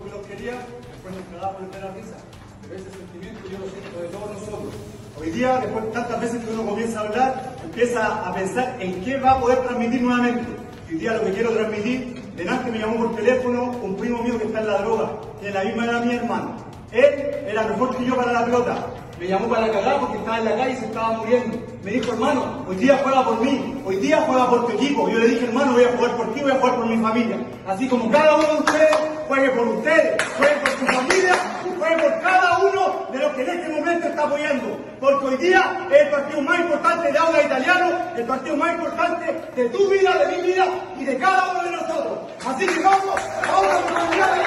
Porque 0.00 0.16
los 0.16 0.26
quería, 0.26 0.52
después 0.88 1.14
nos 1.14 1.24
quedaba 1.28 1.52
por 1.52 1.68
la 1.68 1.90
risa. 1.92 2.16
Pero 2.62 2.74
ese 2.74 2.88
sentimiento 2.88 3.40
yo 3.52 3.58
lo 3.58 3.68
siento 3.68 4.00
de 4.00 4.08
todos 4.08 4.32
nosotros. 4.32 4.72
Hoy 5.20 5.30
día, 5.30 5.58
después 5.60 5.84
de 5.84 5.90
tantas 5.90 6.20
veces 6.22 6.42
que 6.42 6.50
uno 6.54 6.64
comienza 6.64 7.00
a 7.00 7.02
hablar, 7.02 7.56
empieza 7.62 8.26
a 8.26 8.32
pensar 8.32 8.76
en 8.80 9.04
qué 9.04 9.18
va 9.18 9.32
a 9.32 9.40
poder 9.40 9.58
transmitir 9.58 10.00
nuevamente. 10.00 10.46
Hoy 10.88 10.94
día 10.96 11.12
lo 11.12 11.24
que 11.24 11.32
quiero 11.32 11.50
transmitir, 11.50 12.22
delante 12.34 12.70
me 12.70 12.78
llamó 12.78 12.96
por 12.96 13.16
teléfono 13.16 13.62
un 13.82 13.96
primo 13.96 14.22
mío 14.22 14.38
que 14.38 14.46
está 14.46 14.60
en 14.60 14.66
la 14.68 14.78
droga, 14.78 15.10
tiene 15.38 15.54
la 15.54 15.64
misma 15.64 15.84
edad 15.84 16.04
mi 16.06 16.14
hermano. 16.14 16.56
Él 16.92 17.04
era 17.46 17.66
mejor 17.66 17.94
que 17.94 18.06
yo 18.06 18.16
para 18.16 18.32
la 18.32 18.44
pelota. 18.46 18.86
Me 19.18 19.28
llamó 19.28 19.48
para 19.50 19.70
cagar 19.70 20.00
porque 20.00 20.16
estaba 20.16 20.38
en 20.38 20.44
la 20.46 20.56
calle 20.56 20.72
y 20.72 20.76
se 20.76 20.86
estaba 20.86 21.12
muriendo. 21.12 21.58
Me 21.84 21.90
dijo, 21.90 22.12
hermano, 22.12 22.64
hoy 22.66 22.76
día 22.76 22.98
juega 23.02 23.22
por 23.22 23.44
mí, 23.44 23.82
hoy 23.84 23.96
día 23.96 24.24
juega 24.26 24.48
por 24.48 24.66
tu 24.66 24.72
equipo. 24.72 25.10
Yo 25.10 25.18
le 25.18 25.28
dije, 25.28 25.44
hermano, 25.44 25.74
voy 25.74 25.84
a 25.84 25.94
jugar 25.94 26.16
por 26.16 26.32
ti, 26.32 26.40
voy 26.40 26.52
a 26.52 26.54
jugar 26.54 26.76
por 26.76 26.86
mi 26.86 26.96
familia. 26.96 27.36
Así 27.68 27.86
como 27.86 28.10
cada 28.10 28.36
uno 28.36 28.46
de 28.46 28.54
ustedes 28.60 29.19
juegue 29.30 29.50
por 29.50 29.68
ustedes, 29.68 30.22
juegue 30.36 30.56
por 30.56 30.70
su 30.70 30.86
familia, 30.86 31.34
juegue 31.78 32.02
por 32.02 32.20
cada 32.20 32.58
uno 32.58 33.06
de 33.12 33.18
los 33.20 33.32
que 33.34 33.42
en 33.42 33.48
este 33.50 33.68
momento 33.68 34.08
está 34.08 34.24
apoyando. 34.24 34.80
Porque 34.98 35.26
hoy 35.26 35.36
día 35.36 35.86
es 35.88 36.00
el 36.02 36.08
partido 36.10 36.42
más 36.42 36.58
importante 36.58 37.12
de 37.12 37.18
Auda 37.18 37.42
Italiano, 37.44 37.90
el 38.16 38.24
partido 38.24 38.56
más 38.56 38.74
importante 38.74 39.40
de 39.54 39.68
tu 39.68 39.88
vida, 39.88 40.18
de 40.18 40.36
mi 40.36 40.48
vida 40.48 40.66
y 40.98 41.04
de 41.04 41.16
cada 41.16 41.52
uno 41.52 41.62
de 41.62 41.70
nosotros. 41.70 42.18
Así 42.44 42.66
que 42.66 42.82
vamos, 42.82 43.20
a 43.20 43.94
comunidad 43.94 44.34
de 44.34 44.40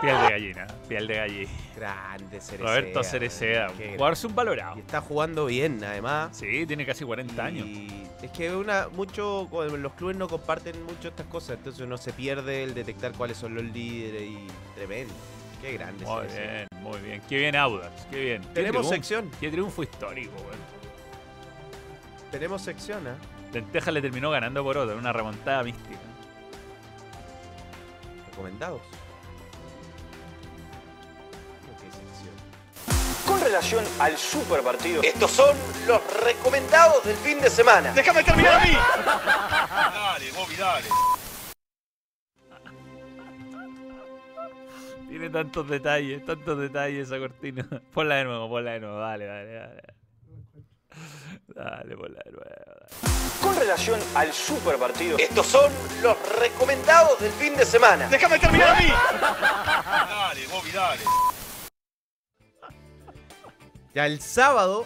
Piel 0.00 0.20
de 0.20 0.30
gallina, 0.30 0.66
piel 0.88 1.06
de 1.08 1.14
gallina. 1.16 1.65
Grande 1.76 2.40
Cereceda. 2.40 2.68
Roberto 2.68 3.04
Cereceda, 3.04 3.72
Qué 3.76 3.96
un 4.00 4.16
subvalorado. 4.16 4.76
Y 4.76 4.80
está 4.80 5.02
jugando 5.02 5.44
bien, 5.46 5.82
además. 5.84 6.36
Sí, 6.36 6.66
tiene 6.66 6.86
casi 6.86 7.04
40 7.04 7.44
años. 7.44 7.66
Y 7.66 8.06
es 8.22 8.30
que 8.30 8.54
una, 8.54 8.88
mucho, 8.88 9.48
los 9.52 9.92
clubes 9.92 10.16
no 10.16 10.26
comparten 10.26 10.82
mucho 10.84 11.08
estas 11.08 11.26
cosas, 11.26 11.58
entonces 11.58 11.82
uno 11.82 11.98
se 11.98 12.12
pierde 12.14 12.64
el 12.64 12.72
detectar 12.74 13.12
cuáles 13.12 13.36
son 13.36 13.54
los 13.54 13.64
líderes 13.64 14.22
y 14.22 14.46
tremendo. 14.74 15.12
Qué 15.60 15.74
grande. 15.74 16.04
Muy 16.04 16.26
Cereceda. 16.28 16.66
bien, 16.70 16.82
muy 16.82 16.98
bien. 17.00 17.22
Qué 17.28 17.38
bien 17.38 17.56
Audax, 17.56 18.06
qué 18.10 18.20
bien. 18.20 18.42
Tenemos 18.54 18.88
sección. 18.88 19.30
Qué 19.38 19.50
triunfo 19.50 19.82
histórico, 19.82 20.34
weón. 20.36 20.58
Tenemos 22.30 22.62
sección, 22.62 23.06
¿ah? 23.06 23.16
Lenteja 23.52 23.90
le 23.90 24.00
terminó 24.00 24.30
ganando 24.30 24.62
por 24.64 24.78
otra, 24.78 24.96
una 24.96 25.12
remontada 25.12 25.62
mística. 25.62 25.98
Recomendados. 28.30 28.80
Con 33.36 33.44
relación 33.44 33.84
al 33.98 34.16
super 34.16 34.62
partido, 34.62 35.02
Estos 35.02 35.30
son 35.30 35.54
los 35.86 36.00
recomendados 36.24 37.04
del 37.04 37.16
fin 37.16 37.38
de 37.38 37.50
semana. 37.50 37.92
déjame 37.92 38.24
terminar 38.24 38.54
a 38.54 38.64
mí. 38.64 38.72
Tiene 45.08 45.30
tantos 45.30 45.68
detalles, 45.68 46.24
tantos 46.24 46.58
detalles 46.58 47.06
esa 47.08 47.18
cortina. 47.18 47.66
Ponla 47.94 48.16
de 48.16 48.24
nuevo, 48.24 48.48
ponla 48.48 48.72
de 48.72 48.80
nuevo, 48.80 48.98
dale, 48.98 49.26
dale, 49.26 49.52
dale. 49.52 49.82
Dale, 51.48 51.96
ponla 51.96 52.20
de 52.24 52.32
nuevo. 52.32 52.44
dale. 52.50 52.86
Con 53.42 53.56
relación 53.56 54.00
al 54.14 54.32
super 54.32 54.76
partido, 54.76 55.16
Estos 55.18 55.46
son 55.46 55.70
los 56.02 56.16
recomendados 56.38 57.20
del 57.20 57.32
fin 57.32 57.54
de 57.56 57.64
semana. 57.64 58.08
déjame 58.08 58.38
terminar 58.38 58.70
a 58.70 58.80
mí. 58.80 58.88
Ya 63.96 64.04
el 64.04 64.20
sábado, 64.20 64.84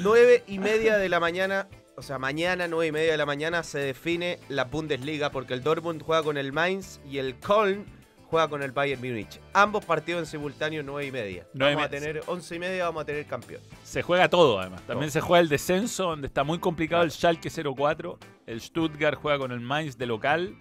9 0.00 0.44
y 0.46 0.58
media 0.58 0.96
de 0.96 1.10
la 1.10 1.20
mañana, 1.20 1.68
o 1.98 2.02
sea, 2.02 2.18
mañana 2.18 2.66
9 2.66 2.86
y 2.86 2.92
media 2.92 3.12
de 3.12 3.18
la 3.18 3.26
mañana 3.26 3.62
se 3.62 3.78
define 3.78 4.38
la 4.48 4.64
Bundesliga 4.64 5.30
porque 5.30 5.52
el 5.52 5.62
Dortmund 5.62 6.02
juega 6.02 6.22
con 6.22 6.38
el 6.38 6.50
Mainz 6.54 6.98
y 7.04 7.18
el 7.18 7.38
Köln 7.40 7.84
juega 8.30 8.48
con 8.48 8.62
el 8.62 8.72
Bayern 8.72 9.02
Múnich. 9.02 9.38
Ambos 9.52 9.84
partidos 9.84 10.20
en 10.20 10.26
simultáneo 10.26 10.82
9 10.82 11.06
y 11.08 11.12
media. 11.12 11.46
Nueve 11.52 11.72
y 11.72 11.74
Vamos 11.74 11.88
a 11.88 11.90
media. 11.90 12.06
tener 12.06 12.22
11 12.26 12.54
y 12.54 12.58
media, 12.58 12.84
vamos 12.86 13.02
a 13.02 13.04
tener 13.04 13.26
campeón. 13.26 13.60
Se 13.84 14.00
juega 14.00 14.30
todo, 14.30 14.58
además. 14.58 14.80
También 14.86 15.10
se 15.10 15.20
juega 15.20 15.42
el 15.42 15.50
descenso, 15.50 16.04
donde 16.04 16.28
está 16.28 16.42
muy 16.42 16.58
complicado 16.58 17.02
el 17.02 17.10
Schalke 17.10 17.50
04. 17.50 18.18
El 18.46 18.62
Stuttgart 18.62 19.18
juega 19.20 19.36
con 19.36 19.52
el 19.52 19.60
Mainz 19.60 19.98
de 19.98 20.06
local. 20.06 20.56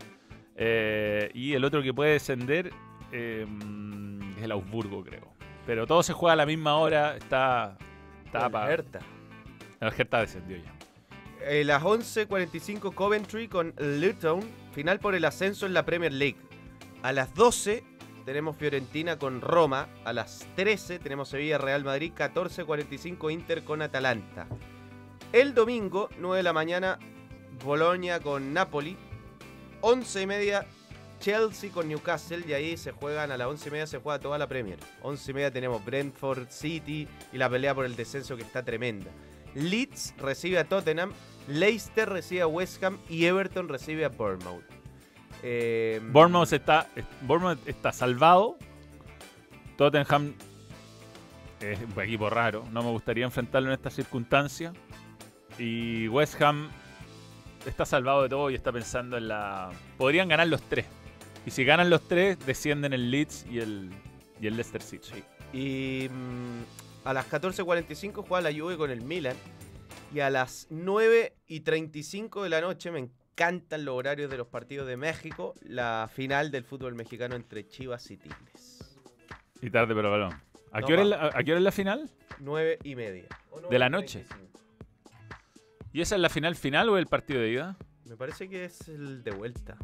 eh, 0.58 1.32
y 1.34 1.54
el 1.54 1.64
otro 1.64 1.82
que 1.82 1.94
puede 1.94 2.12
descender 2.12 2.70
eh, 3.14 3.46
es 4.38 4.44
el 4.44 4.52
Augsburgo, 4.52 5.06
creo. 5.06 5.37
Pero 5.68 5.86
todo 5.86 6.02
se 6.02 6.14
juega 6.14 6.34
a 6.34 6.38
la 6.38 6.46
misma 6.46 6.78
hora. 6.78 7.18
Está. 7.18 7.78
Está. 8.26 8.72
Hertha. 8.72 9.00
El 9.82 9.90
Hertha 9.90 10.22
descendió 10.22 10.58
ya. 10.58 10.74
Eh, 11.42 11.64
las 11.66 11.84
11.45 11.84 12.96
Coventry 12.96 13.48
con 13.48 13.74
Luton, 13.78 14.42
final 14.72 15.00
por 15.00 15.14
el 15.14 15.26
ascenso 15.26 15.66
en 15.66 15.74
la 15.74 15.86
Premier 15.86 16.14
League. 16.14 16.38
A 17.04 17.12
las 17.12 17.34
12 17.36 17.84
tenemos 18.26 18.56
Fiorentina 18.56 19.20
con 19.20 19.42
Roma. 19.42 19.90
A 20.06 20.14
las 20.14 20.48
13 20.56 21.00
tenemos 21.00 21.30
Sevilla 21.30 21.58
Real 21.58 21.84
Madrid. 21.84 22.14
14.45 22.16 23.32
Inter 23.32 23.64
con 23.64 23.82
Atalanta. 23.82 24.48
El 25.34 25.54
domingo, 25.54 26.10
9 26.18 26.38
de 26.38 26.44
la 26.44 26.54
mañana, 26.54 26.98
Bolonia 27.64 28.22
con 28.22 28.54
Napoli. 28.54 28.98
11 29.82 30.22
y 30.22 30.26
media 30.26 30.66
Chelsea 31.20 31.72
con 31.72 31.88
Newcastle. 31.88 32.44
Y 32.48 32.54
ahí 32.54 32.78
se 32.78 32.92
juegan, 32.92 33.32
a 33.32 33.38
las 33.38 33.48
11 33.48 33.70
y 33.70 33.72
media 33.72 33.88
se 33.88 34.00
juega 34.00 34.20
toda 34.20 34.38
la 34.38 34.48
Premier. 34.48 34.80
11 35.02 35.32
y 35.32 35.34
media 35.34 35.52
tenemos 35.52 35.84
Brentford 35.84 36.48
City 36.50 37.08
y 37.32 37.38
la 37.38 37.50
pelea 37.50 37.74
por 37.76 37.86
el 37.86 37.96
descenso 37.96 38.36
que 38.36 38.44
está 38.44 38.64
tremenda. 38.64 39.12
Leeds 39.56 40.14
recibe 40.18 40.60
a 40.60 40.66
Tottenham, 40.66 41.14
Leicester 41.48 42.08
recibe 42.08 42.42
a 42.42 42.48
West 42.48 42.84
Ham 42.84 43.00
y 43.10 43.26
Everton 43.26 43.70
recibe 43.70 44.06
a 44.06 44.10
Bournemouth. 44.10 44.64
Eh, 45.44 46.00
Bournemouth 46.12 46.54
está, 46.54 46.88
Bournemouth 47.22 47.68
está 47.68 47.92
salvado. 47.92 48.58
Tottenham 49.78 50.34
es 51.62 51.80
un 51.80 52.04
equipo 52.04 52.30
raro. 52.30 52.64
No 52.72 52.84
me 52.84 52.90
gustaría 52.90 53.26
enfrentarlo 53.26 53.70
en 53.70 53.74
estas 53.74 53.94
circunstancias. 53.94 54.74
Y 55.58 56.08
West 56.08 56.40
Ham 56.42 56.70
está 57.66 57.86
salvado 57.86 58.24
de 58.24 58.30
todo 58.30 58.50
y 58.50 58.56
está 58.56 58.72
pensando 58.72 59.18
en 59.18 59.28
la. 59.28 59.72
Podrían 59.98 60.28
ganar 60.28 60.48
los 60.48 60.62
tres. 60.64 60.86
Y 61.48 61.52
si 61.52 61.64
ganan 61.64 61.90
los 61.90 62.06
tres, 62.06 62.38
descienden 62.46 62.92
el 62.92 63.10
Leeds 63.10 63.46
y 63.50 63.60
el, 63.60 63.90
y 64.42 64.48
el 64.48 64.58
Leicester 64.58 64.82
City. 64.82 65.24
Y 65.54 66.10
mm, 66.10 67.08
a 67.08 67.14
las 67.14 67.32
14.45 67.32 68.28
juega 68.28 68.52
la 68.52 68.60
Juve 68.60 68.76
con 68.76 68.92
el 68.92 69.02
Milan. 69.02 69.38
Y 70.14 70.20
a 70.20 70.30
las 70.30 70.68
9 70.72 71.38
y 71.48 71.62
35 71.62 72.44
de 72.44 72.50
la 72.50 72.60
noche, 72.60 72.92
me 72.92 73.00
encantan 73.00 73.86
los 73.86 73.96
horarios 73.96 74.30
de 74.30 74.36
los 74.36 74.48
partidos 74.48 74.90
de 74.90 74.98
México, 74.98 75.54
la 75.62 76.10
final 76.14 76.52
del 76.52 76.66
fútbol 76.66 76.96
mexicano 76.96 77.38
entre 77.38 77.66
Chivas 77.66 78.12
y 78.12 78.18
Tigres. 78.18 79.00
Y 79.62 79.70
tarde 79.70 79.96
pero 79.96 80.12
balón. 80.12 80.34
¿A, 80.74 80.82
No 80.82 80.88
qué 80.88 80.94
hora 80.94 81.04
es 81.04 81.08
la, 81.08 81.32
¿A 81.34 81.44
qué 81.46 81.52
hora 81.52 81.60
es 81.60 81.64
la 81.64 81.72
final? 81.72 82.10
9 82.42 82.80
y 82.84 82.96
media. 82.96 83.26
¿De 83.70 83.80
la 83.80 83.88
9:35. 83.88 83.92
noche? 83.92 84.26
¿Y 85.94 86.02
esa 86.02 86.16
es 86.16 86.22
la 86.22 86.30
final 86.30 86.58
final 86.58 86.90
o 86.90 86.98
el 86.98 87.08
partido 87.08 87.40
de 87.40 87.52
ida? 87.52 87.78
Me 88.04 88.18
parece 88.18 88.50
que 88.50 88.66
es 88.66 88.90
el 88.90 89.24
de 89.24 89.32
vuelta. 89.32 89.78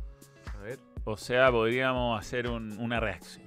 O 1.06 1.18
sea, 1.18 1.52
podríamos 1.52 2.20
hacer 2.20 2.48
un- 2.50 2.78
una 2.80 3.00
reacción. 3.00 3.46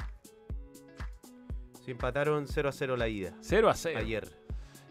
Se 1.84 1.90
empataron 1.92 2.46
0 2.48 2.68
a 2.68 2.72
0 2.72 2.96
la 2.96 3.08
ida. 3.08 3.32
0 3.40 3.68
a 3.70 3.74
0. 3.74 3.98
Ayer. 4.00 4.28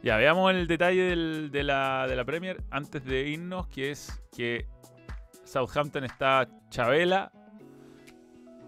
Ya, 0.02 0.18
veamos 0.18 0.52
el 0.54 0.68
detalle 0.68 1.02
del- 1.04 1.50
de, 1.52 1.64
la, 1.64 2.06
de 2.08 2.16
la 2.16 2.26
Premier 2.26 2.64
antes 2.70 3.04
de 3.06 3.28
irnos, 3.28 3.68
que 3.68 3.92
es 3.92 4.22
que 4.36 4.68
Southampton 5.44 6.04
está 6.06 6.48
Chabela. 6.70 7.32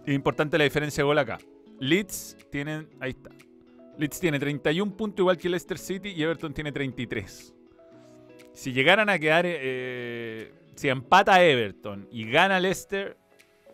Es 0.06 0.14
importante 0.14 0.58
la 0.58 0.64
diferencia 0.64 1.04
de 1.04 1.06
gol 1.06 1.18
acá. 1.20 1.38
Leeds 1.80 2.38
tienen, 2.52 2.90
ahí 3.00 3.12
está. 3.12 3.30
Leeds 3.98 4.20
tiene 4.20 4.40
31 4.40 4.96
puntos 4.96 5.20
igual 5.24 5.38
que 5.38 5.50
Leicester 5.50 5.78
City 5.78 6.10
y 6.10 6.24
Everton 6.24 6.54
tiene 6.54 6.72
33. 6.72 7.54
Si 8.54 8.74
llegaran 8.74 9.10
a 9.10 9.20
quedar, 9.20 9.46
eh, 9.48 10.52
si 10.76 10.90
empata 10.90 11.44
Everton 11.44 12.08
y 12.12 12.30
gana 12.30 12.60
Leicester, 12.60 13.18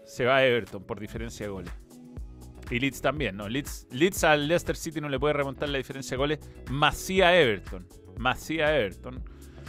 se 0.06 0.26
va 0.26 0.38
a 0.38 0.45
Everton 0.45 0.84
por 0.84 0.99
diferencia 0.99 1.45
de 1.45 1.51
goles. 1.51 1.74
Y 2.70 2.80
Leeds 2.80 3.01
también, 3.01 3.38
¿no? 3.38 3.47
Leeds, 3.47 3.88
Leeds 3.91 4.24
al 4.24 4.47
Leicester 4.47 4.76
City 4.76 4.99
no 5.01 5.10
le 5.10 5.20
puede 5.20 5.34
remontar 5.34 5.70
la 5.70 5.78
diferencia 5.78 6.12
de 6.12 6.18
goles, 6.18 6.39
más 6.72 7.10
Everton. 7.10 7.88
Más 8.18 8.49
Everton. 8.49 9.24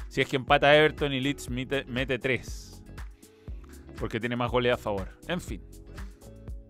Si 0.08 0.20
es 0.20 0.28
que 0.28 0.36
empata 0.36 0.74
Everton 0.74 1.12
y 1.12 1.20
Leeds 1.20 1.50
mete, 1.50 1.84
mete 1.84 2.18
3. 2.18 2.82
Porque 3.98 4.20
tiene 4.20 4.36
más 4.36 4.50
goles 4.50 4.72
a 4.72 4.76
favor. 4.76 5.08
En 5.28 5.40
fin. 5.40 5.62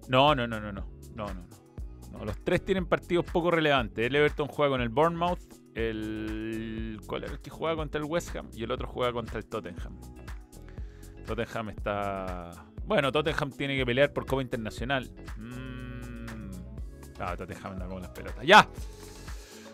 No, 0.09 0.35
no, 0.35 0.47
no, 0.47 0.61
no, 0.61 0.73
no. 0.73 0.87
No, 1.15 1.27
no, 1.27 1.47
no. 2.13 2.25
Los 2.25 2.43
tres 2.45 2.65
tienen 2.65 2.87
partidos 2.87 3.25
poco 3.25 3.51
relevantes. 3.51 4.07
El 4.07 4.17
Everton 4.17 4.49
juega 4.49 4.73
con 4.73 4.81
el 4.81 4.89
Bournemouth. 4.89 5.41
El. 5.75 7.01
¿Cuál 7.07 7.25
el 7.25 7.41
que 7.41 7.51
juega 7.51 7.77
contra 7.77 8.01
el 8.01 8.07
West 8.07 8.35
Ham? 8.37 8.49
Y 8.53 8.63
el 8.63 8.71
otro 8.71 8.87
juega 8.89 9.13
contra 9.13 9.39
el 9.39 9.47
Tottenham. 9.47 9.99
Tottenham 11.27 11.71
está. 11.71 12.67
Bueno, 12.87 13.11
Tottenham 13.13 13.51
tiene 13.51 13.77
que 13.77 13.87
pelear 13.87 14.13
por 14.13 14.27
Copa 14.27 14.43
Internacional. 14.43 15.11
Mm. 15.39 16.51
Ah, 17.19 17.37
Tottenham 17.37 17.73
anda 17.73 17.87
con 17.87 18.03
las 18.03 18.11
pelotas. 18.11 18.45
¡Ya! 18.47 18.69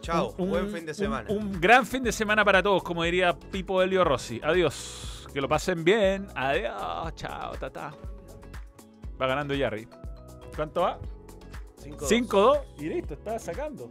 Chao. 0.02 0.34
Un- 0.38 0.50
buen 0.50 0.64
un- 0.66 0.70
fin 0.72 0.86
de 0.86 0.94
semana. 0.94 1.28
Un, 1.30 1.60
gran 1.60 1.84
fin 1.86 2.02
de 2.02 2.12
semana 2.12 2.44
para 2.44 2.62
todos, 2.62 2.82
como 2.82 3.02
diría 3.04 3.36
Pipo 3.38 3.82
Helio 3.82 4.04
Rossi. 4.04 4.40
Adiós. 4.42 5.26
Que 5.32 5.40
lo 5.40 5.48
pasen 5.48 5.84
bien. 5.84 6.26
Adiós. 6.34 7.14
Chao, 7.14 7.52
tata. 7.58 7.92
Va 9.20 9.26
ganando 9.26 9.54
Yarry. 9.54 9.86
¿Cuánto 10.56 10.82
va? 10.82 10.98
5 11.78 12.06
5-2. 12.06 12.60
Y 12.78 12.88
listo, 12.88 13.14
está 13.14 13.38
sacando. 13.38 13.88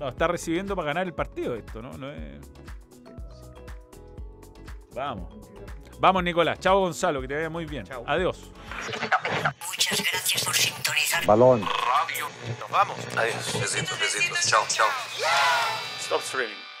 No, 0.00 0.08
está 0.08 0.26
recibiendo 0.26 0.74
para 0.74 0.86
ganar 0.88 1.06
el 1.06 1.14
partido 1.14 1.54
esto, 1.54 1.80
¿no? 1.82 1.92
No 1.96 2.10
es. 2.10 2.40
Vamos. 4.94 5.32
Vamos, 5.98 6.22
Nicolás. 6.22 6.58
Chao, 6.60 6.80
Gonzalo. 6.80 7.20
Que 7.20 7.28
te 7.28 7.34
vaya 7.34 7.50
muy 7.50 7.64
bien. 7.64 7.86
Chao. 7.86 8.04
Adiós. 8.06 8.38
Muchas 9.66 10.02
gracias 10.02 10.44
por 10.44 10.54
sintonizar. 10.54 11.24
Balón. 11.26 11.60
Nos 11.60 12.70
vamos. 12.70 12.96
Adiós. 13.16 13.60
Besitos, 13.60 13.98
besitos. 13.98 14.46
Chao, 14.46 14.64
chao. 14.68 14.88
Stop 16.00 16.20
streaming. 16.22 16.73